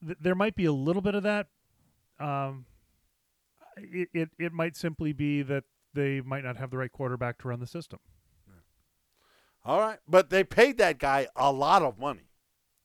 Th- 0.04 0.18
there 0.20 0.34
might 0.34 0.54
be 0.56 0.64
a 0.64 0.72
little 0.72 1.02
bit 1.02 1.14
of 1.14 1.22
that. 1.22 1.46
Um, 2.20 2.66
it, 3.76 4.08
it 4.12 4.28
it 4.38 4.52
might 4.52 4.76
simply 4.76 5.12
be 5.12 5.42
that 5.42 5.64
they 5.94 6.20
might 6.20 6.44
not 6.44 6.56
have 6.56 6.70
the 6.70 6.78
right 6.78 6.92
quarterback 6.92 7.38
to 7.38 7.48
run 7.48 7.60
the 7.60 7.66
system. 7.66 7.98
All 9.66 9.80
right, 9.80 9.98
but 10.06 10.28
they 10.28 10.44
paid 10.44 10.76
that 10.78 10.98
guy 10.98 11.26
a 11.34 11.50
lot 11.50 11.82
of 11.82 11.98
money. 11.98 12.28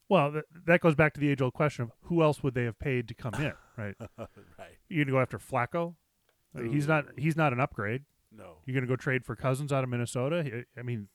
Well, 0.07 0.31
th- 0.31 0.45
that 0.65 0.79
goes 0.79 0.95
back 0.95 1.13
to 1.13 1.19
the 1.19 1.29
age 1.29 1.41
old 1.41 1.53
question 1.53 1.83
of 1.83 1.91
who 2.03 2.23
else 2.23 2.41
would 2.41 2.53
they 2.53 2.63
have 2.63 2.79
paid 2.79 3.07
to 3.09 3.13
come 3.13 3.33
in, 3.35 3.51
right? 3.77 3.95
right. 4.17 4.77
You're 4.87 5.03
gonna 5.03 5.15
go 5.17 5.21
after 5.21 5.37
Flacco. 5.37 5.95
Uh, 6.57 6.61
He's 6.63 6.87
not. 6.87 7.05
He's 7.17 7.35
not 7.35 7.51
an 7.53 7.59
upgrade. 7.59 8.03
No. 8.31 8.59
You're 8.65 8.73
gonna 8.75 8.87
go 8.87 8.95
trade 8.95 9.25
for 9.25 9.35
Cousins 9.35 9.73
out 9.73 9.83
of 9.83 9.89
Minnesota. 9.89 10.63
I 10.77 10.81
mean, 10.81 11.09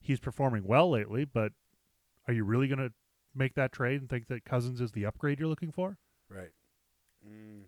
he's 0.00 0.20
performing 0.20 0.64
well 0.66 0.90
lately, 0.90 1.24
but 1.24 1.52
are 2.28 2.34
you 2.34 2.44
really 2.44 2.68
gonna 2.68 2.90
make 3.34 3.54
that 3.54 3.72
trade 3.72 4.00
and 4.00 4.08
think 4.10 4.26
that 4.28 4.44
Cousins 4.44 4.80
is 4.80 4.92
the 4.92 5.04
upgrade 5.06 5.38
you're 5.38 5.48
looking 5.48 5.72
for? 5.72 5.96
Right. 6.28 6.50
Mm. 7.26 7.62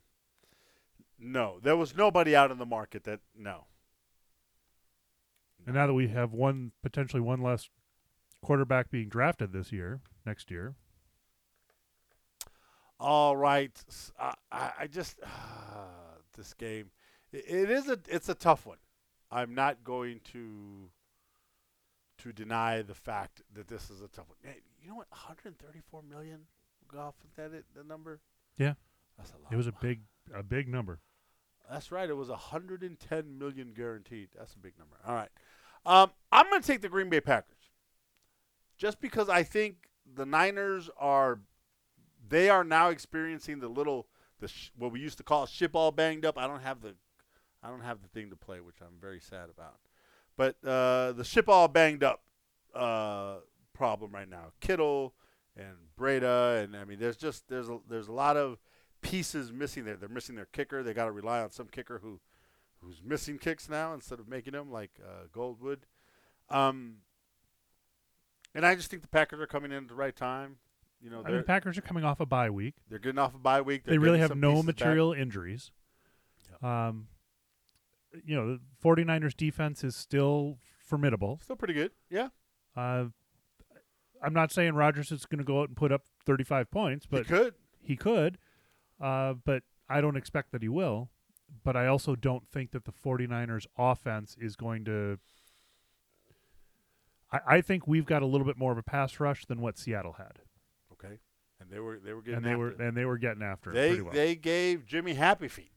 No, 1.18 1.58
there 1.62 1.76
was 1.76 1.96
nobody 1.96 2.34
out 2.34 2.50
in 2.50 2.58
the 2.58 2.66
market 2.66 3.04
that 3.04 3.20
no. 3.36 3.66
And 5.66 5.74
now 5.76 5.86
that 5.86 5.94
we 5.94 6.08
have 6.08 6.32
one 6.32 6.72
potentially 6.82 7.20
one 7.22 7.40
less 7.42 7.68
quarterback 8.42 8.90
being 8.90 9.08
drafted 9.08 9.52
this 9.52 9.70
year, 9.70 10.00
next 10.26 10.50
year, 10.50 10.74
All 12.98 13.36
right. 13.36 13.72
I 14.50 14.86
just 14.88 15.18
this 16.36 16.54
game. 16.54 16.90
i- 17.32 17.36
It 17.36 17.70
is 17.70 17.88
a 17.88 17.98
it's 18.08 18.28
a 18.28 18.34
tough 18.34 18.64
one. 18.66 18.78
I'm 19.30 19.54
not 19.54 19.82
going 19.84 20.20
to 20.32 20.90
to 22.22 22.32
deny 22.32 22.82
the 22.82 22.94
fact 22.94 23.42
that 23.54 23.68
this 23.68 23.90
is 23.90 24.00
a 24.00 24.08
tough 24.08 24.26
one. 24.28 24.54
You 24.82 24.88
know 24.88 24.96
what? 24.96 25.10
134 25.10 26.02
million. 26.02 26.40
Go 26.88 26.98
off 26.98 27.14
with 27.22 27.34
that 27.36 27.56
it, 27.56 27.64
the 27.74 27.84
number. 27.84 28.20
Yeah. 28.58 28.74
that's 29.16 29.32
a 29.32 29.42
lot. 29.42 29.52
it 29.52 29.56
was 29.56 29.66
a 29.66 29.72
big 29.72 30.00
a 30.34 30.42
big 30.42 30.68
number. 30.68 31.00
That's 31.70 31.90
right. 31.90 32.08
It 32.08 32.16
was 32.16 32.28
110 32.28 33.38
million 33.38 33.72
guaranteed. 33.74 34.28
That's 34.36 34.54
a 34.54 34.58
big 34.58 34.74
number. 34.78 34.96
All 35.06 35.14
right. 35.14 35.30
Um, 35.86 36.10
I'm 36.30 36.48
going 36.50 36.60
to 36.60 36.66
take 36.66 36.82
the 36.82 36.88
Green 36.88 37.08
Bay 37.08 37.20
Packers. 37.20 37.70
Just 38.76 39.00
because 39.00 39.28
I 39.28 39.42
think 39.42 39.88
the 40.14 40.26
Niners 40.26 40.90
are 40.98 41.40
they 42.28 42.48
are 42.50 42.64
now 42.64 42.88
experiencing 42.88 43.60
the 43.60 43.68
little 43.68 44.06
the 44.40 44.48
sh- 44.48 44.70
what 44.76 44.92
we 44.92 45.00
used 45.00 45.18
to 45.18 45.24
call 45.24 45.46
ship 45.46 45.74
all 45.74 45.90
banged 45.90 46.24
up. 46.24 46.38
I 46.38 46.46
don't 46.46 46.62
have 46.62 46.80
the 46.80 46.94
I 47.62 47.68
don't 47.68 47.82
have 47.82 48.02
the 48.02 48.08
thing 48.08 48.30
to 48.30 48.36
play, 48.36 48.60
which 48.60 48.80
I'm 48.80 49.00
very 49.00 49.20
sad 49.20 49.48
about. 49.48 49.76
But 50.42 50.68
uh, 50.68 51.12
the 51.12 51.22
ship 51.22 51.48
all 51.48 51.68
banged 51.68 52.02
up 52.02 52.20
uh, 52.74 53.36
problem 53.74 54.10
right 54.10 54.28
now. 54.28 54.46
Kittle 54.60 55.14
and 55.56 55.76
Breida 55.96 56.64
and 56.64 56.76
I 56.76 56.84
mean 56.84 56.98
there's 56.98 57.16
just 57.16 57.48
there's 57.48 57.68
a, 57.68 57.78
there's 57.88 58.08
a 58.08 58.12
lot 58.12 58.36
of 58.36 58.58
pieces 59.02 59.52
missing 59.52 59.84
there. 59.84 59.94
They're 59.94 60.08
missing 60.08 60.34
their 60.34 60.46
kicker. 60.46 60.82
They 60.82 60.94
got 60.94 61.04
to 61.04 61.12
rely 61.12 61.42
on 61.42 61.52
some 61.52 61.68
kicker 61.68 62.00
who 62.02 62.18
who's 62.80 63.00
missing 63.04 63.38
kicks 63.38 63.68
now 63.68 63.94
instead 63.94 64.18
of 64.18 64.26
making 64.26 64.54
them 64.54 64.72
like 64.72 64.90
uh, 65.00 65.28
Goldwood. 65.32 65.82
Um, 66.50 66.96
and 68.52 68.66
I 68.66 68.74
just 68.74 68.90
think 68.90 69.02
the 69.02 69.08
Packers 69.08 69.38
are 69.38 69.46
coming 69.46 69.70
in 69.70 69.84
at 69.84 69.88
the 69.88 69.94
right 69.94 70.16
time. 70.16 70.56
You 71.00 71.10
know, 71.10 71.22
I 71.24 71.28
mean, 71.28 71.36
the 71.36 71.44
Packers 71.44 71.78
are 71.78 71.82
coming 71.82 72.02
off 72.02 72.18
a 72.18 72.26
bye 72.26 72.50
week. 72.50 72.74
they're 72.90 72.98
getting 72.98 73.20
off 73.20 73.36
a 73.36 73.38
bye 73.38 73.60
week. 73.60 73.84
They're 73.84 73.94
they 73.94 73.98
really 73.98 74.18
have 74.18 74.34
no 74.34 74.54
pieces 74.54 74.66
back. 74.66 74.76
material 74.78 75.12
injuries. 75.12 75.70
Um, 76.60 77.06
you 78.24 78.34
know, 78.36 78.54
the 78.54 78.60
49ers 78.84 79.36
defense 79.36 79.82
is 79.84 79.94
still 79.96 80.58
formidable. 80.84 81.38
Still 81.42 81.56
pretty 81.56 81.74
good. 81.74 81.92
Yeah, 82.10 82.28
Uh, 82.76 83.06
I'm 84.24 84.32
not 84.34 84.52
saying 84.52 84.74
Rodgers 84.74 85.10
is 85.10 85.26
going 85.26 85.38
to 85.40 85.44
go 85.44 85.62
out 85.62 85.68
and 85.68 85.76
put 85.76 85.90
up 85.90 86.02
35 86.26 86.70
points, 86.70 87.06
but 87.06 87.18
he 87.26 87.32
could. 87.32 87.54
he 87.82 87.96
could. 87.96 88.38
Uh, 89.00 89.34
but 89.44 89.64
I 89.88 90.00
don't 90.00 90.16
expect 90.16 90.52
that 90.52 90.62
he 90.62 90.68
will. 90.68 91.10
But 91.64 91.76
I 91.76 91.86
also 91.86 92.14
don't 92.14 92.46
think 92.48 92.70
that 92.70 92.84
the 92.84 92.92
49ers 92.92 93.66
offense 93.76 94.36
is 94.40 94.54
going 94.56 94.84
to. 94.86 95.18
I, 97.32 97.40
I 97.56 97.60
think 97.60 97.86
we've 97.86 98.06
got 98.06 98.22
a 98.22 98.26
little 98.26 98.46
bit 98.46 98.56
more 98.56 98.72
of 98.72 98.78
a 98.78 98.82
pass 98.82 99.18
rush 99.20 99.44
than 99.46 99.60
what 99.60 99.76
Seattle 99.78 100.14
had, 100.14 100.38
Okay, 100.92 101.18
and 101.60 101.68
they 101.70 101.78
were 101.80 101.98
they 101.98 102.12
were 102.12 102.22
getting 102.22 102.36
and 102.38 102.44
they 102.46 102.54
were 102.54 102.70
after 102.70 102.82
it. 102.82 102.88
and 102.88 102.96
they 102.96 103.04
were 103.04 103.18
getting 103.18 103.42
after 103.42 103.70
it 103.70 103.74
they 103.74 103.88
pretty 103.88 104.02
well. 104.02 104.12
they 104.14 104.34
gave 104.34 104.86
Jimmy 104.86 105.14
Happy 105.14 105.48
Feet. 105.48 105.71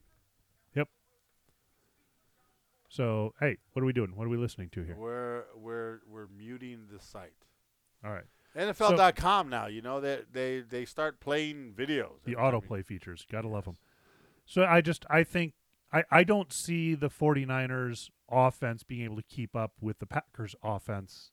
So 2.96 3.34
hey, 3.40 3.58
what 3.72 3.82
are 3.82 3.86
we 3.86 3.92
doing? 3.92 4.16
What 4.16 4.26
are 4.26 4.30
we 4.30 4.36
listening 4.36 4.70
to 4.70 4.82
here? 4.82 4.96
We're 4.96 5.44
we're 5.56 6.00
we're 6.08 6.26
muting 6.28 6.86
the 6.92 7.00
site. 7.00 7.32
All 8.04 8.10
right, 8.12 8.24
NFL.com 8.56 9.48
now. 9.48 9.66
You 9.66 9.82
know 9.82 10.00
that 10.00 10.32
they, 10.32 10.60
they 10.60 10.84
start 10.84 11.20
playing 11.20 11.74
videos. 11.76 12.22
the 12.24 12.32
every 12.32 12.34
time 12.36 12.52
autoplay 12.60 12.84
features, 12.84 13.26
gotta 13.30 13.48
love 13.48 13.64
them. 13.64 13.76
So 14.44 14.64
I 14.64 14.80
just 14.80 15.04
I 15.10 15.24
think 15.24 15.54
I 15.92 16.04
I 16.10 16.24
don't 16.24 16.52
see 16.52 16.94
the 16.94 17.08
49ers 17.10 18.10
offense 18.30 18.82
being 18.82 19.04
able 19.04 19.16
to 19.16 19.22
keep 19.22 19.54
up 19.54 19.72
with 19.80 19.98
the 19.98 20.06
Packers 20.06 20.54
offense 20.62 21.30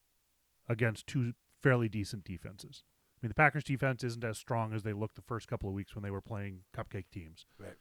against 0.67 1.07
two 1.07 1.33
fairly 1.61 1.89
decent 1.89 2.23
defenses. 2.23 2.83
I 3.21 3.25
mean, 3.25 3.29
the 3.29 3.35
Packers 3.35 3.63
defense 3.63 4.03
isn't 4.03 4.23
as 4.23 4.37
strong 4.37 4.73
as 4.73 4.83
they 4.83 4.91
looked 4.93 5.15
the 5.15 5.21
first 5.21 5.47
couple 5.47 5.69
of 5.69 5.75
weeks 5.75 5.95
when 5.95 6.03
they 6.03 6.11
were 6.11 6.21
playing 6.21 6.61
cupcake 6.75 7.05
teams, 7.11 7.45
Right. 7.57 7.75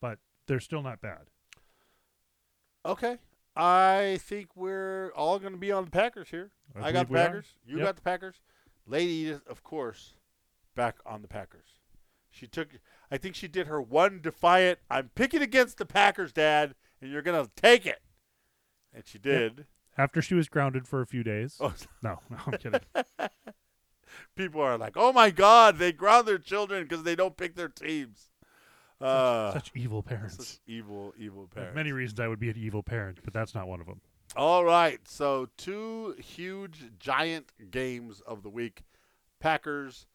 but 0.00 0.18
they're 0.46 0.60
still 0.60 0.82
not 0.82 1.02
bad. 1.02 1.28
Okay. 2.88 3.18
I 3.54 4.18
think 4.22 4.56
we're 4.56 5.12
all 5.14 5.38
going 5.38 5.52
to 5.52 5.58
be 5.58 5.70
on 5.72 5.84
the 5.84 5.90
Packers 5.90 6.28
here. 6.30 6.50
I, 6.80 6.90
got 6.92 7.06
the 7.08 7.12
we 7.12 7.18
are. 7.20 7.26
Packers. 7.26 7.46
You 7.66 7.76
Yep. 7.78 7.86
got 7.86 7.96
the 7.96 8.02
Packers. 8.02 8.40
Lady 8.86 9.12
Edith, 9.12 9.46
of 9.46 9.62
course, 9.62 10.14
back 10.74 10.96
on 11.04 11.22
the 11.22 11.28
Packers. 11.28 11.66
She 12.30 12.46
took. 12.46 12.68
I 13.10 13.18
think 13.18 13.34
she 13.34 13.48
did 13.48 13.66
her 13.66 13.80
one 13.82 14.20
defiant. 14.22 14.78
I'm 14.90 15.10
picking 15.14 15.42
against 15.42 15.76
the 15.78 15.84
Packers, 15.86 16.32
Dad, 16.32 16.74
and 17.02 17.10
you're 17.10 17.22
gonna 17.22 17.48
take 17.56 17.84
it. 17.84 18.00
And 18.94 19.06
she 19.06 19.18
did. 19.18 19.66
After 19.98 20.22
she 20.22 20.34
was 20.34 20.48
grounded 20.48 20.86
for 20.86 21.00
a 21.02 21.06
few 21.06 21.22
days. 21.24 21.56
Oh, 21.60 21.74
No, 22.02 22.20
no, 22.30 22.36
I'm 22.46 22.52
kidding. 22.58 22.80
people 24.36 24.60
are 24.60 24.78
like, 24.78 24.96
"Oh 24.96 25.12
my 25.12 25.30
God, 25.30 25.78
they 25.78 25.90
ground 25.92 26.28
their 26.28 26.38
children 26.38 26.84
because 26.84 27.02
they 27.02 27.16
don't 27.16 27.36
pick 27.36 27.56
their 27.56 27.68
teams." 27.68 28.28
Uh, 29.00 29.52
Such 29.52 29.70
evil 29.74 30.02
parents. 30.02 30.36
such 30.36 30.58
evil, 30.66 31.14
evil 31.18 31.42
There's 31.54 31.64
parents. 31.64 31.76
many 31.76 31.92
reasons 31.92 32.18
I 32.20 32.26
would 32.28 32.40
be 32.40 32.50
an 32.50 32.56
evil 32.56 32.82
parent, 32.82 33.18
but 33.24 33.32
that's 33.32 33.54
not 33.54 33.68
one 33.68 33.80
of 33.80 33.86
them. 33.86 34.00
All 34.36 34.64
right. 34.64 34.98
So, 35.08 35.48
two 35.56 36.14
huge, 36.18 36.90
giant 36.98 37.52
games 37.70 38.20
of 38.26 38.42
the 38.42 38.50
week 38.50 38.82
Packers 39.40 40.06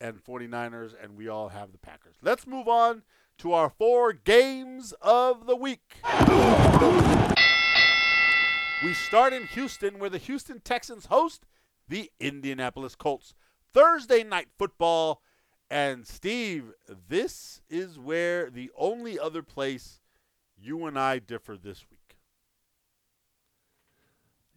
and 0.00 0.22
49ers, 0.22 0.94
and 1.02 1.16
we 1.16 1.26
all 1.28 1.48
have 1.48 1.72
the 1.72 1.78
Packers. 1.78 2.14
Let's 2.22 2.46
move 2.46 2.68
on 2.68 3.02
to 3.38 3.52
our 3.52 3.68
four 3.70 4.12
games 4.12 4.94
of 5.02 5.46
the 5.46 5.56
week. 5.56 5.96
We 8.84 8.94
start 8.94 9.32
in 9.32 9.46
Houston, 9.48 9.98
where 9.98 10.08
the 10.10 10.18
Houston 10.18 10.60
Texans 10.60 11.06
host 11.06 11.44
the 11.88 12.10
Indianapolis 12.20 12.94
Colts. 12.94 13.34
Thursday 13.74 14.22
night 14.22 14.46
football. 14.56 15.20
And, 15.70 16.06
Steve, 16.06 16.72
this 17.08 17.60
is 17.68 17.98
where 17.98 18.48
the 18.50 18.70
only 18.76 19.18
other 19.18 19.42
place 19.42 20.00
you 20.56 20.86
and 20.86 20.98
I 20.98 21.18
differ 21.18 21.56
this 21.56 21.84
week. 21.90 22.16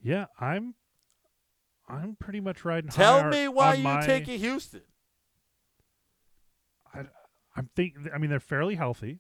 Yeah, 0.01 0.26
I'm. 0.39 0.76
I'm 1.88 2.16
pretty 2.16 2.39
much 2.39 2.64
riding. 2.64 2.89
Tell 2.89 3.28
me 3.28 3.47
why 3.49 3.74
you 3.76 3.84
my- 3.84 4.05
taking 4.05 4.39
Houston. 4.39 4.82
I, 6.93 7.01
I'm 7.55 7.70
think. 7.76 7.95
I 8.14 8.18
mean, 8.18 8.30
they're 8.30 8.39
fairly 8.39 8.76
healthy. 8.76 9.20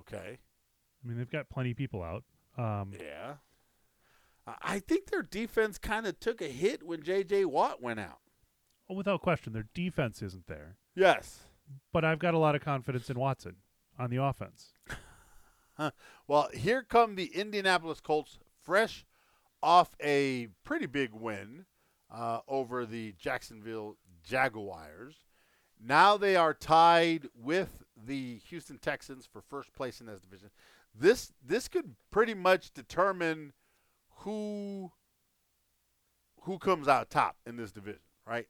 Okay. 0.00 0.38
I 1.04 1.08
mean, 1.08 1.16
they've 1.18 1.30
got 1.30 1.48
plenty 1.48 1.70
of 1.70 1.76
people 1.76 2.02
out. 2.02 2.24
Um, 2.58 2.92
Yeah. 3.00 3.34
I- 4.46 4.56
I 4.62 4.78
think 4.80 5.06
their 5.10 5.22
defense 5.22 5.78
kind 5.78 6.06
of 6.06 6.18
took 6.18 6.42
a 6.42 6.48
hit 6.48 6.82
when 6.82 7.02
J.J. 7.02 7.44
Watt 7.44 7.80
went 7.80 8.00
out. 8.00 8.18
oh, 8.90 8.94
without 8.94 9.22
question, 9.22 9.52
their 9.52 9.68
defense 9.72 10.20
isn't 10.22 10.48
there. 10.48 10.76
Yes. 10.94 11.40
But 11.92 12.04
I've 12.04 12.18
got 12.18 12.34
a 12.34 12.38
lot 12.38 12.54
of 12.54 12.62
confidence 12.62 13.08
in 13.08 13.18
Watson 13.18 13.56
on 13.98 14.10
the 14.10 14.22
offense. 14.22 14.72
Well, 16.28 16.48
here 16.54 16.82
come 16.82 17.16
the 17.16 17.34
Indianapolis 17.34 18.00
Colts, 18.00 18.38
fresh 18.62 19.04
off 19.62 19.96
a 20.02 20.48
pretty 20.64 20.86
big 20.86 21.12
win 21.12 21.66
uh, 22.12 22.40
over 22.46 22.86
the 22.86 23.14
Jacksonville 23.18 23.96
Jaguars. 24.22 25.16
Now 25.84 26.16
they 26.16 26.36
are 26.36 26.54
tied 26.54 27.28
with 27.34 27.82
the 27.96 28.38
Houston 28.48 28.78
Texans 28.78 29.26
for 29.26 29.40
first 29.40 29.72
place 29.72 30.00
in 30.00 30.06
this 30.06 30.20
division. 30.20 30.50
this 30.94 31.32
this 31.44 31.68
could 31.68 31.96
pretty 32.10 32.34
much 32.34 32.72
determine 32.72 33.52
who 34.18 34.92
who 36.42 36.58
comes 36.58 36.86
out 36.88 37.10
top 37.10 37.36
in 37.46 37.56
this 37.56 37.72
division, 37.72 38.00
right? 38.26 38.46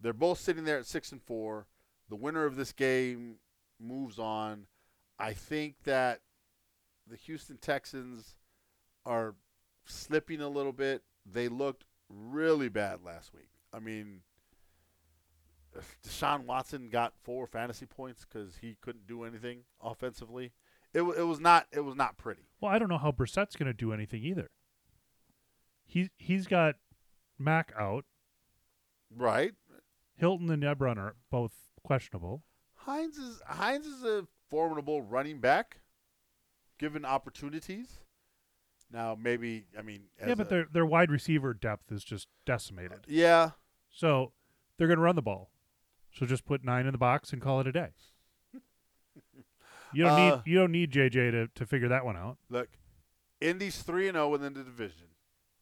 They're 0.00 0.12
both 0.12 0.38
sitting 0.38 0.64
there 0.64 0.78
at 0.78 0.86
six 0.86 1.12
and 1.12 1.22
four. 1.22 1.66
The 2.08 2.16
winner 2.16 2.44
of 2.44 2.56
this 2.56 2.72
game 2.72 3.36
moves 3.80 4.18
on. 4.18 4.66
I 5.18 5.32
think 5.32 5.76
that 5.84 6.20
the 7.08 7.16
Houston 7.16 7.56
Texans 7.58 8.36
are 9.06 9.34
slipping 9.84 10.40
a 10.40 10.48
little 10.48 10.72
bit. 10.72 11.02
They 11.24 11.48
looked 11.48 11.84
really 12.08 12.68
bad 12.68 13.04
last 13.04 13.32
week. 13.32 13.48
I 13.72 13.78
mean, 13.78 14.20
Deshaun 16.06 16.44
Watson 16.44 16.88
got 16.88 17.14
four 17.22 17.46
fantasy 17.46 17.86
points 17.86 18.24
because 18.24 18.56
he 18.60 18.76
couldn't 18.80 19.06
do 19.06 19.24
anything 19.24 19.60
offensively. 19.82 20.52
It, 20.92 21.02
it 21.02 21.24
was 21.26 21.40
not 21.40 21.66
it 21.72 21.80
was 21.80 21.96
not 21.96 22.16
pretty. 22.16 22.42
Well, 22.60 22.70
I 22.70 22.78
don't 22.78 22.88
know 22.88 22.98
how 22.98 23.10
Brissett's 23.10 23.56
going 23.56 23.66
to 23.66 23.72
do 23.72 23.92
anything 23.92 24.22
either. 24.22 24.50
He's 25.84 26.08
he's 26.18 26.46
got 26.46 26.76
Mack 27.38 27.72
out. 27.78 28.04
Right. 29.14 29.54
Hilton 30.16 30.50
and 30.50 30.62
Ebron 30.62 30.96
are 30.96 31.16
both 31.30 31.52
questionable. 31.84 32.42
Hines 32.74 33.16
is 33.18 33.40
Hines 33.46 33.86
is 33.86 34.02
a 34.04 34.26
formidable 34.50 35.02
running 35.02 35.40
back, 35.40 35.78
given 36.78 37.04
opportunities. 37.04 38.00
Now 38.90 39.16
maybe 39.20 39.66
I 39.78 39.82
mean 39.82 40.02
yeah, 40.26 40.34
but 40.34 40.46
a- 40.46 40.50
their 40.50 40.66
their 40.72 40.86
wide 40.86 41.10
receiver 41.10 41.54
depth 41.54 41.90
is 41.92 42.02
just 42.04 42.28
decimated. 42.44 43.00
yeah 43.08 43.50
So 43.90 44.32
they're 44.76 44.88
going 44.88 44.98
to 44.98 45.02
run 45.04 45.16
the 45.16 45.22
ball. 45.22 45.50
So 46.12 46.26
just 46.26 46.44
put 46.44 46.62
nine 46.64 46.86
in 46.86 46.92
the 46.92 46.98
box 46.98 47.32
and 47.32 47.40
call 47.42 47.60
it 47.60 47.66
a 47.66 47.72
day. 47.72 47.88
You 49.92 50.04
don't 50.04 50.12
Uh, 50.12 50.16
need 50.36 50.42
you 50.50 50.58
don't 50.58 50.72
need 50.72 50.90
JJ 50.92 51.30
to, 51.30 51.48
to 51.54 51.66
figure 51.66 51.88
that 51.88 52.04
one 52.04 52.16
out. 52.16 52.38
look, 52.48 52.68
Indy's 53.40 53.82
three 53.82 54.08
and 54.08 54.16
zero 54.16 54.28
within 54.28 54.54
the 54.54 54.64
division. 54.64 55.06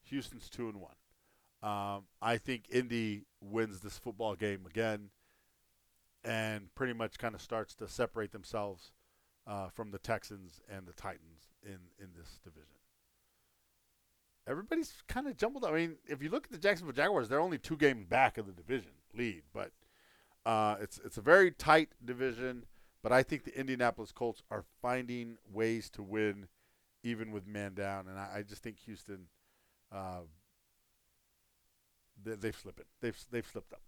Houston's 0.04 0.48
two 0.48 0.68
and 0.68 0.78
one. 0.80 0.94
Um, 1.62 2.04
I 2.20 2.38
think 2.38 2.64
Indy 2.70 3.24
wins 3.40 3.80
this 3.80 3.98
football 3.98 4.34
game 4.34 4.66
again, 4.66 5.10
and 6.24 6.74
pretty 6.74 6.92
much 6.92 7.18
kind 7.18 7.34
of 7.34 7.42
starts 7.42 7.74
to 7.76 7.88
separate 7.88 8.32
themselves 8.32 8.92
uh, 9.46 9.68
from 9.68 9.90
the 9.90 9.98
Texans 9.98 10.60
and 10.68 10.86
the 10.86 10.92
Titans 10.92 11.48
in 11.64 11.78
in 11.98 12.10
this 12.16 12.38
division. 12.44 12.68
Everybody's 14.46 14.92
kind 15.06 15.28
of 15.28 15.36
jumbled. 15.36 15.64
I 15.64 15.72
mean, 15.72 15.96
if 16.06 16.22
you 16.22 16.28
look 16.28 16.46
at 16.46 16.52
the 16.52 16.58
Jacksonville 16.58 16.94
Jaguars, 16.94 17.28
they're 17.28 17.40
only 17.40 17.58
two 17.58 17.76
games 17.76 18.04
back 18.04 18.38
of 18.38 18.46
the 18.46 18.52
division 18.52 18.90
lead, 19.14 19.42
but 19.52 19.70
uh, 20.44 20.76
it's 20.80 21.00
it's 21.04 21.18
a 21.18 21.22
very 21.22 21.50
tight 21.50 21.90
division. 22.04 22.64
But 23.02 23.12
I 23.12 23.24
think 23.24 23.44
the 23.44 23.58
Indianapolis 23.58 24.12
Colts 24.12 24.42
are 24.48 24.64
finding 24.80 25.38
ways 25.52 25.90
to 25.90 26.02
win, 26.02 26.46
even 27.02 27.32
with 27.32 27.48
man 27.48 27.74
down, 27.74 28.06
and 28.06 28.16
I, 28.16 28.28
I 28.36 28.42
just 28.42 28.62
think 28.62 28.78
Houston, 28.80 29.26
uh, 29.90 30.20
they, 32.22 32.36
they've 32.36 32.56
slipped 32.56 32.78
it. 32.78 32.86
They've 33.00 33.18
they've 33.30 33.46
slipped 33.46 33.72
up. 33.72 33.82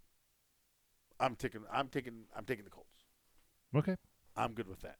I'm 1.19 1.35
taking 1.35 1.61
I'm 1.71 1.87
taking 1.87 2.25
I'm 2.35 2.45
taking 2.45 2.65
the 2.65 2.71
Colts. 2.71 2.89
Okay. 3.75 3.95
I'm 4.35 4.53
good 4.53 4.67
with 4.67 4.81
that. 4.81 4.97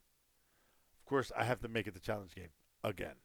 Of 0.99 1.09
course, 1.09 1.31
I 1.37 1.43
have 1.43 1.59
to 1.61 1.67
make 1.67 1.87
it 1.87 1.93
the 1.93 1.99
challenge 1.99 2.33
game 2.35 2.49
again. 2.83 3.15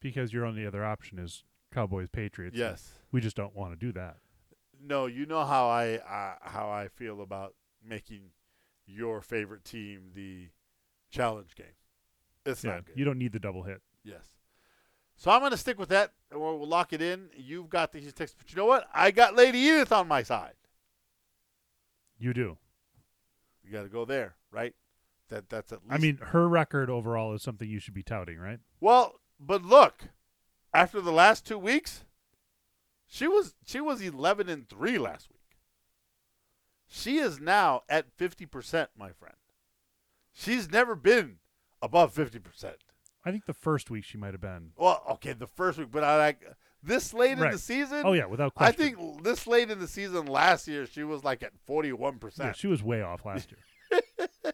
Because 0.00 0.32
your 0.32 0.44
only 0.44 0.66
other 0.66 0.84
option 0.84 1.18
is 1.18 1.44
Cowboys 1.72 2.08
Patriots. 2.08 2.56
Yes. 2.56 2.92
We 3.12 3.20
just 3.20 3.36
don't 3.36 3.54
want 3.54 3.72
to 3.72 3.76
do 3.76 3.92
that. 3.92 4.16
No, 4.82 5.06
you 5.06 5.26
know 5.26 5.44
how 5.44 5.68
I 5.68 5.96
uh, 5.96 6.34
how 6.48 6.70
I 6.70 6.88
feel 6.88 7.22
about 7.22 7.54
making 7.84 8.30
your 8.86 9.20
favorite 9.20 9.64
team 9.64 10.10
the 10.14 10.48
challenge 11.10 11.54
game. 11.54 11.66
It's 12.44 12.62
yeah. 12.62 12.72
not 12.72 12.86
good. 12.86 12.98
You 12.98 13.04
don't 13.04 13.18
need 13.18 13.32
the 13.32 13.40
double 13.40 13.62
hit. 13.62 13.80
Yes. 14.04 14.24
So 15.16 15.30
I'm 15.30 15.40
going 15.40 15.50
to 15.50 15.56
stick 15.56 15.78
with 15.78 15.88
that, 15.88 16.12
and 16.30 16.40
we'll, 16.40 16.66
lock 16.66 16.92
it 16.92 17.00
in. 17.00 17.30
You've 17.34 17.70
got 17.70 17.92
the 17.92 17.98
Houston 17.98 18.16
Texans, 18.16 18.36
but 18.38 18.50
you 18.50 18.56
know 18.56 18.66
what? 18.66 18.86
I 18.94 19.10
got 19.10 19.34
Lady 19.34 19.58
Edith 19.58 19.90
on 19.90 20.06
my 20.06 20.22
side. 20.22 20.52
You 22.18 22.32
do. 22.32 22.58
You 23.64 23.72
got 23.72 23.82
to 23.82 23.88
go 23.88 24.04
there, 24.04 24.36
right? 24.50 24.74
That 25.28 25.48
that's 25.48 25.72
at 25.72 25.80
least. 25.82 25.92
I 25.92 25.98
mean, 25.98 26.18
her 26.22 26.48
record 26.48 26.88
overall 26.88 27.34
is 27.34 27.42
something 27.42 27.68
you 27.68 27.80
should 27.80 27.94
be 27.94 28.02
touting, 28.02 28.38
right? 28.38 28.60
well, 28.80 29.20
but 29.40 29.62
look, 29.64 30.04
after 30.72 31.00
the 31.00 31.12
last 31.12 31.44
two 31.44 31.58
weeks, 31.58 32.04
she 33.06 33.26
was 33.26 33.54
she 33.64 33.80
was 33.80 34.00
11 34.00 34.48
and 34.48 34.68
three 34.68 34.98
last 34.98 35.28
week. 35.30 35.40
She 36.88 37.18
is 37.18 37.40
now 37.40 37.82
at 37.88 38.12
50 38.16 38.46
percent, 38.46 38.90
my 38.96 39.10
friend. 39.10 39.34
She's 40.32 40.70
never 40.70 40.94
been 40.94 41.38
above 41.82 42.12
50 42.12 42.38
percent. 42.38 42.76
I 43.24 43.32
think 43.32 43.46
the 43.46 43.52
first 43.54 43.90
week 43.90 44.04
she 44.04 44.16
might 44.18 44.34
have 44.34 44.40
been. 44.40 44.70
Well, 44.76 45.02
okay, 45.12 45.32
the 45.32 45.48
first 45.48 45.78
week, 45.78 45.88
but 45.90 46.04
I 46.04 46.16
like 46.16 46.44
this 46.86 47.12
late 47.12 47.32
in 47.32 47.50
the 47.50 47.58
season. 47.58 48.02
Oh 48.04 48.12
yeah, 48.12 48.26
without 48.26 48.54
question. 48.54 48.74
I 48.74 48.76
think 48.76 49.22
this 49.24 49.46
late 49.46 49.70
in 49.70 49.78
the 49.78 49.88
season 49.88 50.26
last 50.26 50.68
year, 50.68 50.86
she 50.86 51.04
was 51.04 51.24
like 51.24 51.42
at 51.42 51.52
41 51.66 52.12
yeah, 52.12 52.18
percent. 52.18 52.56
she 52.56 52.66
was 52.66 52.82
way 52.82 53.02
off 53.02 53.24
last 53.24 53.50
year. 53.50 54.00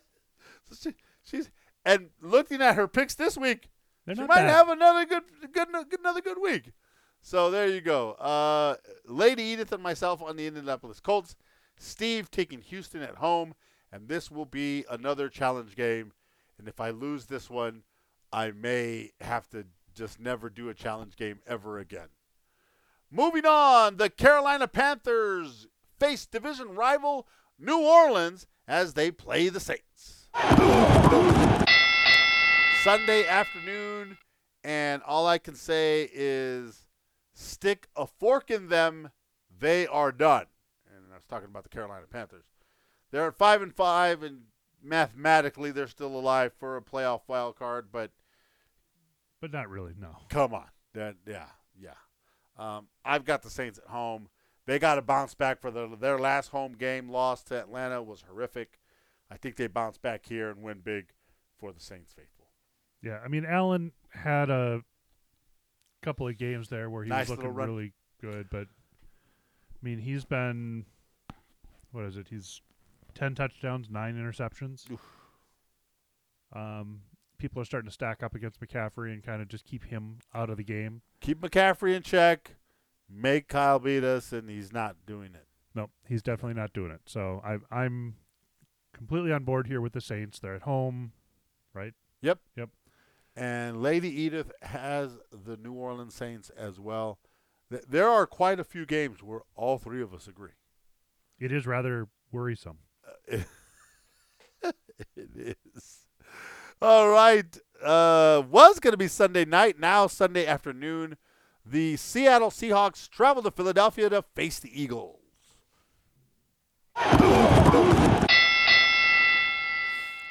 So 0.71 0.91
she, 0.91 0.97
she's 1.23 1.51
and 1.85 2.11
looking 2.21 2.63
at 2.63 2.77
her 2.77 2.89
picks 2.89 3.15
this 3.15 3.37
week, 3.37 3.69
They're 4.07 4.15
she 4.15 4.23
might 4.23 4.37
bad. 4.37 4.51
have 4.51 4.69
another 4.69 5.05
good, 5.05 5.23
good, 5.53 5.69
good, 5.73 6.01
another 6.01 6.21
good 6.21 6.39
week. 6.41 6.73
So 7.21 7.51
there 7.51 7.69
you 7.69 7.81
go. 7.81 8.13
Uh, 8.13 8.77
Lady 9.07 9.43
Edith 9.43 9.73
and 9.73 9.83
myself 9.83 10.23
on 10.23 10.37
the 10.37 10.47
Indianapolis 10.47 11.01
Colts. 11.01 11.37
Steve 11.79 12.31
taking 12.31 12.61
Houston 12.61 13.03
at 13.03 13.17
home, 13.17 13.55
and 13.91 14.09
this 14.09 14.31
will 14.31 14.45
be 14.45 14.85
another 14.91 15.29
challenge 15.29 15.75
game. 15.75 16.13
And 16.59 16.69
if 16.69 16.81
I 16.81 16.91
lose 16.91 17.27
this 17.27 17.51
one, 17.51 17.83
I 18.33 18.51
may 18.51 19.11
have 19.21 19.49
to 19.51 19.67
just 19.95 20.21
never 20.21 20.49
do 20.49 20.69
a 20.69 20.75
challenge 20.75 21.17
game 21.17 21.41
ever 21.47 21.79
again. 21.79 22.09
Moving 23.15 23.45
on, 23.45 23.99
the 23.99 24.09
Carolina 24.09 24.67
Panthers 24.67 25.67
face 26.01 26.25
division 26.25 26.75
rival 26.75 27.29
New 27.59 27.79
Orleans 27.79 28.47
as 28.67 28.95
they 28.95 29.11
play 29.11 29.51
the 29.51 29.61
Saints. 29.61 30.31
Sunday 32.83 33.27
afternoon, 33.27 34.17
and 34.65 35.03
all 35.03 35.27
I 35.27 35.37
can 35.37 35.55
say 35.55 36.09
is 36.11 36.87
stick 37.35 37.87
a 37.95 38.07
fork 38.07 38.51
in 38.51 38.69
them. 38.69 39.11
They 39.61 39.87
are 39.87 40.11
done. 40.11 40.47
And 40.89 41.13
I 41.13 41.17
was 41.17 41.27
talking 41.27 41.51
about 41.51 41.65
the 41.65 41.69
Carolina 41.69 42.07
Panthers. 42.11 42.47
They're 43.11 43.27
at 43.29 43.37
five 43.37 43.61
and 43.61 43.75
five, 43.75 44.23
and 44.23 44.45
mathematically 44.83 45.71
they're 45.71 45.87
still 45.87 46.17
alive 46.17 46.55
for 46.59 46.79
a 46.79 46.83
playoff 46.83 47.21
wild 47.29 47.57
card. 47.57 47.89
But 47.93 48.11
but 49.39 49.53
not 49.53 49.69
really. 49.69 49.93
No. 50.01 50.17
come 50.31 50.55
on, 50.55 50.69
that 50.95 51.17
yeah, 51.27 51.33
yeah. 51.35 51.47
Um, 52.63 52.87
I've 53.05 53.25
got 53.25 53.43
the 53.43 53.51
Saints 53.51 53.79
at 53.79 53.91
home. 53.91 54.29
They 54.67 54.79
got 54.79 54.95
to 54.95 55.03
bounce 55.03 55.35
back 55.35 55.61
for 55.61 55.73
their 55.73 55.89
their 55.89 56.19
last 56.19 56.49
home 56.49 56.75
game 56.75 57.09
loss 57.09 57.43
to 57.45 57.59
Atlanta 57.59 58.01
was 58.01 58.23
horrific. 58.29 58.79
I 59.31 59.37
think 59.37 59.57
they 59.57 59.67
bounce 59.67 59.99
back 59.99 60.27
here 60.27 60.51
and 60.51 60.63
win 60.63 60.81
big 60.85 61.07
for 61.59 61.73
the 61.73 61.81
Saints 61.81 62.13
faithful. 62.13 62.47
Yeah, 63.03 63.19
I 63.25 63.29
mean, 63.29 63.45
Allen 63.45 63.91
had 64.11 64.49
a 64.51 64.83
couple 66.03 66.29
of 66.29 66.39
games 66.39 66.69
there 66.69 66.89
where 66.89 67.03
he 67.03 67.11
Nice 67.11 67.29
was 67.29 67.39
looking 67.39 67.55
really 67.55 67.93
good, 68.21 68.49
but 68.51 68.69
I 68.69 69.83
mean, 69.83 69.99
he's 69.99 70.25
been 70.25 70.85
what 71.91 72.05
is 72.05 72.17
it? 72.17 72.29
He's 72.29 72.61
ten 73.15 73.35
touchdowns, 73.35 73.91
nine 73.91 74.15
interceptions. 74.15 74.89
Oof. 74.89 75.01
Um, 76.53 77.01
people 77.43 77.61
are 77.61 77.65
starting 77.65 77.89
to 77.89 77.93
stack 77.93 78.23
up 78.23 78.35
against 78.37 78.61
McCaffrey 78.61 79.13
and 79.13 79.23
kind 79.23 79.43
of 79.43 79.49
just 79.49 79.65
keep 79.65 79.85
him 79.85 80.19
out 80.33 80.49
of 80.49 80.57
the 80.57 80.63
game. 80.65 81.03
keep 81.21 81.41
McCaffrey 81.41 81.95
in 81.95 82.03
check, 82.03 82.55
make 83.11 83.49
Kyle 83.49 83.81
beat 83.81 84.05
us, 84.05 84.33
and 84.33 84.49
he's 84.49 84.73
not 84.73 84.95
doing 85.07 85.35
it. 85.35 85.47
No, 85.75 85.91
he's 86.09 86.23
definitely 86.23 86.55
not 86.55 86.73
doing 86.73 86.93
it. 86.93 87.01
So 87.07 87.43
I, 87.45 87.57
I'm 87.77 88.15
completely 88.97 89.33
on 89.33 89.43
board 89.43 89.67
here 89.67 89.81
with 89.81 89.93
the 89.93 90.01
Saints. 90.01 90.39
They're 90.39 90.55
at 90.55 90.63
home, 90.63 91.13
right? 91.75 91.95
Yep. 92.21 92.39
Yep. 92.57 92.69
And 93.35 93.83
Lady 93.83 94.09
Edith 94.11 94.53
has 94.63 95.19
the 95.33 95.57
New 95.57 95.73
Orleans 95.73 96.15
Saints 96.15 96.51
as 96.51 96.79
well. 96.79 97.19
Th- 97.71 97.83
There 97.89 98.09
are 98.09 98.27
quite 98.27 98.61
a 98.61 98.65
few 98.65 98.87
games 98.87 99.23
where 99.23 99.41
all 99.57 99.79
three 99.79 100.03
of 100.03 100.15
us 100.15 100.29
agree. 100.29 100.53
It 101.41 101.51
is 101.51 101.67
rather 101.67 102.07
worrisome. 102.31 102.79
Uh, 103.33 103.39
it 105.17 105.57
is. 105.75 105.99
All 106.83 107.11
right. 107.11 107.47
Uh, 107.81 108.43
was 108.51 108.81
going 108.81 108.91
to 108.91 108.97
be 108.97 109.07
Sunday 109.07 109.45
night. 109.45 109.79
Now 109.79 110.09
Sunday 110.09 110.45
afternoon. 110.45 111.17
The 111.65 111.97
Seattle 111.97 112.51
Seahawks 112.51 113.09
travel 113.09 113.41
to 113.45 113.53
Philadelphia 113.53 114.11
to 114.11 114.23
face 114.35 114.59
the 114.59 114.83
Eagles. 114.83 115.21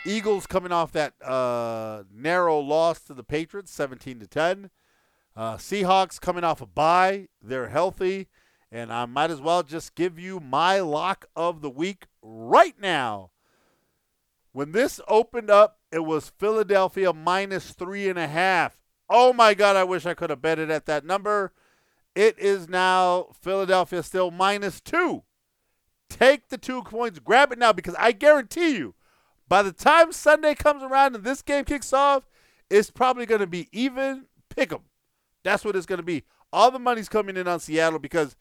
Eagles 0.06 0.46
coming 0.46 0.74
off 0.74 0.92
that 0.92 1.14
uh, 1.24 2.04
narrow 2.14 2.60
loss 2.60 3.00
to 3.04 3.14
the 3.14 3.24
Patriots, 3.24 3.72
17 3.72 4.20
to 4.20 4.28
10. 4.28 4.70
Uh, 5.38 5.56
Seahawks 5.56 6.20
coming 6.20 6.44
off 6.44 6.60
a 6.60 6.66
bye. 6.66 7.30
They're 7.42 7.70
healthy. 7.70 8.28
And 8.70 8.92
I 8.92 9.06
might 9.06 9.32
as 9.32 9.40
well 9.40 9.64
just 9.64 9.96
give 9.96 10.20
you 10.20 10.42
my 10.42 10.82
lock 10.82 11.28
of 11.34 11.62
the 11.62 11.70
week 11.70 12.08
right 12.22 12.76
now. 12.78 13.32
When 14.52 14.74
this 14.74 15.00
opened 15.08 15.50
up 15.50 15.78
it 15.92 16.06
was 16.06 16.32
Philadelphia 16.38 17.14
minus 17.14 17.72
three 17.74 18.10
and 18.10 18.20
a 18.20 18.28
half. 18.28 18.82
Oh 19.10 19.34
my 19.34 19.54
God, 19.54 19.76
I 19.76 19.84
wish 19.84 20.06
I 20.06 20.14
could 20.14 20.30
have 20.30 20.42
betted 20.42 20.72
at 20.72 20.86
that 20.86 21.06
number. 21.06 21.52
It 22.16 22.38
is 22.40 22.70
now 22.70 23.28
Philadelphia 23.42 24.04
still 24.04 24.32
minus 24.32 24.80
two. 24.82 25.24
Take 26.10 26.50
the 26.50 26.58
two 26.58 26.82
points, 26.84 27.20
grab 27.20 27.52
it 27.52 27.60
now 27.60 27.72
because 27.72 27.96
I 27.98 28.12
guarantee 28.12 28.76
you, 28.76 28.96
by 29.48 29.64
the 29.64 29.72
time 29.72 30.12
Sunday 30.12 30.56
comes 30.56 30.84
around 30.84 31.16
and 31.16 31.24
this 31.24 31.42
game 31.42 31.66
kicks 31.66 31.94
off, 31.94 32.28
it's 32.70 32.92
probably 32.92 33.26
going 33.26 33.42
to 33.42 33.48
be 33.48 33.68
even 33.72 34.26
pick 34.50 34.72
'em. 34.72 34.84
That's 35.44 35.66
what 35.66 35.76
it's 35.76 35.86
going 35.86 36.00
to 36.00 36.04
be. 36.04 36.24
All 36.54 36.72
the 36.72 36.80
money's 36.80 37.10
coming 37.10 37.38
in 37.38 37.48
on 37.48 37.60
Seattle 37.60 38.00
because 38.00 38.36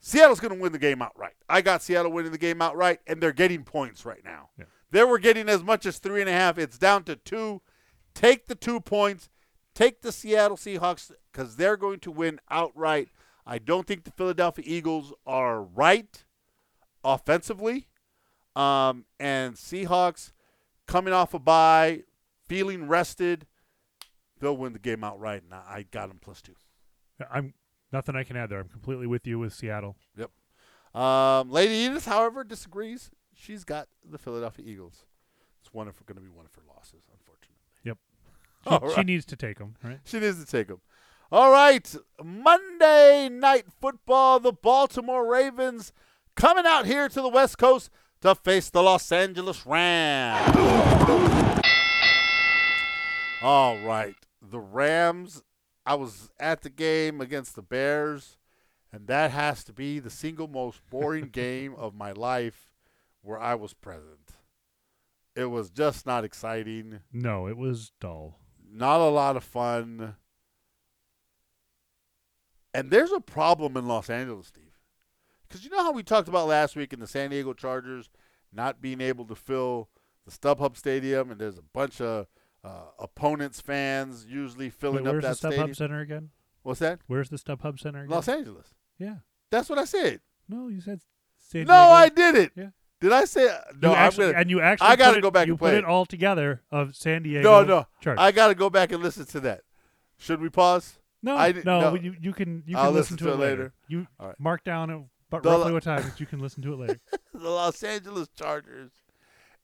Seattle's 0.00 0.40
going 0.40 0.54
to 0.54 0.60
win 0.60 0.72
the 0.72 0.78
game 0.78 1.02
outright. 1.02 1.34
I 1.48 1.60
got 1.60 1.82
Seattle 1.82 2.10
winning 2.12 2.32
the 2.32 2.38
game 2.38 2.60
outright, 2.60 3.00
and 3.06 3.20
they're 3.20 3.32
getting 3.32 3.62
points 3.62 4.04
right 4.04 4.24
now. 4.24 4.50
Yeah. 4.58 4.64
They 4.92 5.02
were 5.04 5.18
getting 5.18 5.48
as 5.48 5.64
much 5.64 5.86
as 5.86 5.98
three 5.98 6.20
and 6.20 6.28
a 6.28 6.34
half. 6.34 6.58
It's 6.58 6.78
down 6.78 7.04
to 7.04 7.16
two. 7.16 7.62
Take 8.14 8.46
the 8.46 8.54
two 8.54 8.78
points. 8.78 9.30
Take 9.74 10.02
the 10.02 10.12
Seattle 10.12 10.58
Seahawks 10.58 11.10
because 11.32 11.56
they're 11.56 11.78
going 11.78 11.98
to 12.00 12.10
win 12.10 12.38
outright. 12.50 13.08
I 13.46 13.56
don't 13.58 13.86
think 13.86 14.04
the 14.04 14.10
Philadelphia 14.10 14.64
Eagles 14.68 15.14
are 15.26 15.62
right 15.62 16.24
offensively. 17.02 17.88
Um, 18.54 19.06
and 19.18 19.54
Seahawks 19.54 20.32
coming 20.86 21.14
off 21.14 21.32
a 21.32 21.38
bye, 21.38 22.02
feeling 22.46 22.86
rested, 22.86 23.46
they'll 24.40 24.56
win 24.58 24.74
the 24.74 24.78
game 24.78 25.02
outright. 25.02 25.42
And 25.42 25.54
I 25.54 25.86
got 25.90 26.08
them 26.08 26.18
plus 26.20 26.42
two. 26.42 26.54
I'm 27.30 27.54
nothing 27.90 28.14
I 28.14 28.24
can 28.24 28.36
add 28.36 28.50
there. 28.50 28.60
I'm 28.60 28.68
completely 28.68 29.06
with 29.06 29.26
you 29.26 29.38
with 29.38 29.54
Seattle. 29.54 29.96
Yep. 30.18 31.00
Um, 31.00 31.50
Lady 31.50 31.72
Edith, 31.72 32.04
however, 32.04 32.44
disagrees. 32.44 33.10
She's 33.44 33.64
got 33.64 33.88
the 34.08 34.18
Philadelphia 34.18 34.64
Eagles. 34.68 35.04
It's 35.60 35.74
one 35.74 35.88
of 35.88 35.94
going 36.06 36.14
to 36.16 36.22
be 36.22 36.28
one 36.30 36.46
of 36.46 36.54
her 36.54 36.62
losses, 36.68 37.02
unfortunately. 37.12 37.56
Yep. 37.82 37.98
She, 38.64 38.70
All 38.70 38.94
she 38.94 39.02
needs 39.02 39.24
to 39.26 39.34
take 39.34 39.58
them, 39.58 39.74
right? 39.82 39.98
She 40.04 40.20
needs 40.20 40.44
to 40.44 40.48
take 40.48 40.68
them. 40.68 40.80
All 41.32 41.50
right, 41.50 41.92
Monday 42.22 43.28
night 43.28 43.64
football. 43.80 44.38
The 44.38 44.52
Baltimore 44.52 45.26
Ravens 45.26 45.92
coming 46.36 46.64
out 46.64 46.86
here 46.86 47.08
to 47.08 47.20
the 47.20 47.28
West 47.28 47.58
Coast 47.58 47.90
to 48.20 48.36
face 48.36 48.70
the 48.70 48.82
Los 48.82 49.10
Angeles 49.10 49.66
Rams. 49.66 50.56
All 53.42 53.78
right, 53.80 54.14
the 54.40 54.60
Rams. 54.60 55.42
I 55.84 55.96
was 55.96 56.30
at 56.38 56.60
the 56.60 56.70
game 56.70 57.20
against 57.20 57.56
the 57.56 57.62
Bears, 57.62 58.36
and 58.92 59.08
that 59.08 59.32
has 59.32 59.64
to 59.64 59.72
be 59.72 59.98
the 59.98 60.10
single 60.10 60.46
most 60.46 60.80
boring 60.88 61.28
game 61.32 61.74
of 61.76 61.96
my 61.96 62.12
life 62.12 62.71
where 63.22 63.38
I 63.40 63.54
was 63.54 63.72
present. 63.72 64.32
It 65.34 65.46
was 65.46 65.70
just 65.70 66.04
not 66.06 66.24
exciting 66.24 67.00
No, 67.12 67.46
it 67.46 67.56
was 67.56 67.92
dull. 68.00 68.38
not 68.70 69.00
a 69.00 69.08
lot 69.08 69.36
of 69.36 69.44
fun. 69.44 70.16
And 72.74 72.90
there's 72.90 73.12
a 73.12 73.20
problem 73.20 73.76
in 73.76 73.86
Los 73.86 74.08
Angeles, 74.10 74.46
Steve. 74.48 74.78
Because 75.48 75.64
you 75.64 75.70
know 75.70 75.82
how 75.82 75.92
we 75.92 76.02
talked 76.02 76.28
about 76.28 76.48
last 76.48 76.76
week 76.76 76.92
in 76.92 77.00
the 77.00 77.06
San 77.06 77.30
Diego 77.30 77.52
Chargers 77.52 78.08
not 78.52 78.80
being 78.80 79.00
able 79.00 79.26
to 79.26 79.34
fill 79.34 79.88
the 80.24 80.30
StubHub 80.30 80.76
Stadium, 80.76 81.30
and 81.30 81.40
there's 81.40 81.58
a 81.58 81.62
bunch 81.62 82.00
of 82.00 82.26
uh, 82.64 82.84
opponents' 82.98 83.60
fans 83.60 84.26
usually 84.28 84.70
filling 84.70 85.04
Wait, 85.04 85.08
up 85.08 85.22
where's 85.22 85.40
that 85.40 85.40
the 85.40 85.48
StubHub 85.48 85.52
stadium. 85.52 85.74
Center 85.74 86.00
again? 86.00 86.30
What's 86.62 86.80
that? 86.80 87.00
Where's 87.06 87.28
the 87.28 87.36
StubHub 87.36 87.78
Center 87.80 88.00
again? 88.00 88.10
Los 88.10 88.28
Angeles. 88.28 88.68
Yeah. 88.98 89.16
That's 89.50 89.68
what 89.68 89.78
I 89.78 89.84
said. 89.84 90.20
No, 90.48 90.68
you 90.68 90.80
said 90.80 91.00
San 91.38 91.62
no, 91.62 91.74
Diego. 91.74 91.92
I 91.92 92.08
did 92.08 92.34
it. 92.36 92.52
Yeah. 92.54 92.68
Did 93.02 93.12
I 93.12 93.24
say? 93.26 93.48
Uh, 93.48 93.58
no, 93.82 93.90
you 93.90 93.94
I'm 93.94 94.06
actually, 94.06 94.26
gonna, 94.26 94.38
and 94.38 94.50
you 94.50 94.60
actually 94.60 94.86
I 94.88 94.96
gotta 94.96 95.20
go 95.20 95.30
back 95.30 95.46
you 95.48 95.52
and 95.54 95.58
play 95.58 95.70
put 95.72 95.74
it. 95.76 95.78
it 95.80 95.84
all 95.84 96.06
together 96.06 96.62
of 96.70 96.94
San 96.96 97.24
Diego. 97.24 97.42
no, 97.42 97.64
no. 97.64 97.86
Chargers. 98.00 98.20
I 98.22 98.30
got 98.32 98.48
to 98.48 98.54
go 98.54 98.70
back 98.70 98.92
and 98.92 99.02
listen 99.02 99.26
to 99.26 99.40
that. 99.40 99.62
Should 100.18 100.40
we 100.40 100.48
pause? 100.48 100.98
no, 101.22 101.36
I 101.36 101.50
no, 101.52 101.80
no. 101.80 101.94
You, 101.96 102.14
you 102.20 102.32
can 102.32 102.62
you 102.66 102.76
I'll 102.78 102.86
can 102.86 102.94
listen, 102.94 103.16
listen 103.16 103.16
to, 103.18 103.24
to 103.24 103.30
it 103.30 103.34
it 103.34 103.38
later. 103.38 103.56
later. 103.56 103.72
You 103.88 104.06
right. 104.20 104.34
mark 104.38 104.64
down 104.64 104.90
at 104.90 105.00
but 105.30 105.42
The- 105.42 105.50
roughly 105.50 105.72
what 105.72 105.82
time 105.82 106.02
that 106.02 106.20
you 106.20 106.26
can 106.26 106.38
listen 106.40 106.62
to 106.62 106.72
it 106.74 106.78
later. 106.78 107.00
the 107.34 107.50
Los 107.50 107.82
Angeles 107.82 108.28
Chargers 108.36 108.92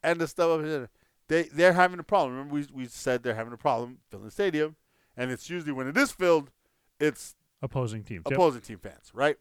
and 0.03 0.19
the 0.19 0.27
stuff 0.27 0.59
up 0.59 0.65
here, 0.65 0.89
they 1.29 1.43
they're 1.43 1.73
having 1.73 1.99
a 1.99 2.03
problem. 2.03 2.33
Remember, 2.33 2.53
we 2.55 2.67
we 2.73 2.85
said 2.87 3.23
they're 3.23 3.35
having 3.35 3.53
a 3.53 3.57
problem 3.57 3.99
filling 4.11 4.25
the 4.25 4.31
stadium, 4.31 4.75
and 5.15 5.31
it's 5.31 5.49
usually 5.49 5.71
when 5.71 5.87
it 5.87 5.95
is 5.95 6.11
filled, 6.11 6.51
it's 6.99 7.35
Opposing 7.61 8.03
teams. 8.03 8.23
Yep. 8.29 8.37
opposing 8.37 8.61
team 8.61 8.79
fans, 8.79 9.11
right? 9.13 9.37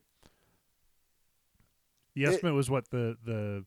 The 2.15 2.25
it- 2.25 2.43
was 2.53 2.69
what 2.71 2.91
the 2.91 3.17
the 3.25 3.65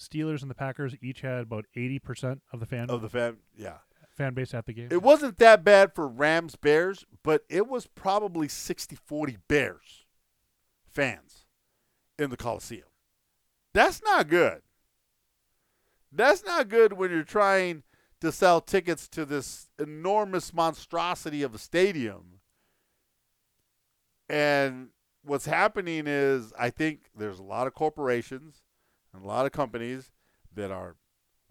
Steelers 0.00 0.42
and 0.42 0.50
the 0.50 0.54
Packers 0.54 0.94
each 1.02 1.20
had 1.20 1.40
about 1.42 1.66
eighty 1.76 1.98
percent 1.98 2.42
of 2.52 2.60
the 2.60 2.66
fan 2.66 2.90
Of 2.90 3.02
the 3.02 3.08
fan, 3.08 3.36
yeah. 3.56 3.78
fan 4.10 4.34
base 4.34 4.54
at 4.54 4.66
the 4.66 4.72
game. 4.72 4.88
It 4.90 5.02
wasn't 5.02 5.38
that 5.38 5.62
bad 5.62 5.94
for 5.94 6.08
Rams 6.08 6.56
Bears, 6.56 7.04
but 7.22 7.44
it 7.48 7.68
was 7.68 7.86
probably 7.86 8.48
60-40 8.48 9.36
Bears 9.46 10.04
fans 10.86 11.44
in 12.18 12.30
the 12.30 12.36
Coliseum. 12.36 12.88
That's 13.72 14.02
not 14.02 14.28
good. 14.28 14.62
That's 16.12 16.44
not 16.44 16.68
good 16.68 16.94
when 16.94 17.10
you're 17.10 17.22
trying 17.22 17.82
to 18.20 18.32
sell 18.32 18.60
tickets 18.60 19.08
to 19.08 19.24
this 19.24 19.68
enormous 19.78 20.52
monstrosity 20.52 21.42
of 21.42 21.54
a 21.54 21.58
stadium. 21.58 22.40
And 24.28 24.88
what's 25.22 25.46
happening 25.46 26.04
is 26.06 26.52
I 26.58 26.70
think 26.70 27.10
there's 27.16 27.38
a 27.38 27.44
lot 27.44 27.66
of 27.66 27.74
corporations 27.74 28.62
and 29.12 29.24
a 29.24 29.26
lot 29.26 29.46
of 29.46 29.52
companies 29.52 30.10
that 30.54 30.70
are 30.70 30.96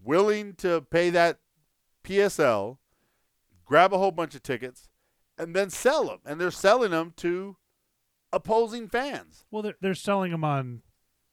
willing 0.04 0.54
to 0.56 0.82
pay 0.90 1.10
that 1.10 1.40
PSL, 2.04 2.78
grab 3.66 3.94
a 3.94 3.98
whole 3.98 4.12
bunch 4.12 4.36
of 4.36 4.44
tickets, 4.44 4.88
and 5.38 5.56
then 5.56 5.70
sell 5.70 6.06
them. 6.06 6.20
And 6.26 6.40
they're 6.40 6.52
selling 6.52 6.92
them 6.92 7.14
to 7.18 7.58
opposing 8.32 8.88
fans. 8.88 9.46
well, 9.52 9.62
they're, 9.64 9.76
they're 9.82 9.96
selling 9.96 10.32
them 10.32 10.44
on 10.44 10.82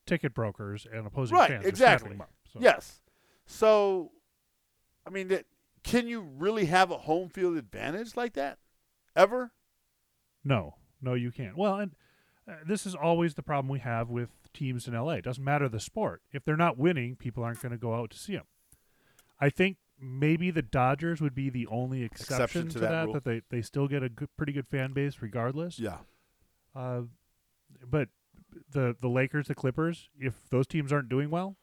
ticket 0.07 0.35
brokers 0.35 0.87
and 0.91 1.07
opposing 1.07 1.37
Right, 1.37 1.51
fans. 1.51 1.65
are 1.65 1.69
exactly. 1.69 2.17
up, 2.19 2.31
so. 2.53 2.59
Yes. 2.63 3.01
So, 3.47 4.13
I 5.07 5.11
mean, 5.11 5.29
that, 5.29 5.47
can 5.85 6.09
you 6.09 6.21
really 6.21 6.67
have 6.67 6.91
a 6.91 6.99
home 6.99 7.29
field 7.29 7.57
advantage 7.57 8.17
like 8.17 8.33
that? 8.35 8.59
Ever? 9.15 9.53
No, 10.45 10.75
no, 11.01 11.15
you 11.15 11.31
can't. 11.33 11.57
Well, 11.57 11.75
and 11.77 11.93
uh, 12.49 12.55
this 12.67 12.87
is 12.87 12.95
always 12.95 13.35
the 13.35 13.43
problem 13.43 13.69
we 13.69 13.81
have 13.81 14.09
with 14.09 14.31
teams 14.57 14.89
in 14.89 14.95
LA. 14.95 15.13
It 15.13 15.25
doesn't 15.25 15.45
matter 15.45 15.69
the 15.69 15.81
sport. 15.81 16.23
If 16.33 16.45
they're 16.45 16.57
not 16.57 16.79
winning, 16.79 17.17
people 17.17 17.45
aren't 17.45 17.61
going 17.61 17.73
to 17.73 17.79
go 17.79 17.95
out 17.95 18.11
to 18.11 18.19
see 18.19 18.35
them. 18.35 18.45
I 19.41 19.51
think 19.51 19.77
maybe 20.01 20.51
the 20.51 20.63
Dodgers 20.63 21.21
would 21.21 21.35
be 21.35 21.51
the 21.51 21.67
only 21.69 22.03
exception, 22.03 22.35
Exception 22.43 22.69
to 22.69 22.73
to, 22.75 22.79
that 22.81 22.91
that, 22.91 23.13
that 23.13 23.25
they, 23.25 23.43
they 23.51 23.63
still 23.63 23.87
get 23.89 24.03
a 24.03 24.09
good, 24.09 24.29
pretty 24.37 24.53
good 24.53 24.67
fan 24.67 24.93
base 24.93 25.17
regardless. 25.21 25.79
Yeah. 25.79 25.99
Uh, 26.75 27.03
but 27.89 28.09
the 28.71 28.97
the 29.01 29.09
Lakers, 29.09 29.49
the 29.49 29.55
Clippers, 29.55 30.09
if 30.19 30.35
those 30.51 30.67
teams 30.67 30.93
aren't 30.93 31.09
doing 31.09 31.31
well, 31.31 31.57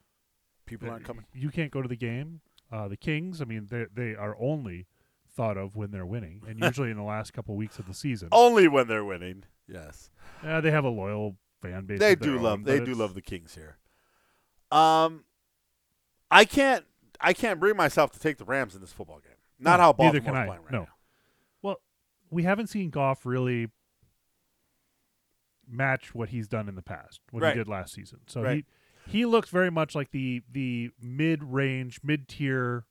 People 0.66 0.90
aren't 0.90 1.06
coming. 1.06 1.26
you 1.34 1.50
can't 1.50 1.72
go 1.72 1.82
to 1.82 1.88
the 1.90 1.96
game. 1.96 2.42
Uh, 2.72 2.88
the 2.88 2.98
Kings, 2.98 3.42
I 3.42 3.46
mean, 3.46 3.68
they 3.70 3.86
they 3.94 4.16
are 4.16 4.36
only 4.40 4.88
thought 5.36 5.58
of 5.58 5.76
when 5.76 5.92
they're 5.92 6.06
winning, 6.06 6.42
and 6.48 6.60
usually 6.64 6.92
in 6.92 6.98
the 6.98 7.04
last 7.04 7.34
couple 7.34 7.56
weeks 7.56 7.80
of 7.80 7.88
the 7.88 7.94
season. 7.94 8.30
Only 8.32 8.68
when 8.68 8.88
they're 8.88 9.06
winning. 9.06 9.44
Yes. 9.68 10.10
Uh, 10.44 10.62
they 10.62 10.72
have 10.72 10.84
a 10.84 10.90
loyal 10.90 11.38
fan 11.68 11.86
base. 11.86 12.00
They 12.00 12.16
do 12.16 12.38
love 12.40 12.64
they 12.66 12.80
do 12.84 12.94
love 12.94 13.14
the 13.16 13.22
Kings 13.22 13.56
here. 13.56 13.78
Um 14.72 15.26
I 16.32 16.46
can't 16.46 16.86
I 17.22 17.34
can't 17.34 17.60
bring 17.60 17.76
myself 17.78 18.12
to 18.12 18.20
take 18.20 18.38
the 18.38 18.46
Rams 18.46 18.76
in 18.76 18.82
this 18.82 18.92
football 18.92 19.20
game. 19.20 19.38
Not 19.60 19.78
No, 19.78 19.84
how 19.84 19.94
Baltimore's 19.94 20.26
can 20.26 20.36
I. 20.36 20.46
playing 20.48 20.64
right 20.64 20.72
No. 20.72 20.80
now. 20.82 20.88
Well, 21.62 21.82
we 22.30 22.44
haven't 22.44 22.68
seen 22.68 22.90
Goff 22.90 23.26
really 23.26 23.68
match 25.68 26.14
what 26.14 26.30
he's 26.30 26.48
done 26.48 26.68
in 26.68 26.76
the 26.76 26.82
past, 26.82 27.22
what 27.32 27.42
Right. 27.44 27.54
he 27.54 27.60
did 27.60 27.68
last 27.68 27.94
season. 27.94 28.20
So 28.28 28.42
Right. 28.44 28.66
he 29.06 29.12
he 29.20 29.26
looks 29.26 29.50
very 29.50 29.70
much 29.70 29.96
like 29.96 30.12
the 30.12 30.44
the 30.50 30.92
mid 31.00 31.44
range, 31.44 32.00
mid 32.04 32.28
tier, 32.28 32.86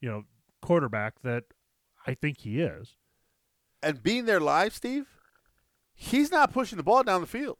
you 0.00 0.08
know, 0.08 0.24
quarterback 0.62 1.20
that 1.22 1.44
I 2.06 2.14
think 2.14 2.38
he 2.38 2.60
is. 2.60 2.96
And 3.82 4.02
being 4.02 4.24
there 4.24 4.40
live, 4.40 4.74
Steve, 4.74 5.06
he's 5.94 6.30
not 6.30 6.52
pushing 6.52 6.78
the 6.78 6.82
ball 6.82 7.02
down 7.02 7.20
the 7.20 7.26
field. 7.26 7.58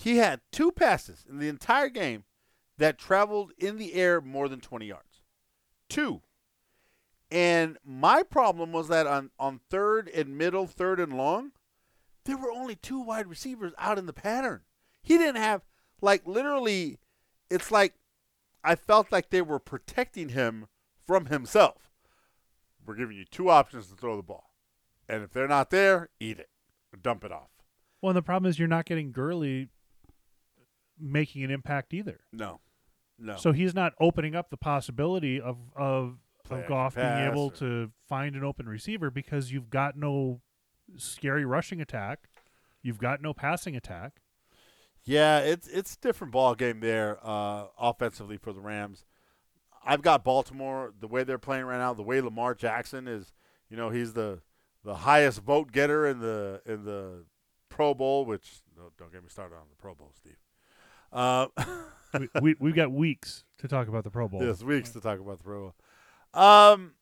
He 0.00 0.18
had 0.18 0.42
two 0.52 0.70
passes 0.70 1.24
in 1.28 1.40
the 1.40 1.48
entire 1.48 1.88
game 1.88 2.22
that 2.76 2.98
traveled 2.98 3.50
in 3.58 3.78
the 3.78 3.94
air 3.94 4.20
more 4.20 4.48
than 4.48 4.60
20 4.60 4.86
yards. 4.86 5.22
Two. 5.88 6.22
And 7.32 7.78
my 7.84 8.22
problem 8.22 8.70
was 8.70 8.86
that 8.86 9.08
on, 9.08 9.30
on 9.40 9.58
third 9.68 10.08
and 10.08 10.38
middle, 10.38 10.68
third 10.68 11.00
and 11.00 11.14
long, 11.14 11.50
there 12.26 12.36
were 12.36 12.52
only 12.52 12.76
two 12.76 13.00
wide 13.00 13.26
receivers 13.26 13.72
out 13.76 13.98
in 13.98 14.06
the 14.06 14.12
pattern. 14.12 14.60
He 15.02 15.18
didn't 15.18 15.42
have, 15.42 15.62
like, 16.00 16.24
literally, 16.28 17.00
it's 17.50 17.72
like 17.72 17.94
I 18.62 18.76
felt 18.76 19.10
like 19.10 19.30
they 19.30 19.42
were 19.42 19.58
protecting 19.58 20.28
him 20.28 20.68
from 21.04 21.26
himself. 21.26 21.90
We're 22.86 22.94
giving 22.94 23.16
you 23.16 23.24
two 23.24 23.50
options 23.50 23.88
to 23.88 23.96
throw 23.96 24.16
the 24.16 24.22
ball. 24.22 24.54
And 25.08 25.24
if 25.24 25.32
they're 25.32 25.48
not 25.48 25.70
there, 25.70 26.10
eat 26.20 26.38
it. 26.38 26.50
Dump 27.02 27.24
it 27.24 27.32
off. 27.32 27.50
Well, 28.00 28.14
the 28.14 28.22
problem 28.22 28.48
is 28.48 28.60
you're 28.60 28.68
not 28.68 28.84
getting 28.84 29.10
Gurley 29.10 29.70
making 31.00 31.44
an 31.44 31.50
impact 31.50 31.94
either. 31.94 32.20
No. 32.32 32.60
No. 33.18 33.36
So 33.36 33.52
he's 33.52 33.74
not 33.74 33.94
opening 34.00 34.34
up 34.36 34.50
the 34.50 34.56
possibility 34.56 35.40
of 35.40 35.56
of 35.74 36.18
play 36.44 36.60
of 36.60 36.68
Goff 36.68 36.94
being 36.94 37.06
able 37.06 37.46
or- 37.46 37.52
to 37.52 37.90
find 38.08 38.36
an 38.36 38.44
open 38.44 38.68
receiver 38.68 39.10
because 39.10 39.50
you've 39.52 39.70
got 39.70 39.96
no 39.96 40.40
scary 40.96 41.44
rushing 41.44 41.80
attack, 41.80 42.28
you've 42.82 42.98
got 42.98 43.20
no 43.20 43.34
passing 43.34 43.76
attack. 43.76 44.20
Yeah, 45.04 45.38
it's 45.38 45.66
it's 45.68 45.94
a 45.94 45.98
different 46.00 46.32
ball 46.32 46.54
game 46.54 46.80
there 46.80 47.18
uh, 47.22 47.66
offensively 47.78 48.36
for 48.36 48.52
the 48.52 48.60
Rams. 48.60 49.04
I've 49.84 50.02
got 50.02 50.22
Baltimore 50.22 50.92
the 50.98 51.08
way 51.08 51.24
they're 51.24 51.38
playing 51.38 51.64
right 51.64 51.78
now. 51.78 51.94
The 51.94 52.02
way 52.02 52.20
Lamar 52.20 52.54
Jackson 52.54 53.08
is, 53.08 53.32
you 53.70 53.76
know, 53.76 53.90
he's 53.90 54.12
the 54.12 54.42
the 54.84 54.96
highest 54.96 55.40
vote 55.40 55.72
getter 55.72 56.06
in 56.06 56.20
the 56.20 56.60
in 56.66 56.84
the 56.84 57.24
Pro 57.68 57.94
Bowl. 57.94 58.26
Which 58.26 58.60
no, 58.76 58.90
don't 58.98 59.12
get 59.12 59.22
me 59.22 59.28
started 59.28 59.54
on 59.54 59.62
the 59.70 59.76
Pro 59.76 59.94
Bowl, 59.94 60.12
Steve. 60.14 60.36
Uh, 61.12 61.46
we, 62.18 62.28
we 62.40 62.56
we've 62.58 62.74
got 62.74 62.90
weeks 62.92 63.44
to 63.58 63.68
talk 63.68 63.88
about 63.88 64.04
the 64.04 64.10
Pro 64.10 64.28
Bowl. 64.28 64.42
Yes, 64.44 64.62
weeks 64.62 64.90
to 64.90 65.00
talk 65.00 65.18
about 65.20 65.38
the 65.38 65.44
Pro 65.44 65.72
Bowl. 66.34 66.42
Um, 66.42 66.92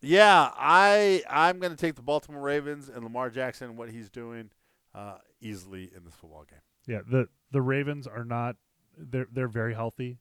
yeah, 0.00 0.50
I 0.56 1.22
I'm 1.28 1.58
going 1.58 1.70
to 1.72 1.76
take 1.76 1.94
the 1.94 2.02
Baltimore 2.02 2.40
Ravens 2.42 2.88
and 2.88 3.04
Lamar 3.04 3.30
Jackson 3.30 3.68
and 3.70 3.78
what 3.78 3.90
he's 3.90 4.08
doing 4.10 4.50
uh, 4.94 5.18
easily 5.40 5.90
in 5.94 6.04
this 6.04 6.14
football 6.14 6.44
game. 6.48 6.58
Yeah, 6.86 7.00
the 7.08 7.28
the 7.50 7.62
Ravens 7.62 8.06
are 8.06 8.24
not 8.24 8.56
they're 8.96 9.28
they're 9.32 9.48
very 9.48 9.74
healthy. 9.74 10.18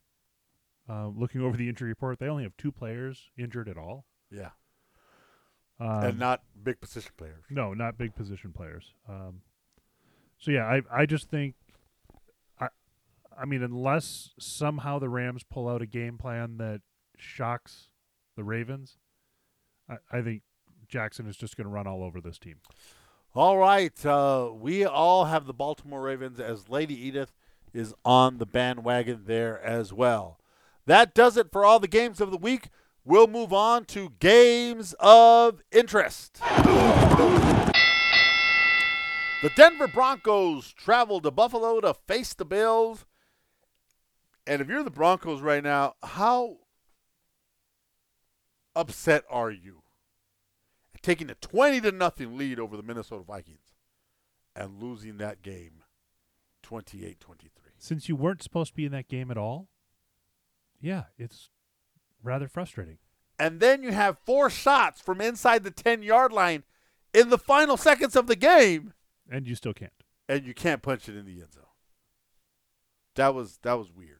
Uh, 0.90 1.08
looking 1.08 1.42
over 1.42 1.56
the 1.56 1.70
injury 1.70 1.90
report, 1.90 2.20
they 2.20 2.28
only 2.28 2.44
have 2.44 2.58
two 2.58 2.72
players 2.72 3.30
injured 3.38 3.70
at 3.70 3.78
all. 3.78 4.06
Yeah, 4.30 4.50
Um, 5.80 6.04
and 6.04 6.20
not 6.20 6.42
big 6.62 6.82
position 6.82 7.12
players. 7.18 7.44
no, 7.50 7.74
not 7.74 7.98
big 7.98 8.14
position 8.16 8.52
players. 8.52 8.94
Um, 9.08 9.42
so 10.38 10.52
yeah, 10.52 10.66
I 10.66 10.82
I 10.92 11.06
just 11.06 11.30
think 11.30 11.56
I 13.38 13.46
mean 13.46 13.64
unless 13.64 14.32
somehow 14.40 15.00
the 15.00 15.10
Rams 15.10 15.44
pull 15.44 15.68
out 15.68 15.82
a 15.82 15.86
game 15.86 16.18
plan 16.18 16.58
that 16.58 16.82
shocks 17.18 17.90
the 18.36 18.44
Ravens, 18.44 18.98
I, 19.90 19.98
I 20.12 20.22
think 20.22 20.42
Jackson 20.88 21.28
is 21.28 21.38
just 21.38 21.58
going 21.58 21.66
to 21.66 21.72
run 21.72 21.88
all 21.88 22.04
over 22.04 22.20
this 22.22 22.38
team. 22.38 22.58
All 23.34 23.58
right, 23.58 24.06
uh, 24.06 24.50
we 24.54 24.84
all 24.84 25.26
have 25.26 25.46
the 25.46 25.54
Baltimore 25.54 26.02
Ravens 26.02 26.40
as 26.40 26.68
Lady 26.68 26.96
Edith 27.08 27.32
is 27.74 27.94
on 28.04 28.40
the 28.40 28.46
bandwagon 28.46 29.24
there 29.26 29.62
as 29.62 29.94
well. 29.94 30.38
That 30.86 31.14
does 31.14 31.38
it 31.38 31.50
for 31.52 31.64
all 31.64 31.80
the 31.80 31.88
games 31.88 32.20
of 32.20 32.32
the 32.32 32.38
week. 32.38 32.68
We'll 33.06 33.28
move 33.28 33.54
on 33.54 33.86
to 33.86 34.12
games 34.20 34.94
of 35.00 35.62
interest. 35.72 36.42
The 39.42 39.50
Denver 39.56 39.88
Broncos 39.88 40.74
travel 40.74 41.22
to 41.22 41.32
Buffalo 41.32 41.80
to 41.82 41.94
face 41.94 42.34
the 42.34 42.46
Bills. 42.46 43.06
And 44.48 44.62
if 44.62 44.68
you're 44.68 44.84
the 44.84 44.90
Broncos 44.92 45.42
right 45.42 45.64
now, 45.64 45.96
how 46.04 46.58
upset 48.76 49.24
are 49.30 49.52
you? 49.52 49.84
Taking 51.02 51.30
a 51.32 51.36
20 51.36 51.82
to 51.82 51.92
nothing 51.92 52.38
lead 52.38 52.60
over 52.60 52.78
the 52.78 52.84
Minnesota 52.84 53.24
Vikings 53.24 53.74
and 54.56 54.82
losing 54.82 55.18
that 55.18 55.42
game 55.42 55.82
28-23. 56.64 57.16
Since 57.80 58.08
you 58.08 58.16
weren't 58.16 58.44
supposed 58.44 58.70
to 58.72 58.76
be 58.76 58.86
in 58.86 58.92
that 58.92 59.08
game 59.08 59.32
at 59.32 59.38
all, 59.38 59.68
yeah, 60.80 61.06
it's 61.18 61.50
rather 62.22 62.48
frustrating. 62.48 63.00
And 63.40 63.60
then 63.60 63.82
you 63.82 63.92
have 63.92 64.20
four 64.26 64.52
shots 64.52 65.02
from 65.02 65.22
inside 65.22 65.64
the 65.64 65.72
10-yard 65.72 66.32
line 66.32 66.64
in 67.16 67.30
the 67.30 67.40
final 67.40 67.78
seconds 67.78 68.16
of 68.16 68.28
the 68.28 68.36
game 68.36 68.94
And 69.30 69.48
you 69.48 69.56
still 69.56 69.74
can't. 69.74 69.92
and 70.30 70.46
you 70.46 70.54
can't 70.54 70.84
punch 70.84 71.10
it 71.10 71.16
in 71.18 71.26
the 71.26 71.42
end 71.42 71.52
zone. 71.54 71.64
That 73.16 73.34
was 73.34 73.58
that 73.64 73.74
was 73.74 73.92
weird. 73.92 74.20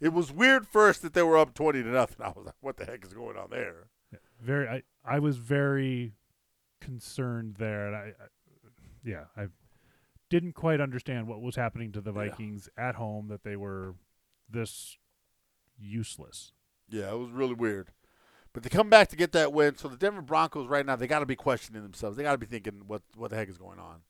It 0.00 0.12
was 0.12 0.30
weird 0.32 0.66
first 0.66 1.02
that 1.02 1.12
they 1.14 1.22
were 1.22 1.36
up 1.38 1.54
20 1.54 1.82
to 1.82 1.88
nothing. 1.88 2.16
I 2.24 2.28
was 2.28 2.46
like, 2.46 2.54
what 2.60 2.76
the 2.76 2.84
heck 2.84 3.04
is 3.04 3.12
going 3.12 3.36
on 3.36 3.50
there? 3.50 3.88
Yeah, 4.12 4.18
very 4.40 4.68
I, 4.68 4.82
I 5.04 5.18
was 5.18 5.38
very 5.38 6.14
concerned 6.80 7.56
there 7.58 7.86
and 7.88 7.96
I, 7.96 8.00
I 8.00 8.26
yeah 9.04 9.24
i 9.36 9.48
didn't 10.30 10.52
quite 10.52 10.80
understand 10.80 11.26
what 11.26 11.40
was 11.42 11.56
happening 11.56 11.90
to 11.92 12.00
the 12.00 12.12
Yeah. 12.12 12.28
vikings 12.30 12.68
at 12.78 12.94
home 12.94 13.26
that 13.28 13.42
they 13.42 13.56
were 13.56 13.96
this 14.48 14.96
useless 15.76 16.52
Yeah, 16.88 17.10
it 17.10 17.18
was 17.18 17.30
really 17.30 17.54
weird. 17.54 17.88
But 18.52 18.62
they 18.62 18.68
come 18.70 18.88
back 18.88 19.08
to 19.08 19.16
get 19.16 19.32
that 19.32 19.52
win. 19.52 19.76
So 19.76 19.88
the 19.88 19.96
Denver 19.96 20.22
Broncos 20.22 20.68
right 20.68 20.84
now, 20.86 20.96
they 20.96 21.06
got 21.06 21.18
to 21.18 21.26
be 21.26 21.36
questioning 21.36 21.82
themselves. 21.82 22.16
They 22.16 22.22
got 22.22 22.32
to 22.32 22.38
be 22.38 22.46
thinking, 22.46 22.82
what 22.86 23.02
what 23.14 23.30
the 23.30 23.36
heck 23.36 23.48
is 23.50 23.58
going 23.58 23.78
on? 23.78 24.02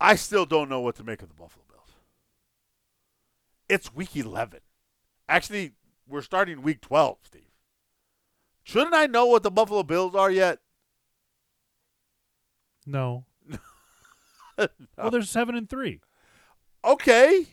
I 0.00 0.16
still 0.16 0.44
don't 0.44 0.68
know 0.68 0.80
what 0.80 0.96
to 0.96 1.04
make 1.04 1.22
of 1.22 1.28
the 1.28 1.34
Buffalo 1.34 1.64
Bills. 1.70 1.92
It's 3.68 3.94
week 3.94 4.16
11. 4.16 4.60
Actually, 5.28 5.72
we're 6.06 6.22
starting 6.22 6.62
week 6.62 6.80
12, 6.80 7.18
Steve. 7.24 7.42
Shouldn't 8.62 8.94
I 8.94 9.06
know 9.06 9.26
what 9.26 9.42
the 9.42 9.50
Buffalo 9.50 9.82
Bills 9.82 10.14
are 10.14 10.30
yet? 10.30 10.58
no 12.86 13.24
well 14.58 15.10
they're 15.10 15.22
seven 15.22 15.54
and 15.54 15.70
three 15.70 16.00
Okay. 16.84 17.46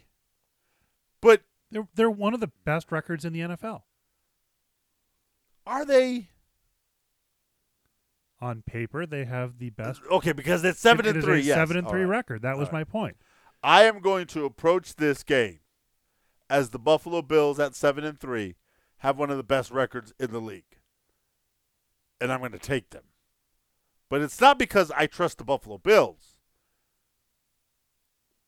But 1.22 1.44
they're 1.72 1.88
they're 1.96 2.12
one 2.12 2.34
of 2.34 2.42
the 2.42 2.52
best 2.66 2.92
records 2.92 3.24
in 3.24 3.32
the 3.32 3.40
nfl 3.40 3.84
are 5.66 5.86
they 5.86 6.28
on 8.42 8.62
paper 8.64 9.06
they 9.06 9.24
have 9.24 9.58
the 9.58 9.70
best 9.70 10.02
uh, 10.12 10.16
Okay, 10.16 10.34
because 10.34 10.66
it's 10.66 10.82
7 10.82 11.06
it 11.06 11.16
and 11.16 11.24
3, 11.24 11.40
a 11.40 11.42
yes. 11.42 11.56
seven 11.56 11.78
and 11.78 11.86
All 11.88 11.94
three 11.94 12.02
right. 12.02 12.10
record 12.10 12.42
that 12.42 12.58
was 12.58 12.68
All 12.68 12.74
my 12.74 12.84
point 12.84 13.16
I 13.64 13.84
am 13.84 14.02
going 14.02 14.28
to 14.28 14.44
approach 14.44 14.96
this 14.96 15.24
game 15.24 15.60
as 16.52 16.70
the 16.70 16.78
Buffalo 16.80 17.22
Bills 17.22 17.60
at 17.60 17.76
seven 17.76 18.04
and 18.04 18.20
three 18.20 18.56
have 18.98 19.18
one 19.18 19.32
of 19.32 19.38
the 19.38 19.44
best 19.44 19.72
records 19.72 20.14
in 20.20 20.32
the 20.32 20.40
league, 20.42 20.78
and 22.20 22.32
I'm 22.32 22.40
going 22.42 22.52
to 22.52 22.60
take 22.60 22.90
them. 22.92 23.06
But 24.10 24.22
it's 24.22 24.40
not 24.42 24.60
because 24.60 24.92
I 24.92 25.08
trust 25.08 25.38
the 25.40 25.44
Buffalo 25.46 25.78
Bills. 25.78 26.36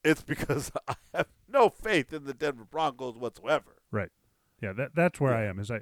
It's 0.04 0.22
because 0.22 0.70
I 0.88 0.94
have 1.14 1.28
no 1.48 1.68
faith 1.68 2.12
in 2.12 2.24
the 2.24 2.34
Denver 2.34 2.64
Broncos 2.70 3.16
whatsoever. 3.16 3.76
right 3.90 4.10
yeah 4.62 4.72
that 4.72 4.90
that's 4.94 5.20
where 5.20 5.32
Yeah. 5.32 5.38
i 5.40 5.42
am 5.44 5.58
is 5.58 5.70
i 5.70 5.80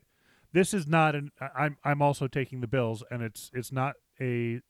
this 0.52 0.72
is 0.72 0.86
not 0.86 1.14
an 1.14 1.30
i'm 1.56 1.76
i'm 1.84 2.00
also 2.00 2.26
taking 2.26 2.60
the 2.62 2.66
bills 2.66 3.04
and 3.10 3.22
it's 3.22 3.50
it's 3.52 3.70
not 3.70 3.94
a 4.20 4.60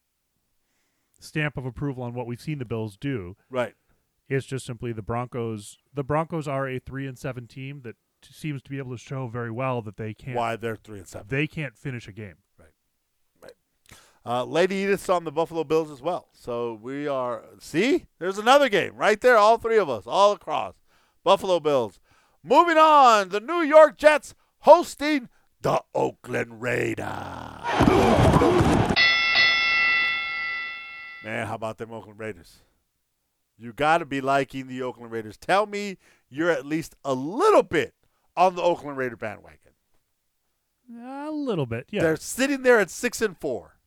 stamp 1.20 1.56
of 1.56 1.64
approval 1.64 2.02
on 2.02 2.12
what 2.12 2.26
we've 2.26 2.40
seen 2.40 2.58
the 2.58 2.64
bills 2.64 2.96
do 2.96 3.36
Right. 3.48 3.74
It's 4.28 4.46
just 4.46 4.64
simply 4.64 4.92
the 4.92 5.02
Broncos. 5.02 5.78
The 5.92 6.04
Broncos 6.04 6.48
are 6.48 6.66
a 6.68 6.78
three 6.78 7.06
and 7.06 7.18
seven 7.18 7.46
team 7.46 7.82
that 7.84 7.96
t- 8.22 8.30
seems 8.32 8.62
to 8.62 8.70
be 8.70 8.78
able 8.78 8.92
to 8.92 8.98
show 8.98 9.26
very 9.28 9.50
well 9.50 9.82
that 9.82 9.96
they 9.96 10.14
can't. 10.14 10.36
Why 10.36 10.56
they're 10.56 10.76
three 10.76 10.98
and 10.98 11.08
seven. 11.08 11.26
They 11.28 11.46
can't 11.46 11.76
finish 11.76 12.08
a 12.08 12.12
game. 12.12 12.36
Right, 12.58 13.52
Uh, 14.24 14.44
Lady 14.44 14.76
Edith's 14.76 15.08
on 15.08 15.24
the 15.24 15.32
Buffalo 15.32 15.64
Bills 15.64 15.90
as 15.90 16.00
well. 16.00 16.28
So 16.32 16.78
we 16.80 17.06
are. 17.08 17.44
See, 17.60 18.06
there's 18.18 18.38
another 18.38 18.68
game 18.68 18.94
right 18.96 19.20
there. 19.20 19.36
All 19.36 19.58
three 19.58 19.78
of 19.78 19.90
us, 19.90 20.04
all 20.06 20.32
across. 20.32 20.74
Buffalo 21.24 21.60
Bills. 21.60 22.00
Moving 22.42 22.78
on, 22.78 23.28
the 23.28 23.40
New 23.40 23.60
York 23.62 23.96
Jets 23.98 24.34
hosting 24.60 25.28
the 25.60 25.82
Oakland 25.94 26.62
Raiders. 26.62 27.06
Man, 31.24 31.46
how 31.46 31.54
about 31.54 31.78
them 31.78 31.92
Oakland 31.92 32.18
Raiders? 32.18 32.62
You 33.62 33.72
got 33.72 33.98
to 33.98 34.04
be 34.04 34.20
liking 34.20 34.66
the 34.66 34.82
Oakland 34.82 35.12
Raiders. 35.12 35.36
Tell 35.36 35.66
me 35.66 35.98
you're 36.28 36.50
at 36.50 36.66
least 36.66 36.96
a 37.04 37.14
little 37.14 37.62
bit 37.62 37.94
on 38.36 38.56
the 38.56 38.62
Oakland 38.62 38.98
Raider 38.98 39.16
bandwagon. 39.16 39.58
A 41.00 41.30
little 41.30 41.66
bit, 41.66 41.86
yeah. 41.90 42.02
They're 42.02 42.16
sitting 42.16 42.62
there 42.62 42.78
at 42.80 42.90
six 42.90 43.22
and 43.22 43.38
four. 43.38 43.78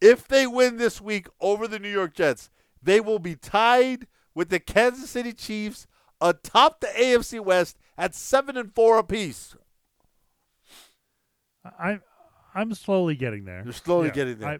If 0.00 0.26
they 0.26 0.46
win 0.46 0.76
this 0.76 1.00
week 1.00 1.28
over 1.40 1.68
the 1.68 1.78
New 1.78 1.90
York 1.90 2.14
Jets, 2.14 2.50
they 2.82 3.00
will 3.00 3.18
be 3.18 3.36
tied 3.36 4.06
with 4.34 4.48
the 4.48 4.58
Kansas 4.58 5.10
City 5.10 5.32
Chiefs 5.32 5.86
atop 6.20 6.80
the 6.80 6.88
AFC 6.88 7.40
West 7.40 7.78
at 7.96 8.14
seven 8.14 8.56
and 8.56 8.74
four 8.74 8.98
apiece. 8.98 9.54
I, 11.64 12.00
I'm 12.54 12.74
slowly 12.74 13.14
getting 13.14 13.44
there. 13.44 13.62
You're 13.64 13.72
slowly 13.72 14.08
Yeah, 14.08 14.14
getting 14.14 14.38
there. 14.38 14.48
I, 14.48 14.58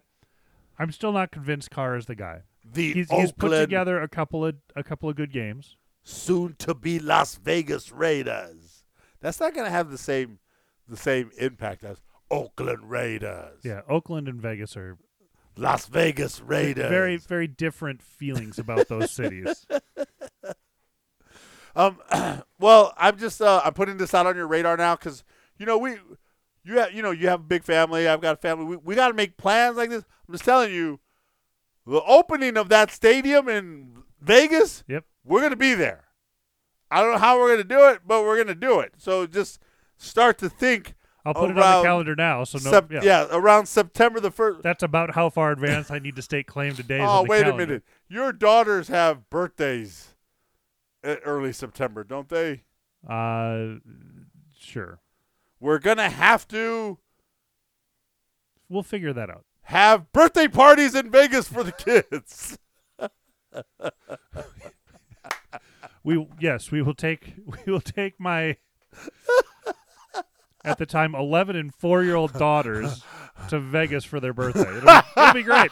I'm 0.78 0.92
still 0.92 1.12
not 1.12 1.30
convinced 1.30 1.70
Carr 1.70 1.96
is 1.96 2.06
the 2.06 2.14
guy. 2.14 2.42
The 2.72 2.92
He's, 2.92 3.10
he's 3.10 3.32
put 3.32 3.50
together 3.50 4.00
a 4.00 4.08
couple 4.08 4.44
of 4.44 4.56
a 4.76 4.82
couple 4.82 5.08
of 5.08 5.16
good 5.16 5.32
games. 5.32 5.76
soon 6.02 6.54
to 6.58 6.74
be 6.74 6.98
Las 6.98 7.36
Vegas 7.36 7.92
Raiders. 7.92 8.84
That's 9.20 9.40
not 9.40 9.54
going 9.54 9.66
to 9.66 9.70
have 9.70 9.90
the 9.90 9.98
same 9.98 10.38
the 10.88 10.96
same 10.96 11.30
impact 11.38 11.84
as 11.84 11.98
Oakland 12.30 12.90
Raiders. 12.90 13.60
Yeah, 13.62 13.82
Oakland 13.88 14.28
and 14.28 14.40
Vegas 14.40 14.76
are 14.76 14.98
Las 15.56 15.86
Vegas 15.86 16.40
Raiders. 16.40 16.88
very 16.88 17.16
very 17.16 17.46
different 17.46 18.02
feelings 18.02 18.58
about 18.58 18.88
those 18.88 19.10
cities. 19.20 19.66
Um, 21.76 21.98
well, 22.58 22.94
I'm 22.96 23.18
just 23.18 23.40
uh, 23.40 23.60
I'm 23.64 23.74
putting 23.74 23.96
this 23.96 24.14
out 24.14 24.26
on 24.26 24.36
your 24.36 24.46
radar 24.46 24.76
now 24.76 24.96
because 24.96 25.24
you 25.58 25.66
know 25.66 25.78
we, 25.78 25.96
you 26.64 26.78
have 26.78 26.92
you 26.92 27.02
know 27.02 27.10
you 27.10 27.28
have 27.28 27.40
a 27.40 27.44
big 27.44 27.64
family. 27.64 28.08
I've 28.08 28.20
got 28.20 28.34
a 28.34 28.40
family. 28.40 28.64
We 28.64 28.76
we 28.76 28.94
got 28.94 29.08
to 29.08 29.14
make 29.14 29.36
plans 29.36 29.76
like 29.76 29.90
this. 29.90 30.04
I'm 30.28 30.34
just 30.34 30.44
telling 30.44 30.72
you, 30.72 31.00
the 31.90 32.02
opening 32.04 32.56
of 32.56 32.68
that 32.68 32.90
stadium 32.90 33.48
in 33.48 34.02
Vegas. 34.20 34.84
Yep. 34.86 35.04
we're 35.24 35.42
gonna 35.42 35.56
be 35.56 35.74
there. 35.74 36.04
I 36.90 37.00
don't 37.00 37.12
know 37.12 37.18
how 37.18 37.38
we're 37.38 37.50
gonna 37.50 37.64
do 37.64 37.88
it, 37.88 38.02
but 38.06 38.22
we're 38.22 38.38
gonna 38.38 38.54
do 38.54 38.80
it. 38.80 38.94
So 38.96 39.26
just 39.26 39.60
start 39.96 40.38
to 40.38 40.48
think 40.48 40.94
I'll 41.24 41.34
put 41.34 41.50
it 41.50 41.58
on 41.58 41.82
the 41.82 41.86
calendar 41.86 42.14
now. 42.14 42.44
So 42.44 42.58
no, 42.62 42.70
Sep- 42.70 42.92
yeah. 42.92 43.00
yeah. 43.02 43.26
around 43.30 43.66
September 43.66 44.20
the 44.20 44.30
first. 44.30 44.62
That's 44.62 44.82
about 44.82 45.14
how 45.14 45.30
far 45.30 45.50
advanced 45.50 45.90
I 45.90 45.98
need 45.98 46.16
to 46.16 46.22
stake 46.22 46.46
claim 46.46 46.74
to 46.76 46.82
days. 46.82 47.02
Oh, 47.04 47.24
wait 47.24 47.46
a 47.46 47.56
minute. 47.56 47.82
Your 48.08 48.32
daughters 48.32 48.88
have 48.88 49.28
birthdays 49.28 50.14
early 51.02 51.52
September, 51.52 52.04
don't 52.04 52.28
they? 52.28 52.62
Uh, 53.06 53.76
sure. 54.56 55.00
We're 55.58 55.78
gonna 55.78 56.08
have 56.08 56.46
to 56.48 56.98
We'll 58.68 58.84
figure 58.84 59.12
that 59.12 59.28
out. 59.28 59.44
Have 59.70 60.12
birthday 60.12 60.48
parties 60.48 60.96
in 60.96 61.10
Vegas 61.10 61.46
for 61.46 61.62
the 61.62 61.72
kids. 61.72 62.58
We 66.02 66.26
yes, 66.40 66.70
we 66.70 66.82
will 66.82 66.94
take 66.94 67.34
we 67.66 67.72
will 67.72 67.80
take 67.80 68.18
my 68.18 68.56
at 70.64 70.78
the 70.78 70.86
time 70.86 71.14
eleven 71.14 71.56
and 71.56 71.74
four 71.74 72.02
year 72.02 72.16
old 72.16 72.32
daughters 72.32 73.04
to 73.48 73.60
Vegas 73.60 74.04
for 74.04 74.18
their 74.18 74.32
birthday. 74.32 74.76
It'll 74.76 74.80
be, 74.80 75.00
it'll 75.16 75.34
be 75.34 75.42
great. 75.42 75.70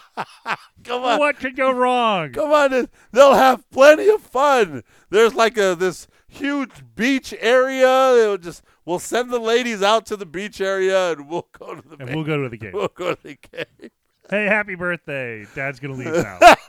Come 0.84 1.02
on. 1.02 1.18
What 1.18 1.38
could 1.38 1.56
go 1.56 1.70
wrong? 1.70 2.32
Come 2.32 2.52
on, 2.52 2.88
they'll 3.12 3.34
have 3.34 3.68
plenty 3.70 4.08
of 4.08 4.22
fun. 4.22 4.82
There's 5.10 5.34
like 5.34 5.58
a 5.58 5.74
this 5.74 6.06
huge 6.28 6.70
beach 6.94 7.34
area. 7.40 8.12
They'll 8.14 8.38
just 8.38 8.62
we'll 8.84 8.98
send 8.98 9.30
the 9.30 9.38
ladies 9.40 9.82
out 9.82 10.06
to 10.06 10.16
the 10.16 10.26
beach 10.26 10.60
area 10.60 11.12
and 11.12 11.28
we'll 11.28 11.48
go 11.58 11.74
to 11.74 11.82
the 11.82 11.96
And 11.98 12.08
ba- 12.10 12.14
we'll 12.14 12.24
go 12.24 12.42
to 12.42 12.48
the 12.48 12.56
game. 12.58 12.72
we'll 12.72 12.88
go 12.94 13.14
to 13.14 13.22
the 13.22 13.38
game. 13.52 13.90
Hey, 14.30 14.44
happy 14.44 14.74
birthday! 14.74 15.46
Dad's 15.54 15.80
gonna 15.80 15.94
leave 15.94 16.12
now. 16.12 16.38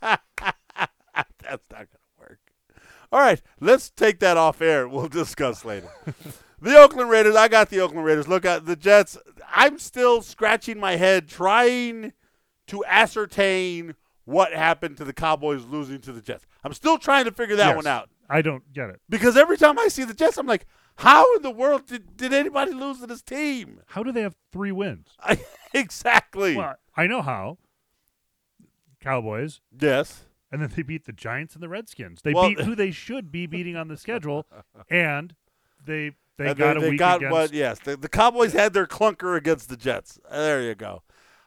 That's 0.00 1.64
not 1.70 1.86
gonna 1.88 1.88
work. 2.20 2.38
All 3.10 3.20
right, 3.20 3.40
let's 3.60 3.90
take 3.90 4.20
that 4.20 4.36
off 4.36 4.60
air. 4.62 4.88
We'll 4.88 5.08
discuss 5.08 5.64
later. 5.64 5.88
the 6.60 6.76
Oakland 6.78 7.10
Raiders. 7.10 7.34
I 7.36 7.48
got 7.48 7.68
the 7.70 7.80
Oakland 7.80 8.04
Raiders. 8.06 8.28
Look 8.28 8.44
at 8.44 8.64
the 8.66 8.76
Jets. 8.76 9.18
I'm 9.54 9.78
still 9.78 10.22
scratching 10.22 10.78
my 10.80 10.96
head 10.96 11.28
trying 11.28 12.12
to 12.68 12.84
ascertain 12.86 13.94
what 14.24 14.52
happened 14.52 14.96
to 14.98 15.04
the 15.04 15.12
Cowboys 15.12 15.64
losing 15.64 16.00
to 16.02 16.12
the 16.12 16.20
Jets. 16.22 16.46
I'm 16.64 16.72
still 16.72 16.96
trying 16.96 17.24
to 17.24 17.32
figure 17.32 17.56
that 17.56 17.68
Yes. 17.68 17.76
one 17.76 17.86
out. 17.86 18.08
I 18.28 18.42
don't 18.42 18.72
get 18.72 18.88
it. 18.90 19.00
Because 19.08 19.36
every 19.36 19.56
time 19.56 19.78
I 19.78 19.88
see 19.88 20.04
the 20.04 20.14
Jets, 20.14 20.36
I'm 20.38 20.46
like, 20.46 20.66
how 20.96 21.34
in 21.36 21.42
the 21.42 21.50
world 21.50 21.86
did, 21.86 22.16
did 22.16 22.32
anybody 22.32 22.72
lose 22.72 23.00
to 23.00 23.06
this 23.06 23.22
team? 23.22 23.80
How 23.88 24.02
do 24.02 24.12
they 24.12 24.22
have 24.22 24.36
three 24.52 24.72
wins? 24.72 25.08
I, 25.20 25.38
exactly. 25.74 26.56
Well, 26.56 26.76
I 26.96 27.06
know 27.06 27.22
how. 27.22 27.58
Cowboys, 29.00 29.60
Yes. 29.78 30.26
and 30.52 30.62
then 30.62 30.70
they 30.76 30.82
beat 30.82 31.06
the 31.06 31.12
Giants 31.12 31.54
and 31.54 31.62
the 31.62 31.68
Redskins. 31.68 32.22
They 32.22 32.32
Well- 32.34 32.48
beat 32.48 32.60
who 32.60 32.74
they 32.74 32.90
should 32.92 33.32
be 33.32 33.46
beating 33.46 33.76
on 33.76 33.88
the 33.88 33.96
schedule, 33.96 34.46
and 34.90 35.34
they 35.84 36.12
they 36.38 36.48
And 36.50 36.58
got 36.58 36.76
a 36.76 36.80
they 36.80 36.90
week 36.90 36.98
got 36.98 37.16
against. 37.18 37.32
what? 37.32 37.52
Yes, 37.52 37.78
the, 37.80 37.96
the 37.96 38.08
Cowboys 38.08 38.52
had 38.54 38.72
their 38.72 38.86
clunker 38.86 39.36
against 39.36 39.68
the 39.68 39.76
Jets. 39.76 40.18
There 40.30 40.62
you 40.62 40.74
go. 40.74 41.02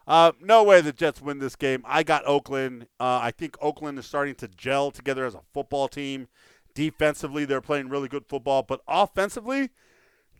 Uh, 0.07 0.33
no 0.39 0.63
way 0.63 0.81
the 0.81 0.93
Jets 0.93 1.21
win 1.21 1.39
this 1.39 1.55
game. 1.55 1.81
I 1.85 2.03
got 2.03 2.23
Oakland. 2.27 2.83
Uh, 2.99 3.19
I 3.23 3.31
think 3.31 3.57
Oakland 3.61 3.97
is 3.97 4.05
starting 4.05 4.35
to 4.35 4.47
gel 4.47 4.91
together 4.91 5.25
as 5.25 5.33
a 5.33 5.41
football 5.53 5.87
team. 5.87 6.27
Defensively, 6.75 7.45
they're 7.45 7.61
playing 7.61 7.89
really 7.89 8.07
good 8.07 8.25
football, 8.27 8.61
but 8.61 8.81
offensively, 8.87 9.69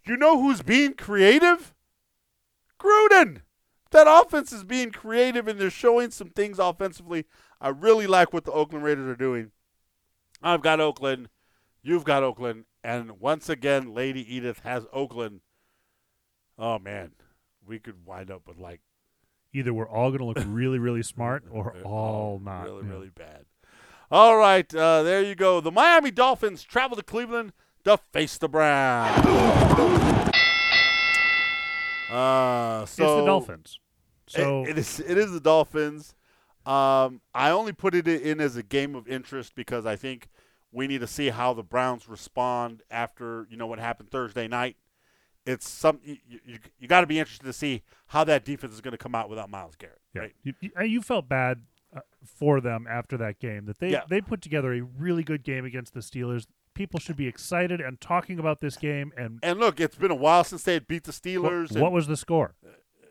you 0.05 0.15
know 0.17 0.39
who's 0.39 0.61
being 0.61 0.93
creative? 0.93 1.73
Gruden. 2.79 3.41
That 3.91 4.07
offense 4.07 4.51
is 4.51 4.63
being 4.63 4.91
creative, 4.91 5.47
and 5.47 5.59
they're 5.59 5.69
showing 5.69 6.11
some 6.11 6.29
things 6.29 6.59
offensively. 6.59 7.25
I 7.61 7.69
really 7.69 8.05
like 8.05 8.33
what 8.33 8.43
the 8.43 8.51
Oakland 8.51 8.83
Raiders 8.83 9.07
are 9.07 9.15
doing. 9.15 9.51
I've 10.43 10.61
got 10.61 10.79
Oakland. 10.81 11.29
You've 11.81 12.03
got 12.03 12.21
Oakland. 12.21 12.65
And 12.83 13.19
once 13.19 13.47
again, 13.49 13.93
Lady 13.93 14.35
Edith 14.35 14.59
has 14.59 14.85
Oakland. 14.91 15.39
Oh, 16.59 16.77
man. 16.77 17.13
We 17.65 17.79
could 17.79 18.05
wind 18.05 18.29
up 18.29 18.43
with 18.47 18.57
like 18.57 18.81
Either 19.53 19.73
we're 19.73 19.87
all 19.87 20.09
going 20.09 20.19
to 20.19 20.25
look 20.25 20.43
really, 20.45 20.79
really 20.79 21.01
smart, 21.01 21.45
or 21.49 21.77
all 21.85 22.39
not. 22.43 22.65
really, 22.65 22.83
Yeah. 22.85 22.91
really 22.91 23.09
bad. 23.15 23.45
All 24.11 24.37
right. 24.37 24.73
Uh, 24.73 25.03
there 25.03 25.21
you 25.23 25.35
go. 25.35 25.59
The 25.61 25.71
Miami 25.71 26.11
Dolphins 26.11 26.63
travel 26.63 26.95
to 26.97 27.03
Cleveland 27.03 27.53
to 27.83 27.97
face 27.97 28.37
the 28.37 28.47
Browns. 28.47 29.25
Uh, 32.09 32.85
so 32.85 33.03
it's 33.03 33.21
the 33.21 33.25
Dolphins. 33.25 33.79
It- 34.27 34.31
So 34.31 34.65
it 34.65 34.77
is 34.77 34.99
it 34.99 35.17
is 35.17 35.31
the 35.31 35.39
Dolphins. 35.39 36.15
Um, 36.65 37.21
I 37.33 37.51
only 37.51 37.73
put 37.73 37.93
it 37.93 38.07
in 38.07 38.41
as 38.41 38.55
a 38.55 38.63
game 38.63 38.95
of 38.95 39.07
interest 39.07 39.53
because 39.55 39.85
I 39.85 39.95
think 39.95 40.29
we 40.71 40.87
need 40.87 41.01
to 41.01 41.07
see 41.07 41.29
how 41.29 41.53
the 41.53 41.61
Browns 41.63 42.07
respond 42.09 42.81
after 42.89 43.45
you 43.51 43.57
know 43.57 43.67
what 43.67 43.79
happened 43.79 44.09
Thursday 44.09 44.47
night. 44.47 44.77
It's 45.45 45.69
some 45.69 45.99
you, 46.03 46.17
you, 46.27 46.57
you 46.79 46.87
got 46.87 47.01
to 47.01 47.07
be 47.07 47.19
interested 47.19 47.45
to 47.45 47.53
see 47.53 47.83
how 48.07 48.23
that 48.23 48.45
defense 48.45 48.73
is 48.73 48.81
going 48.81 48.93
to 48.93 48.97
come 48.97 49.13
out 49.13 49.29
without 49.29 49.49
Myles 49.49 49.75
Garrett. 49.75 50.01
yeah, 50.15 50.21
Right? 50.21 50.35
you, 50.43 50.53
you- 50.83 51.01
felt 51.03 51.29
bad 51.29 51.61
Uh, 51.95 52.01
for 52.25 52.59
them 52.59 52.85
after 52.89 53.15
that 53.17 53.39
game 53.39 53.65
that 53.65 53.79
they 53.79 53.91
Yeah. 53.91 54.01
they 54.09 54.19
put 54.19 54.41
together 54.41 54.73
a 54.73 54.81
really 54.81 55.23
good 55.23 55.43
game 55.43 55.63
against 55.63 55.93
the 55.93 56.01
Steelers. 56.01 56.45
People 56.73 56.99
should 56.99 57.15
be 57.15 57.27
excited 57.27 57.79
and 57.79 58.01
talking 58.01 58.37
about 58.39 58.59
this 58.59 58.75
game. 58.75 59.13
And 59.15 59.39
And 59.41 59.59
look, 59.59 59.79
it's 59.79 59.95
been 59.95 60.11
a 60.11 60.15
while 60.15 60.43
since 60.43 60.63
they 60.63 60.73
had 60.73 60.87
beat 60.87 61.03
the 61.05 61.11
Steelers. 61.13 61.79
what 61.79 61.91
was 61.93 62.07
the 62.07 62.17
score? 62.17 62.55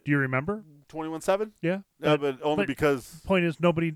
Do 0.05 0.11
you 0.11 0.19
remember? 0.19 0.65
twenty-one 0.89 1.23
seven? 1.23 1.53
Yeah, 1.63 1.79
Yeah, 2.01 2.17
but 2.17 2.21
but 2.21 2.39
only 2.43 2.63
but- 2.63 2.67
because 2.67 3.23
point 3.25 3.45
is 3.47 3.59
nobody 3.61 3.95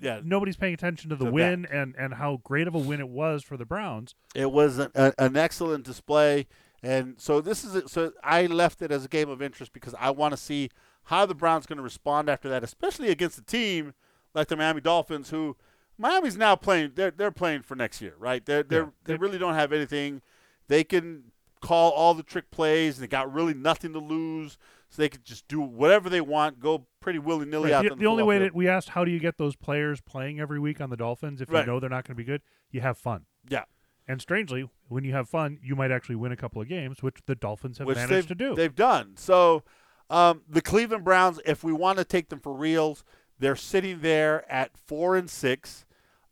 yeah, 0.00 0.20
nobody's 0.24 0.56
paying 0.56 0.74
attention 0.74 1.10
to 1.10 1.16
the 1.16 1.26
To 1.26 1.30
win 1.30 1.66
and 1.70 1.94
and 1.96 2.14
how 2.14 2.40
great 2.42 2.66
of 2.66 2.74
a 2.74 2.78
win 2.78 3.00
it 3.00 3.08
was 3.08 3.42
for 3.44 3.56
the 3.56 3.66
Browns. 3.66 4.14
It 4.34 4.50
was 4.50 4.78
an, 4.78 4.90
a, 4.94 5.12
an 5.18 5.36
excellent 5.36 5.84
display, 5.84 6.46
and 6.82 7.20
so 7.20 7.40
this 7.40 7.62
is 7.64 7.74
it. 7.74 7.90
So 7.90 8.12
I 8.22 8.46
left 8.46 8.80
it 8.82 8.90
as 8.90 9.04
a 9.04 9.08
game 9.08 9.28
of 9.28 9.42
interest 9.42 9.72
because 9.72 9.94
I 10.00 10.10
want 10.10 10.32
to 10.32 10.36
see 10.38 10.70
how 11.08 11.26
the 11.26 11.34
Browns 11.34 11.66
going 11.66 11.76
to 11.76 11.82
respond 11.82 12.28
after 12.30 12.48
that, 12.48 12.64
especially 12.64 13.10
against 13.10 13.38
a 13.38 13.42
team 13.42 13.92
like 14.34 14.48
the 14.48 14.56
Miami 14.56 14.80
Dolphins, 14.80 15.30
who 15.30 15.56
Miami's 15.98 16.36
now 16.36 16.56
playing. 16.56 16.92
They're 16.94 17.10
they're 17.10 17.30
playing 17.30 17.62
for 17.62 17.74
next 17.76 18.00
year, 18.02 18.14
right? 18.18 18.44
They're 18.44 18.62
they're 18.62 18.84
Yeah. 18.84 18.90
they 19.04 19.14
really 19.16 19.38
don't 19.38 19.54
have 19.54 19.72
anything. 19.72 20.22
They 20.68 20.84
can 20.84 21.24
call 21.60 21.92
all 21.92 22.14
the 22.14 22.22
trick 22.22 22.50
plays. 22.50 22.96
And 22.96 23.02
they 23.04 23.08
got 23.08 23.32
really 23.32 23.54
nothing 23.54 23.92
to 23.94 23.98
lose, 23.98 24.58
so 24.90 25.00
they 25.00 25.08
could 25.08 25.24
just 25.24 25.46
do 25.48 25.60
whatever 25.60 26.10
they 26.10 26.20
want, 26.20 26.60
go 26.60 26.86
pretty 27.00 27.18
willy 27.18 27.46
nilly 27.46 27.70
Right. 27.72 27.86
out. 27.86 27.88
The, 27.90 27.94
the 27.96 28.06
only 28.06 28.22
way 28.22 28.36
field. 28.38 28.50
that 28.50 28.54
we 28.54 28.68
asked 28.68 28.90
how 28.90 29.04
do 29.04 29.10
you 29.10 29.18
get 29.20 29.38
those 29.38 29.56
players 29.56 30.00
playing 30.00 30.40
every 30.40 30.58
week 30.58 30.80
on 30.80 30.90
the 30.90 30.96
Dolphins 30.96 31.40
if 31.40 31.50
Right. 31.50 31.60
you 31.60 31.66
know 31.72 31.80
they're 31.80 31.88
not 31.90 32.04
going 32.06 32.14
to 32.16 32.22
be 32.22 32.24
good, 32.24 32.42
you 32.70 32.80
have 32.80 32.98
fun. 32.98 33.26
yeah. 33.48 33.64
And 34.06 34.20
strangely, 34.20 34.68
when 34.88 35.02
you 35.04 35.12
have 35.14 35.30
fun, 35.30 35.58
you 35.62 35.74
might 35.74 35.90
actually 35.90 36.16
win 36.16 36.30
a 36.30 36.36
couple 36.36 36.60
of 36.60 36.68
games, 36.68 37.02
which 37.02 37.16
the 37.24 37.34
Dolphins 37.34 37.78
have 37.78 37.86
which 37.86 37.96
managed 37.96 38.28
to 38.28 38.34
do. 38.34 38.54
They've 38.54 38.74
done. 38.74 39.16
So 39.16 39.62
um, 40.10 40.42
the 40.46 40.60
Cleveland 40.60 41.04
Browns, 41.04 41.40
if 41.46 41.64
we 41.64 41.72
want 41.72 41.96
to 41.96 42.04
take 42.04 42.28
them 42.28 42.38
for 42.38 42.52
reals, 42.52 43.02
they're 43.38 43.56
sitting 43.56 44.00
there 44.00 44.50
at 44.50 44.76
four 44.76 45.16
and 45.16 45.28
six. 45.28 45.84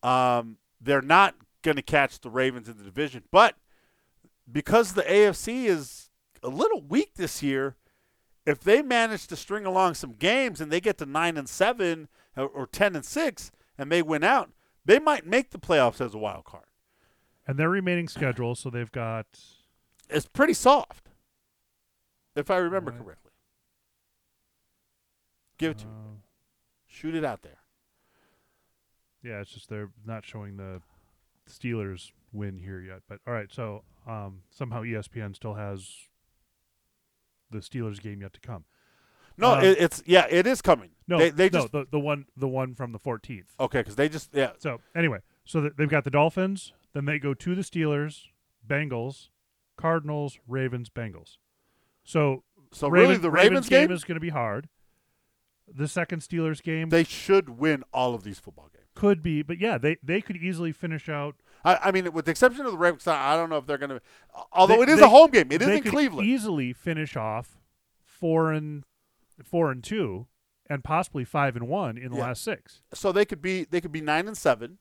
Um, 0.03 0.59
they're 0.80 1.03
not 1.03 1.34
going 1.62 1.76
to 1.76 1.82
catch 1.82 2.20
the 2.20 2.30
Ravens 2.30 2.68
in 2.68 2.76
the 2.78 2.84
division, 2.84 3.22
but 3.30 3.57
because 4.50 4.94
the 4.94 5.03
AFC 5.03 5.64
is 5.66 6.11
a 6.42 6.48
little 6.48 6.80
weak 6.82 7.14
this 7.14 7.42
year, 7.42 7.76
if 8.44 8.61
they 8.61 8.82
manage 8.82 9.28
to 9.28 9.36
string 9.36 9.64
along 9.64 9.94
some 9.94 10.12
games 10.14 10.61
and 10.61 10.72
they 10.72 10.80
get 10.80 10.98
to 10.98 11.07
nine 11.07 11.36
and 11.36 11.48
seven 11.48 12.09
or, 12.36 12.66
ten 12.66 12.96
and 12.96 13.05
six 13.05 13.53
and 13.78 13.92
they 13.92 14.03
win 14.03 14.24
out, 14.24 14.50
they 14.84 14.98
might 14.98 15.24
make 15.24 15.50
the 15.50 15.59
playoffs 15.59 16.00
as 16.00 16.14
a 16.14 16.18
wild 16.18 16.44
card. 16.44 16.64
and 17.46 17.57
their 17.59 17.68
remaining 17.70 18.09
schedule, 18.09 18.55
so 18.57 18.68
they've 18.70 18.90
got 18.92 19.26
It's 20.09 20.26
pretty 20.26 20.55
soft, 20.55 21.11
if 22.34 22.50
I 22.50 22.57
remember 22.57 22.90
Right. 22.90 23.00
correctly. 23.00 23.30
Give 25.59 25.70
it 25.72 25.78
to 25.78 25.86
me. 25.86 25.92
Shoot 26.93 27.14
it 27.14 27.24
out 27.24 27.40
there. 27.43 27.59
yeah, 29.22 29.40
it's 29.40 29.51
just 29.53 29.68
they're 29.68 29.90
not 30.05 30.24
showing 30.26 30.57
the 30.59 30.82
Steelers 31.49 32.11
win 32.32 32.59
here 32.59 32.80
yet. 32.80 33.01
But 33.09 33.20
all 33.26 33.32
right, 33.32 33.51
so 33.53 33.82
um, 34.07 34.43
somehow 34.51 34.82
ESPN 34.82 35.34
still 35.34 35.55
has 35.55 35.88
the 37.51 37.59
Steelers 37.59 38.01
game 38.01 38.20
yet 38.20 38.32
to 38.34 38.40
come. 38.40 38.64
No, 39.38 39.55
Um, 39.55 39.64
it, 39.64 39.78
it's 39.80 40.03
yeah, 40.05 40.26
it 40.28 40.47
is 40.47 40.61
coming. 40.61 40.90
No, 41.09 41.18
they, 41.18 41.30
they 41.30 41.45
no, 41.49 41.61
just 41.61 41.72
the 41.72 41.86
the 41.90 41.99
one 41.99 42.26
the 42.36 42.49
one 42.49 42.74
from 42.74 42.93
the 42.93 42.99
14th. 42.99 43.45
okay 43.59 43.80
because 43.80 43.97
they 43.97 44.09
just 44.09 44.30
yeah 44.34 44.51
So 44.59 44.80
anyway, 44.95 45.20
so 45.45 45.61
th- 45.62 45.72
they've 45.78 45.88
got 45.88 46.05
the 46.05 46.11
Dolphins, 46.11 46.72
then 46.93 47.07
they 47.07 47.18
go 47.18 47.32
to 47.32 47.55
the 47.55 47.62
Steelers, 47.62 48.24
Bengals, 48.66 49.28
Cardinals, 49.78 50.38
Ravens, 50.47 50.90
Bengals. 50.90 51.38
So 52.05 52.45
So 52.72 52.88
Raven- 52.88 53.09
really, 53.09 53.20
the 53.20 53.30
Ravens, 53.30 53.68
game, 53.70 53.90
is 53.90 54.05
going 54.05 54.16
to 54.16 54.20
be 54.20 54.28
hard. 54.28 54.68
The 55.73 55.89
second 55.89 56.21
Steelers 56.21 56.63
game 56.63 56.89
they 56.91 57.05
should 57.05 57.49
win 57.51 57.83
all 57.93 58.15
of 58.15 58.25
these 58.25 58.39
football 58.39 58.69
games. 58.73 58.87
could 58.95 59.23
be, 59.23 59.43
but 59.43 59.59
yeah, 59.59 59.79
they 59.79 59.97
they 60.03 60.21
could 60.21 60.37
easily 60.37 60.73
finish 60.73 61.09
out. 61.09 61.37
I, 61.65 61.77
I 61.85 61.91
mean, 61.93 62.13
with 62.13 62.25
the 62.27 62.31
exception 62.33 62.67
of 62.67 62.73
the 62.73 62.79
Ravens, 62.79 63.07
I 63.07 63.37
don't 63.37 63.49
know 63.49 63.57
if 63.59 63.67
they're 63.67 63.79
going 63.79 63.91
to. 63.91 64.01
Although 64.53 64.77
They- 64.77 64.83
it 64.83 64.89
is 64.91 64.99
they- 64.99 65.05
a 65.07 65.09
home 65.09 65.31
game, 65.31 65.47
it 65.51 65.63
is 65.63 65.69
they 65.69 65.77
in 65.79 65.83
could 65.83 65.93
Cleveland. 65.93 66.29
Easily 66.29 66.73
finish 66.73 67.17
off 67.17 67.59
four 68.05 68.53
and 68.53 68.85
four 69.45 69.71
and 69.71 69.83
two, 69.83 70.27
and 70.69 70.83
possibly 70.85 71.25
five 71.25 71.57
and 71.57 71.69
one 71.69 71.97
in 71.97 72.11
the 72.11 72.19
Yeah. 72.19 72.25
last 72.27 72.43
six, 72.43 72.83
so 72.93 73.13
they 73.13 73.25
could 73.25 73.41
be 73.41 73.65
they 73.65 73.81
could 73.81 73.93
be 73.93 74.01
nine 74.03 74.27
and 74.29 74.37
seven, 74.37 74.79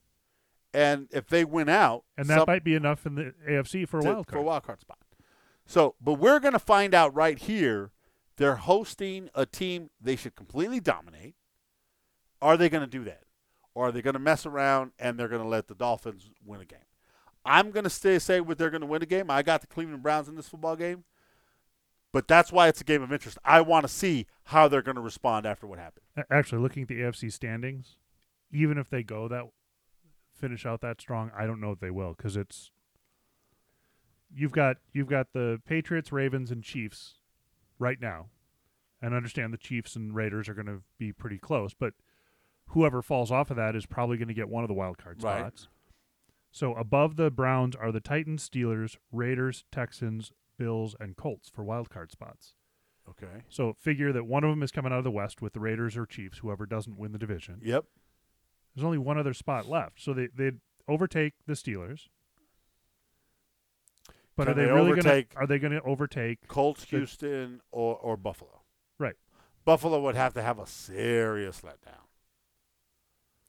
and 0.74 1.08
if 1.12 1.28
they 1.28 1.46
win 1.46 1.70
out, 1.70 2.04
and 2.18 2.28
that 2.28 2.40
some- 2.40 2.46
might 2.48 2.64
be 2.64 2.74
enough 2.76 3.06
in 3.06 3.16
the 3.16 3.34
AFC 3.48 3.86
for 3.88 4.00
a 4.00 4.02
to- 4.02 4.10
wild 4.14 4.28
for 4.28 4.38
a 4.38 4.42
wild 4.42 4.64
card 4.64 4.82
spot. 4.82 4.98
So, 5.66 5.96
but 6.02 6.14
we're 6.16 6.40
going 6.40 6.54
to 6.54 6.60
find 6.60 6.94
out 6.94 7.14
right 7.16 7.38
here. 7.38 7.92
They're 8.42 8.56
hosting 8.56 9.30
a 9.36 9.46
team 9.46 9.92
they 10.02 10.16
should 10.16 10.36
completely 10.36 10.80
dominate. 10.80 11.36
Are 12.42 12.58
they 12.58 12.70
going 12.70 12.82
to 12.82 12.90
do 12.90 13.04
that? 13.04 13.22
Or 13.76 13.90
are 13.90 13.92
they 13.92 14.02
going 14.02 14.16
to 14.16 14.20
mess 14.20 14.48
around 14.48 14.94
and 14.98 15.20
they're 15.20 15.28
going 15.28 15.44
to 15.44 15.48
let 15.48 15.68
the 15.68 15.76
Dolphins 15.76 16.32
win 16.44 16.60
a 16.60 16.66
game? 16.66 16.80
I'm 17.46 17.70
going 17.70 17.84
to 17.84 17.90
stay 17.92 18.18
say 18.18 18.42
what 18.42 18.58
they're 18.58 18.72
going 18.72 18.82
to 18.82 18.88
win 18.88 19.04
a 19.04 19.06
game. 19.06 19.30
I 19.30 19.44
got 19.44 19.62
the 19.62 19.68
Cleveland 19.68 20.02
Browns 20.02 20.28
in 20.28 20.38
this 20.38 20.48
football 20.48 20.76
game. 20.76 21.04
But 22.12 22.28
that's 22.28 22.52
why 22.52 22.68
it's 22.68 22.82
a 22.82 22.84
game 22.84 23.04
of 23.04 23.14
interest. 23.14 23.38
I 23.46 23.62
want 23.62 23.84
to 23.84 23.88
see 23.88 24.26
how 24.46 24.68
they're 24.68 24.82
going 24.82 24.96
to 24.96 25.02
respond 25.02 25.46
after 25.46 25.68
what 25.68 25.78
happened. 25.78 26.06
Actually, 26.32 26.64
looking 26.64 26.82
at 26.82 26.90
the 26.90 27.00
AFC 27.00 27.32
standings, 27.32 27.98
even 28.52 28.80
if 28.80 28.90
they 28.90 29.04
go 29.04 29.28
that 29.28 29.44
finish 30.34 30.66
out 30.66 30.82
that 30.82 31.00
strong, 31.00 31.30
I 31.38 31.46
don't 31.46 31.62
know 31.62 31.74
if 31.74 31.80
they 31.80 31.92
will 31.92 32.16
because 32.18 32.36
it's 32.36 32.72
you've 34.34 34.52
got 34.52 34.78
you've 34.94 35.10
got 35.10 35.28
the 35.32 35.62
Patriots, 35.64 36.12
Ravens, 36.12 36.50
and 36.50 36.64
Chiefs 36.64 37.21
right 37.82 38.00
now, 38.00 38.28
and 39.02 39.14
understand 39.14 39.52
the 39.54 39.58
Chiefs 39.58 39.96
and 39.96 40.16
Raiders 40.16 40.48
are 40.48 40.54
going 40.54 40.68
to 40.68 40.84
be 40.98 41.12
pretty 41.12 41.38
close, 41.40 41.74
but 41.74 41.94
whoever 42.68 43.02
falls 43.02 43.32
off 43.32 43.50
of 43.50 43.58
that 43.58 43.76
is 43.76 43.86
probably 43.86 44.16
going 44.18 44.28
to 44.30 44.34
get 44.34 44.48
one 44.48 44.64
of 44.64 44.68
the 44.68 44.74
wild 44.74 44.98
card 44.98 45.22
Right. 45.22 45.40
spots. 45.40 45.68
So 46.52 46.74
above 46.76 47.16
the 47.16 47.32
Browns 47.32 47.76
are 47.76 47.92
the 47.92 48.00
Titans, 48.02 48.48
Steelers, 48.48 48.98
Raiders, 49.12 49.66
Texans, 49.72 50.32
Bills, 50.58 50.96
and 51.00 51.16
Colts 51.18 51.50
for 51.50 51.64
wild 51.64 51.90
card 51.90 52.12
spots. 52.12 52.54
Okay. 53.10 53.44
So 53.50 53.74
figure 53.74 54.12
that 54.14 54.26
one 54.26 54.44
of 54.44 54.50
them 54.52 54.62
is 54.62 54.72
coming 54.72 54.92
out 54.92 55.00
of 55.00 55.04
the 55.04 55.12
West 55.12 55.42
with 55.42 55.54
the 55.54 55.60
Raiders 55.60 55.98
or 55.98 56.06
Chiefs, 56.06 56.38
whoever 56.40 56.66
doesn't 56.66 56.98
win 56.98 57.14
the 57.14 57.18
division. 57.18 57.60
Yep. 57.64 57.86
There's 58.76 58.86
only 58.86 58.98
one 59.00 59.18
other 59.18 59.34
spot 59.34 59.68
left, 59.68 60.00
so 60.02 60.14
they 60.14 60.28
they'd 60.34 60.60
overtake 60.88 61.34
the 61.48 61.54
Steelers. 61.54 62.08
But 64.42 64.48
Can 64.48 64.54
are 64.54 64.56
they, 64.56 64.66
they 64.66 64.72
really 64.74 65.02
going 65.02 65.24
to 65.24 65.38
are 65.38 65.46
they 65.46 65.60
going 65.60 65.74
to 65.74 65.82
overtake? 65.84 66.48
Colts, 66.48 66.84
The- 66.86 66.98
Houston, 66.98 67.62
or, 67.72 67.96
or 67.96 68.18
Buffalo. 68.18 68.64
Right. 68.98 69.14
Buffalo 69.66 70.02
would 70.02 70.16
have 70.16 70.34
to 70.34 70.42
have 70.42 70.58
a 70.58 70.66
serious 70.66 71.62
letdown. 71.62 72.08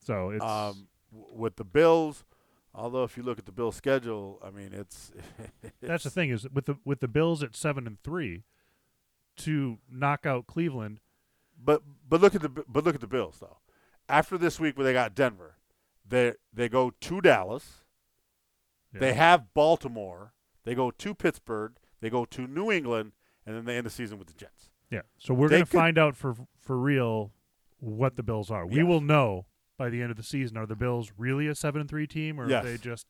So 0.05 0.29
it's 0.29 0.45
um, 0.45 0.89
w- 1.11 1.35
with 1.35 1.57
the 1.57 1.65
Bills. 1.65 2.27
Although 2.75 3.05
if 3.05 3.17
you 3.17 3.23
look 3.23 3.39
at 3.39 3.47
the 3.47 3.53
Bills' 3.53 3.75
schedule, 3.75 4.39
I 4.45 4.51
mean 4.51 4.73
it's, 4.75 5.13
that's 5.81 6.05
the 6.05 6.11
thing 6.11 6.29
is 6.29 6.47
with 6.51 6.67
the 6.67 6.77
with 6.85 7.01
the 7.01 7.09
Bills 7.09 7.43
at 7.43 7.57
seven 7.57 7.87
and 7.87 7.99
three, 8.03 8.43
to 9.39 9.79
knock 9.91 10.27
out 10.27 10.47
Cleveland. 10.47 11.01
But 11.59 11.81
but 12.07 12.21
look 12.21 12.35
at 12.35 12.43
the 12.43 12.51
but 12.51 12.85
look 12.85 12.95
at 12.95 13.01
the 13.01 13.07
Bills 13.07 13.39
though. 13.41 13.61
After 14.11 14.37
this 14.37 14.61
week 14.61 14.77
where 14.77 14.85
they 14.85 14.93
got 14.93 15.15
Denver, 15.15 15.57
they 16.07 16.35
they 16.53 16.69
go 16.69 16.93
to 17.01 17.21
Dallas. 17.23 17.79
They 18.93 19.15
have 19.15 19.55
Baltimore. 19.55 20.35
They 20.65 20.75
go 20.75 20.91
to 20.91 21.15
Pittsburgh. 21.15 21.73
They 22.01 22.11
go 22.11 22.25
to 22.27 22.47
New 22.47 22.71
England, 22.71 23.13
and 23.47 23.57
then 23.57 23.65
they 23.65 23.77
end 23.77 23.87
the 23.87 23.91
season 23.91 24.19
with 24.19 24.29
the 24.29 24.35
Jets. 24.35 24.71
Yeah, 24.91 25.03
so 25.19 25.33
we're 25.35 25.49
going 25.49 25.65
to 25.65 25.67
find 25.71 25.97
out 25.99 26.17
for 26.17 26.35
for 26.61 26.77
real 26.79 27.33
what 27.79 28.17
the 28.17 28.23
Bills 28.23 28.51
are. 28.51 28.67
We 28.67 28.77
Yes. 28.79 28.87
will 28.87 29.01
know 29.01 29.47
by 29.79 29.89
the 29.89 30.03
end 30.03 30.11
of 30.11 30.17
the 30.17 30.23
season. 30.23 30.57
Are 30.57 30.67
the 30.67 30.77
Bills 30.77 31.13
really 31.17 31.47
a 31.49 31.55
seven 31.55 31.81
and 31.81 31.89
three 31.91 32.07
team, 32.07 32.39
or 32.41 32.49
Yes. 32.49 32.65
are 32.65 32.69
they 32.69 32.79
just 32.79 33.07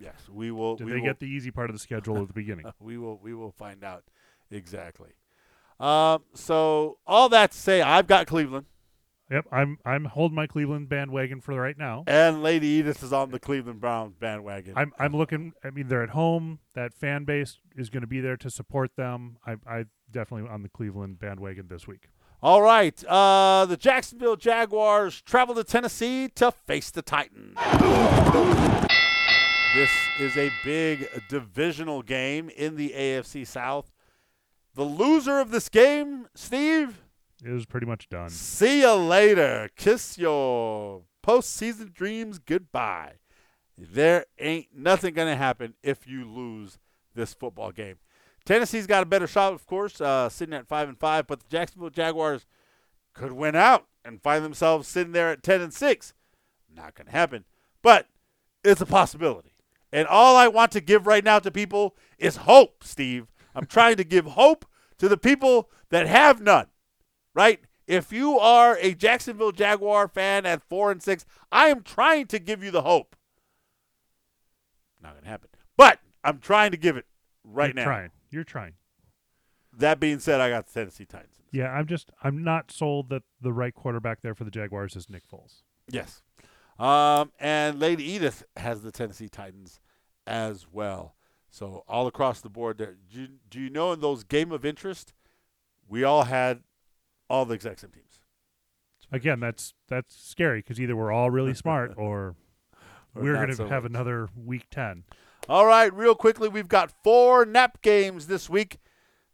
Yes, 0.00 0.28
we 0.28 0.50
will. 0.50 0.76
did 0.76 0.84
we 0.86 0.92
they 0.92 0.98
will, 0.98 1.04
get 1.06 1.18
the 1.18 1.26
easy 1.26 1.50
part 1.50 1.70
of 1.70 1.74
the 1.74 1.80
schedule 1.80 2.18
at 2.20 2.28
the 2.28 2.34
beginning? 2.34 2.66
we 2.80 2.98
will 2.98 3.18
we 3.18 3.34
will 3.34 3.50
find 3.50 3.82
out 3.82 4.04
exactly. 4.50 5.10
Um, 5.80 6.24
so 6.34 6.98
all 7.06 7.28
that 7.30 7.52
to 7.52 7.56
say, 7.58 7.80
I've 7.82 8.06
got 8.06 8.26
Cleveland, 8.26 8.66
Yep, 9.30 9.46
I'm 9.52 9.78
I'm 9.84 10.06
holding 10.06 10.36
my 10.36 10.46
Cleveland 10.46 10.88
bandwagon 10.88 11.40
for 11.42 11.54
right 11.54 11.76
now. 11.76 12.04
and 12.06 12.42
Lady 12.42 12.66
Edith 12.66 13.02
is 13.02 13.12
on 13.12 13.30
the 13.30 13.38
Cleveland 13.38 13.80
Browns 13.80 14.14
bandwagon. 14.14 14.72
I'm 14.76 14.92
I'm 14.98 15.14
looking. 15.14 15.52
I 15.62 15.70
mean, 15.70 15.88
they're 15.88 16.02
at 16.02 16.10
home. 16.10 16.60
That 16.74 16.94
fan 16.94 17.24
base 17.24 17.58
is 17.76 17.90
going 17.90 18.00
to 18.00 18.06
be 18.06 18.20
there 18.20 18.36
to 18.38 18.48
support 18.50 18.96
them. 18.96 19.36
I 19.46 19.56
I 19.66 19.84
definitely 20.10 20.48
on 20.50 20.62
the 20.62 20.70
Cleveland 20.70 21.18
bandwagon 21.18 21.68
this 21.68 21.86
week. 21.86 22.08
All 22.40 22.62
right, 22.62 23.04
uh, 23.04 23.66
the 23.66 23.76
Jacksonville 23.76 24.36
Jaguars 24.36 25.20
travel 25.22 25.56
to 25.56 25.64
Tennessee 25.64 26.28
to 26.36 26.52
face 26.52 26.90
the 26.90 27.02
Titans. 27.02 27.56
This 29.74 29.90
is 30.18 30.36
a 30.36 30.50
big 30.64 31.08
divisional 31.28 32.02
game 32.02 32.48
in 32.48 32.76
the 32.76 32.90
AFC 32.96 33.46
South. 33.46 33.92
The 34.74 34.84
loser 34.84 35.40
of 35.40 35.50
this 35.50 35.68
game, 35.68 36.28
Steve, 36.34 37.02
It 37.44 37.50
was 37.50 37.66
pretty 37.66 37.86
much 37.86 38.08
done. 38.08 38.30
See 38.30 38.80
you 38.80 38.94
later. 38.94 39.68
Kiss 39.76 40.18
your 40.18 41.02
postseason 41.24 41.92
dreams 41.92 42.38
goodbye. 42.38 43.14
There 43.76 44.26
ain't 44.38 44.68
nothing 44.74 45.14
going 45.14 45.28
to 45.28 45.36
happen 45.36 45.74
if 45.82 46.06
you 46.06 46.24
lose 46.24 46.78
this 47.14 47.34
football 47.34 47.70
game. 47.70 47.96
Tennessee's 48.44 48.86
got 48.86 49.02
a 49.02 49.06
better 49.06 49.26
shot, 49.26 49.52
of 49.52 49.66
course, 49.66 50.00
uh, 50.00 50.28
sitting 50.28 50.54
at 50.54 50.66
five 50.66 50.88
and 50.88 50.98
five, 50.98 51.26
but 51.26 51.40
the 51.40 51.48
Jacksonville 51.48 51.90
Jaguars 51.90 52.46
could 53.12 53.32
win 53.32 53.54
out 53.54 53.86
and 54.04 54.22
find 54.22 54.44
themselves 54.44 54.88
sitting 54.88 55.12
there 55.12 55.30
at 55.30 55.42
ten 55.42 55.60
and 55.60 55.72
six. 55.72 56.14
Not 56.74 56.94
going 56.94 57.06
to 57.06 57.12
happen, 57.12 57.44
but 57.82 58.08
it's 58.64 58.80
a 58.80 58.86
possibility. 58.86 59.54
And 59.92 60.08
all 60.08 60.34
I 60.34 60.48
want 60.48 60.72
to 60.72 60.80
give 60.80 61.06
right 61.06 61.24
now 61.24 61.38
to 61.38 61.50
people 61.50 61.94
is 62.18 62.36
hope, 62.36 62.82
Steve. 62.82 63.28
I'm 63.54 63.66
trying 63.66 63.96
to 63.96 64.04
give 64.04 64.26
hope 64.26 64.64
to 64.98 65.08
the 65.08 65.16
people 65.16 65.70
that 65.90 66.06
have 66.06 66.40
none 66.40 66.66
right? 67.38 67.60
If 67.86 68.12
you 68.12 68.36
are 68.36 68.76
a 68.80 68.94
Jacksonville 68.94 69.52
Jaguar 69.52 70.08
fan 70.08 70.44
at 70.44 70.60
four 70.68 70.90
and 70.90 71.00
six, 71.00 71.24
I 71.52 71.68
am 71.68 71.82
trying 71.84 72.26
to 72.26 72.40
give 72.40 72.64
you 72.64 72.72
the 72.72 72.82
hope. 72.82 73.14
Not 75.00 75.14
gonna 75.14 75.28
happen, 75.28 75.48
but 75.76 76.00
I'm 76.24 76.40
trying 76.40 76.72
to 76.72 76.76
give 76.76 76.96
it 76.96 77.06
right 77.44 77.74
now. 77.74 77.82
You're 77.82 77.90
now. 77.90 77.96
trying. 77.96 78.10
You're 78.30 78.44
trying. 78.44 78.72
That 79.72 80.00
being 80.00 80.18
said, 80.18 80.40
I 80.40 80.50
got 80.50 80.66
the 80.66 80.72
Tennessee 80.72 81.04
Titans. 81.04 81.36
Yeah, 81.52 81.70
I'm 81.70 81.86
just 81.86 82.10
I'm 82.24 82.42
not 82.42 82.72
sold 82.72 83.08
that 83.10 83.22
the 83.40 83.52
right 83.52 83.72
quarterback 83.72 84.20
there 84.20 84.34
for 84.34 84.42
the 84.42 84.50
Jaguars 84.50 84.96
is 84.96 85.08
Nick 85.08 85.22
Foles. 85.30 85.62
Yes, 85.88 86.22
um, 86.80 87.30
and 87.38 87.78
Lady 87.78 88.02
Edith 88.02 88.44
has 88.56 88.82
the 88.82 88.90
Tennessee 88.90 89.28
Titans 89.28 89.78
as 90.26 90.66
well. 90.70 91.14
So 91.50 91.84
all 91.86 92.08
across 92.08 92.40
the 92.40 92.50
board, 92.50 92.78
there. 92.78 92.96
Do 93.10 93.20
you, 93.20 93.28
do 93.48 93.60
you 93.60 93.70
know 93.70 93.92
in 93.92 94.00
those 94.00 94.24
game 94.24 94.50
of 94.50 94.64
interest, 94.64 95.14
we 95.88 96.02
all 96.02 96.24
had 96.24 96.64
all 97.28 97.44
the 97.44 97.54
exact 97.54 97.80
same 97.80 97.90
teams. 97.90 98.20
Again, 99.10 99.40
that's 99.40 99.74
that's 99.88 100.14
scary 100.16 100.60
because 100.60 100.80
either 100.80 100.94
we're 100.96 101.12
all 101.12 101.30
really 101.30 101.54
smart 101.64 101.94
or, 101.96 102.36
Or 103.14 103.22
we're 103.22 103.34
going 103.34 103.48
to 103.48 103.56
so 103.56 103.66
have 103.68 103.82
much. 103.84 103.90
another 103.90 104.28
week 104.36 104.66
ten. 104.70 105.04
All 105.48 105.64
right, 105.66 105.92
real 105.94 106.14
quickly, 106.14 106.48
we've 106.48 106.68
got 106.68 106.92
four 107.02 107.46
nap 107.46 107.80
games 107.80 108.26
this 108.26 108.50
week. 108.50 108.78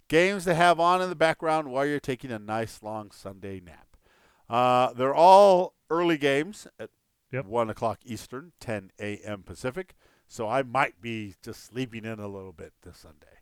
Games 0.09 0.45
to 0.45 0.55
have 0.55 0.79
on 0.79 1.01
in 1.03 1.09
the 1.09 1.17
background 1.17 1.69
while 1.73 1.87
you're 1.87 1.99
taking 1.99 2.31
a 2.31 2.39
nice 2.39 2.83
long 2.83 3.11
Sunday 3.11 3.59
nap. 3.59 3.87
Uh, 4.49 4.93
they're 4.93 5.15
all 5.15 5.75
early 5.91 6.19
games 6.19 6.67
at 6.79 6.91
Yep. 7.33 7.47
1 7.47 7.71
o'clock 7.71 7.99
Eastern, 8.05 8.53
10 8.61 8.93
a.m. 9.01 9.43
Pacific. 9.43 9.97
So 10.29 10.49
I 10.49 10.63
might 10.63 11.01
be 11.01 11.35
just 11.43 11.65
sleeping 11.65 12.05
in 12.05 12.21
a 12.21 12.29
little 12.29 12.53
bit 12.53 12.75
this 12.85 12.99
Sunday. 12.99 13.41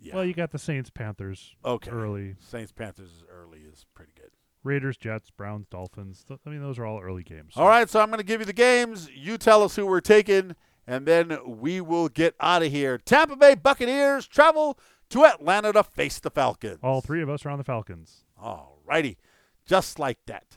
Yeah. 0.00 0.14
Well, 0.14 0.24
you 0.24 0.32
got 0.32 0.50
the 0.50 0.58
Saints, 0.58 0.90
Panthers 0.90 1.54
okay. 1.64 1.90
early, 1.90 2.36
Saints 2.40 2.72
Panthers 2.72 3.22
early 3.30 3.60
is 3.60 3.84
pretty 3.94 4.12
good. 4.16 4.30
Raiders, 4.62 4.96
Jets, 4.96 5.30
Browns, 5.30 5.66
Dolphins. 5.68 6.24
Th- 6.26 6.40
I 6.44 6.50
mean, 6.50 6.60
those 6.60 6.78
are 6.78 6.84
all 6.84 7.00
early 7.00 7.22
games. 7.22 7.54
All 7.56 7.68
right, 7.68 7.88
so 7.88 8.00
I'm 8.00 8.08
going 8.08 8.18
to 8.18 8.24
give 8.24 8.40
you 8.40 8.46
the 8.46 8.52
games. 8.52 9.08
You 9.14 9.38
tell 9.38 9.62
us 9.62 9.76
who 9.76 9.86
we're 9.86 10.00
taking, 10.00 10.54
and 10.86 11.06
then 11.06 11.38
we 11.46 11.80
will 11.80 12.08
get 12.08 12.34
out 12.40 12.62
of 12.62 12.70
here. 12.70 12.98
Tampa 12.98 13.36
Bay 13.36 13.54
Buccaneers 13.54 14.26
travel 14.26 14.78
to 15.10 15.24
Atlanta 15.24 15.72
to 15.72 15.82
face 15.82 16.18
the 16.18 16.30
Falcons. 16.30 16.78
All 16.82 17.00
three 17.00 17.22
of 17.22 17.30
us 17.30 17.44
are 17.46 17.50
on 17.50 17.58
the 17.58 17.64
Falcons. 17.64 18.24
All 18.38 18.80
righty, 18.84 19.18
just 19.66 19.98
like 19.98 20.18
that. 20.26 20.56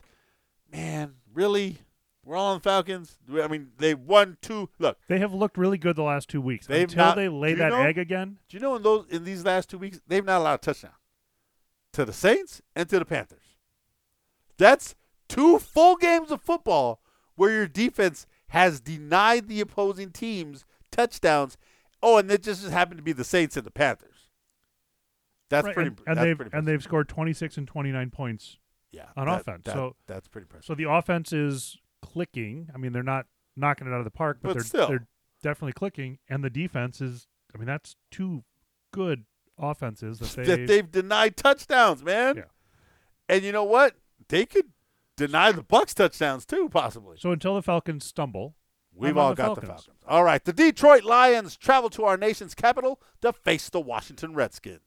Man, 0.70 1.14
really? 1.32 1.78
We're 2.24 2.36
all 2.36 2.54
on 2.54 2.60
Falcons. 2.60 3.18
I 3.32 3.48
mean, 3.48 3.72
they 3.78 3.94
won 3.94 4.38
two. 4.40 4.70
Look, 4.78 4.98
They 5.08 5.18
have 5.18 5.32
looked 5.34 5.58
really 5.58 5.78
good 5.78 5.96
the 5.96 6.02
last 6.02 6.28
two 6.28 6.40
weeks. 6.40 6.66
They've 6.66 6.84
Until 6.88 7.04
not- 7.04 7.16
they 7.16 7.28
lay 7.28 7.54
that 7.54 7.70
know- 7.70 7.80
egg 7.82 7.98
again. 7.98 8.38
do 8.48 8.56
you 8.56 8.60
know 8.62 8.76
in 8.76 8.82
those 8.82 9.06
in 9.08 9.24
these 9.24 9.44
last 9.44 9.68
two 9.70 9.78
weeks 9.78 10.00
they've 10.06 10.24
not 10.24 10.40
allowed 10.40 10.54
a 10.54 10.58
touchdown 10.58 10.92
to 11.92 12.04
the 12.04 12.12
Saints 12.12 12.62
and 12.74 12.88
to 12.88 12.98
the 12.98 13.04
Panthers. 13.04 13.56
That's 14.56 14.94
two 15.28 15.58
full 15.58 15.96
games 15.96 16.30
of 16.30 16.40
football 16.40 17.00
where 17.36 17.50
your 17.50 17.66
defense 17.68 18.26
has 18.48 18.80
denied 18.80 19.48
the 19.48 19.60
opposing 19.60 20.10
teams 20.10 20.64
touchdowns. 20.90 21.56
Oh, 22.02 22.18
and 22.18 22.30
it 22.30 22.42
just 22.42 22.68
happened 22.68 22.98
to 22.98 23.02
be 23.04 23.12
the 23.12 23.24
Saints 23.24 23.56
and 23.56 23.66
the 23.66 23.70
Panthers. 23.70 24.30
That's 25.50 25.66
Right, 25.66 25.74
pretty. 25.74 25.88
and, 25.88 25.98
and 26.06 26.16
that's 26.16 26.24
they've 26.24 26.36
pretty 26.36 26.56
and 26.56 26.66
they've 26.68 26.82
scored 26.82 27.08
26 27.08 27.56
and 27.58 27.66
29 27.68 28.10
points. 28.10 28.58
yeah 28.92 29.08
on 29.16 29.26
that- 29.26 29.40
offense, 29.40 29.64
that- 29.64 29.74
so- 29.74 29.96
that's 30.06 30.28
pretty 30.28 30.44
impressive. 30.44 30.66
So 30.66 30.74
the 30.74 30.84
offense 30.88 31.32
is 31.32 31.78
clicking. 32.12 32.68
I 32.74 32.78
mean, 32.78 32.92
they're 32.92 33.02
not 33.02 33.26
knocking 33.56 33.86
it 33.86 33.90
out 33.92 33.98
of 33.98 34.04
the 34.04 34.10
park, 34.10 34.38
but, 34.42 34.48
But 34.48 34.54
they're 34.54 34.62
still. 34.64 34.88
they're 34.88 35.06
definitely 35.42 35.72
clicking. 35.72 36.18
And 36.28 36.44
the 36.44 36.50
defense 36.50 37.00
is. 37.00 37.26
I 37.54 37.58
mean, 37.58 37.66
that's 37.66 37.96
two 38.10 38.44
good 38.92 39.24
offenses 39.58 40.18
that 40.18 40.30
they. 40.34 40.44
that 40.44 40.66
they've 40.66 40.90
denied 40.90 41.36
touchdowns, 41.36 42.02
man. 42.02 42.36
Yeah. 42.36 42.42
And 43.28 43.42
you 43.44 43.52
know 43.52 43.64
what? 43.64 43.94
They 44.28 44.44
could 44.46 44.70
deny 45.16 45.52
the 45.52 45.62
Bucks 45.62 45.94
touchdowns 45.94 46.44
too, 46.44 46.68
possibly. 46.68 47.16
so 47.18 47.30
until 47.30 47.54
the 47.54 47.62
Falcons 47.62 48.04
stumble, 48.04 48.56
We've 48.96 49.16
all 49.16 49.30
the 49.30 49.34
got 49.36 49.54
the 49.54 49.60
Falcons. 49.62 49.84
Falcons. 49.86 50.04
All 50.06 50.24
right. 50.24 50.44
The 50.44 50.52
Detroit 50.52 51.04
Lions 51.04 51.56
travel 51.56 51.90
to 51.90 52.04
our 52.04 52.16
nation's 52.16 52.54
capital 52.54 53.00
to 53.22 53.32
face 53.32 53.68
the 53.68 53.80
Washington 53.80 54.34
Redskins. 54.34 54.80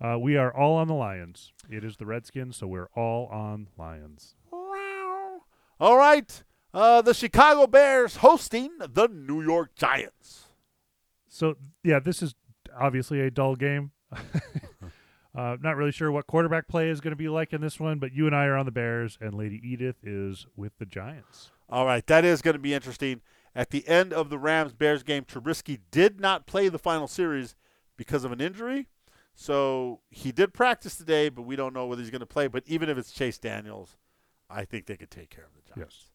Uh, 0.00 0.18
we 0.18 0.36
are 0.36 0.54
all 0.54 0.76
on 0.76 0.88
the 0.88 0.94
Lions. 0.94 1.52
It 1.70 1.84
is 1.84 1.96
the 1.96 2.04
Redskins, 2.04 2.56
so 2.56 2.66
we're 2.66 2.88
all 2.94 3.26
on 3.28 3.68
Lions. 3.78 4.34
All 5.84 5.98
right. 5.98 6.42
Uh, 6.72 7.02
the 7.02 7.12
Chicago 7.12 7.66
Bears 7.66 8.16
hosting 8.16 8.70
the 8.78 9.06
New 9.06 9.42
York 9.42 9.74
Giants. 9.76 10.46
So 11.28 11.56
yeah, 11.82 11.98
this 11.98 12.22
is 12.22 12.34
obviously 12.74 13.20
a 13.20 13.30
dull 13.30 13.54
game. 13.54 13.90
uh, 14.10 15.58
not 15.60 15.76
really 15.76 15.92
sure 15.92 16.10
what 16.10 16.26
quarterback 16.26 16.68
play 16.68 16.88
is 16.88 17.02
going 17.02 17.12
to 17.12 17.16
be 17.16 17.28
like 17.28 17.52
in 17.52 17.60
this 17.60 17.78
one, 17.78 17.98
but 17.98 18.14
you 18.14 18.26
and 18.26 18.34
I 18.34 18.46
are 18.46 18.56
on 18.56 18.64
the 18.64 18.72
Bears, 18.72 19.18
and 19.20 19.34
Lady 19.34 19.60
Edith 19.62 19.96
is 20.02 20.46
with 20.56 20.72
the 20.78 20.86
Giants. 20.86 21.50
All 21.68 21.84
right, 21.84 22.06
that 22.06 22.24
is 22.24 22.40
going 22.40 22.54
to 22.56 22.58
be 22.58 22.72
interesting. 22.72 23.20
At 23.54 23.68
the 23.68 23.86
end 23.86 24.14
of 24.14 24.30
the 24.30 24.38
Rams 24.38 24.72
Bears 24.72 25.02
game, 25.02 25.24
Trubisky 25.24 25.80
did 25.90 26.18
not 26.18 26.46
play 26.46 26.70
the 26.70 26.78
final 26.78 27.08
series 27.08 27.56
because 27.98 28.24
of 28.24 28.32
an 28.32 28.40
injury. 28.40 28.88
So 29.34 30.00
he 30.08 30.32
did 30.32 30.54
practice 30.54 30.96
today, 30.96 31.28
but 31.28 31.42
we 31.42 31.56
don't 31.56 31.74
know 31.74 31.86
whether 31.86 32.00
he's 32.00 32.10
going 32.10 32.20
to 32.20 32.26
play. 32.26 32.46
But 32.46 32.62
even 32.66 32.88
if 32.88 32.96
it's 32.96 33.12
Chase 33.12 33.36
Daniels, 33.36 33.98
I 34.48 34.64
think 34.64 34.86
they 34.86 34.96
could 34.96 35.10
take 35.10 35.28
care 35.28 35.44
of 35.44 35.50
Giants. 35.50 35.63
Yes. 35.76 36.06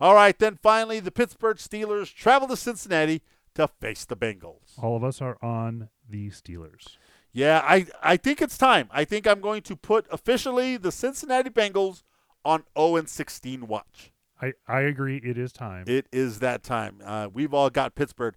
All 0.00 0.14
right, 0.14 0.38
then 0.38 0.58
finally, 0.62 1.00
the 1.00 1.10
Pittsburgh 1.10 1.58
Steelers 1.58 2.14
travel 2.14 2.48
to 2.48 2.56
Cincinnati 2.56 3.22
to 3.54 3.68
face 3.68 4.04
the 4.04 4.16
Bengals. 4.16 4.78
All 4.78 4.96
of 4.96 5.04
us 5.04 5.20
are 5.20 5.36
on 5.42 5.90
the 6.08 6.30
Steelers. 6.30 6.96
Yeah, 7.32 7.62
I, 7.64 7.86
I 8.02 8.16
think 8.16 8.40
it's 8.42 8.58
time. 8.58 8.88
I 8.90 9.04
think 9.04 9.26
I'm 9.26 9.40
going 9.40 9.62
to 9.62 9.76
put 9.76 10.06
officially 10.10 10.76
the 10.76 10.90
Cincinnati 10.90 11.50
Bengals 11.50 12.02
on 12.44 12.64
0 12.76 13.04
16 13.04 13.66
watch. 13.66 14.10
I, 14.40 14.54
I 14.66 14.80
agree. 14.80 15.18
It 15.18 15.36
is 15.36 15.52
time. 15.52 15.84
It 15.86 16.06
is 16.12 16.38
that 16.40 16.62
time. 16.62 17.00
Uh, 17.04 17.28
we've 17.32 17.52
all 17.52 17.70
got 17.70 17.94
Pittsburgh. 17.94 18.34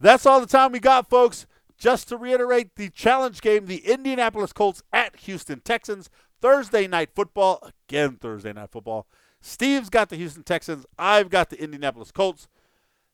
That's 0.00 0.26
all 0.26 0.40
the 0.40 0.46
time 0.46 0.72
we 0.72 0.80
got, 0.80 1.08
folks. 1.08 1.46
Just 1.78 2.08
to 2.08 2.16
reiterate, 2.16 2.76
the 2.76 2.88
challenge 2.88 3.40
game, 3.40 3.66
the 3.66 3.86
Indianapolis 3.86 4.52
Colts 4.52 4.82
at 4.92 5.16
Houston 5.16 5.60
Texans, 5.60 6.10
Thursday 6.40 6.86
night 6.86 7.10
football. 7.14 7.66
Again, 7.88 8.16
Thursday 8.20 8.52
night 8.52 8.70
football. 8.70 9.06
Steve's 9.46 9.90
got 9.90 10.08
the 10.08 10.16
Houston 10.16 10.42
Texans. 10.42 10.86
I've 10.98 11.28
got 11.28 11.50
the 11.50 11.62
Indianapolis 11.62 12.10
Colts. 12.10 12.48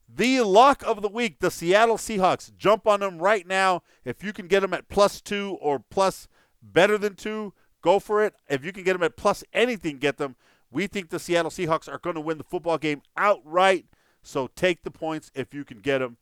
The 0.08 0.42
lock 0.42 0.84
of 0.86 1.02
the 1.02 1.08
week, 1.08 1.40
the 1.40 1.50
Seattle 1.50 1.96
Seahawks. 1.96 2.56
Jump 2.56 2.86
on 2.86 3.00
them 3.00 3.18
right 3.18 3.44
now. 3.44 3.82
If 4.04 4.22
you 4.22 4.32
can 4.32 4.46
get 4.46 4.60
them 4.60 4.72
at 4.72 4.88
plus 4.88 5.20
two 5.20 5.58
or 5.60 5.80
plus 5.80 6.28
better 6.62 6.96
than 6.96 7.16
two, 7.16 7.52
go 7.82 7.98
for 7.98 8.24
it. 8.24 8.34
If 8.48 8.64
you 8.64 8.72
can 8.72 8.84
get 8.84 8.92
them 8.92 9.02
at 9.02 9.16
plus 9.16 9.42
anything, 9.52 9.98
get 9.98 10.18
them. 10.18 10.36
We 10.70 10.86
think 10.86 11.10
the 11.10 11.18
Seattle 11.18 11.50
Seahawks 11.50 11.92
are 11.92 11.98
going 11.98 12.14
to 12.14 12.20
win 12.20 12.38
the 12.38 12.44
football 12.44 12.78
game 12.78 13.02
outright. 13.16 13.86
So 14.22 14.46
take 14.54 14.84
the 14.84 14.92
points 14.92 15.32
if 15.34 15.52
you 15.52 15.64
can 15.64 15.80
get 15.80 15.98
them. 15.98 16.16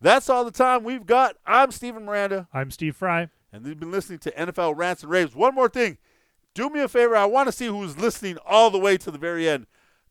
That's 0.00 0.30
all 0.30 0.46
the 0.46 0.50
time 0.50 0.82
we've 0.82 1.04
got. 1.04 1.36
I'm 1.46 1.72
Stephen 1.72 2.06
Miranda, 2.06 2.48
I'm 2.54 2.70
Steve 2.70 2.96
Fry. 2.96 3.28
and 3.52 3.66
you've 3.66 3.78
been 3.80 3.90
listening 3.92 4.20
to 4.20 4.30
NFL 4.30 4.78
Rants 4.78 5.02
and 5.02 5.12
Raves. 5.12 5.34
One 5.36 5.54
more 5.54 5.68
thing. 5.68 5.98
Do 6.54 6.68
me 6.68 6.80
a 6.80 6.88
favor. 6.88 7.16
I 7.16 7.24
want 7.24 7.48
to 7.48 7.52
see 7.52 7.66
who's 7.66 7.98
listening 7.98 8.38
all 8.46 8.70
the 8.70 8.78
way 8.78 8.96
to 8.98 9.10
the 9.10 9.18
very 9.18 9.48
end. 9.48 9.66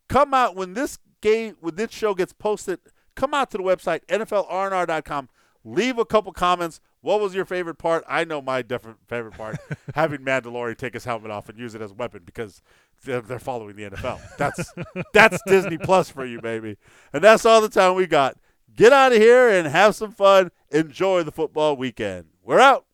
Come 0.10 0.34
out 0.34 0.56
when 0.56 0.74
this 0.74 0.98
game, 1.22 1.56
when 1.60 1.76
this 1.76 1.92
show 1.92 2.14
gets 2.14 2.34
posted, 2.34 2.80
come 3.16 3.34
out 3.34 3.52
to 3.52 3.58
the 3.58 3.64
website, 3.64 4.06
NFLRNR.com. 4.08 5.30
Leave 5.64 6.00
a 6.00 6.06
couple 6.06 6.32
comments. 6.34 6.80
What 7.02 7.20
was 7.20 7.36
your 7.36 7.46
favorite 7.46 7.76
part? 7.76 8.04
I 8.08 8.24
know 8.24 8.42
my 8.42 8.62
different 8.62 8.98
favorite 9.08 9.36
part. 9.36 9.58
having 9.96 10.22
Mandalorian 10.22 10.78
take 10.78 10.94
his 10.94 11.06
helmet 11.06 11.32
off 11.32 11.50
and 11.50 11.58
use 11.58 11.76
it 11.76 11.82
as 11.82 11.92
a 11.92 11.96
weapon 11.96 12.24
because 12.26 12.62
they're, 13.04 13.22
they're 13.22 13.40
following 13.40 13.76
the 13.76 13.90
NFL. 13.90 14.20
That's 14.38 14.74
that's 15.14 15.40
Disney 15.48 15.78
Plus 15.78 16.10
for 16.10 16.26
you, 16.26 16.42
baby. 16.42 16.78
And 17.14 17.24
that's 17.24 17.46
all 17.46 17.62
the 17.62 17.70
time 17.70 17.96
we 17.96 18.08
got. 18.08 18.38
Get 18.76 18.94
out 18.94 19.12
of 19.12 19.18
here 19.18 19.50
and 19.50 19.68
have 19.68 19.96
some 19.96 20.12
fun. 20.12 20.52
Enjoy 20.72 21.24
the 21.24 21.32
football 21.32 21.76
weekend. 21.76 22.28
We're 22.44 22.60
out. 22.60 22.86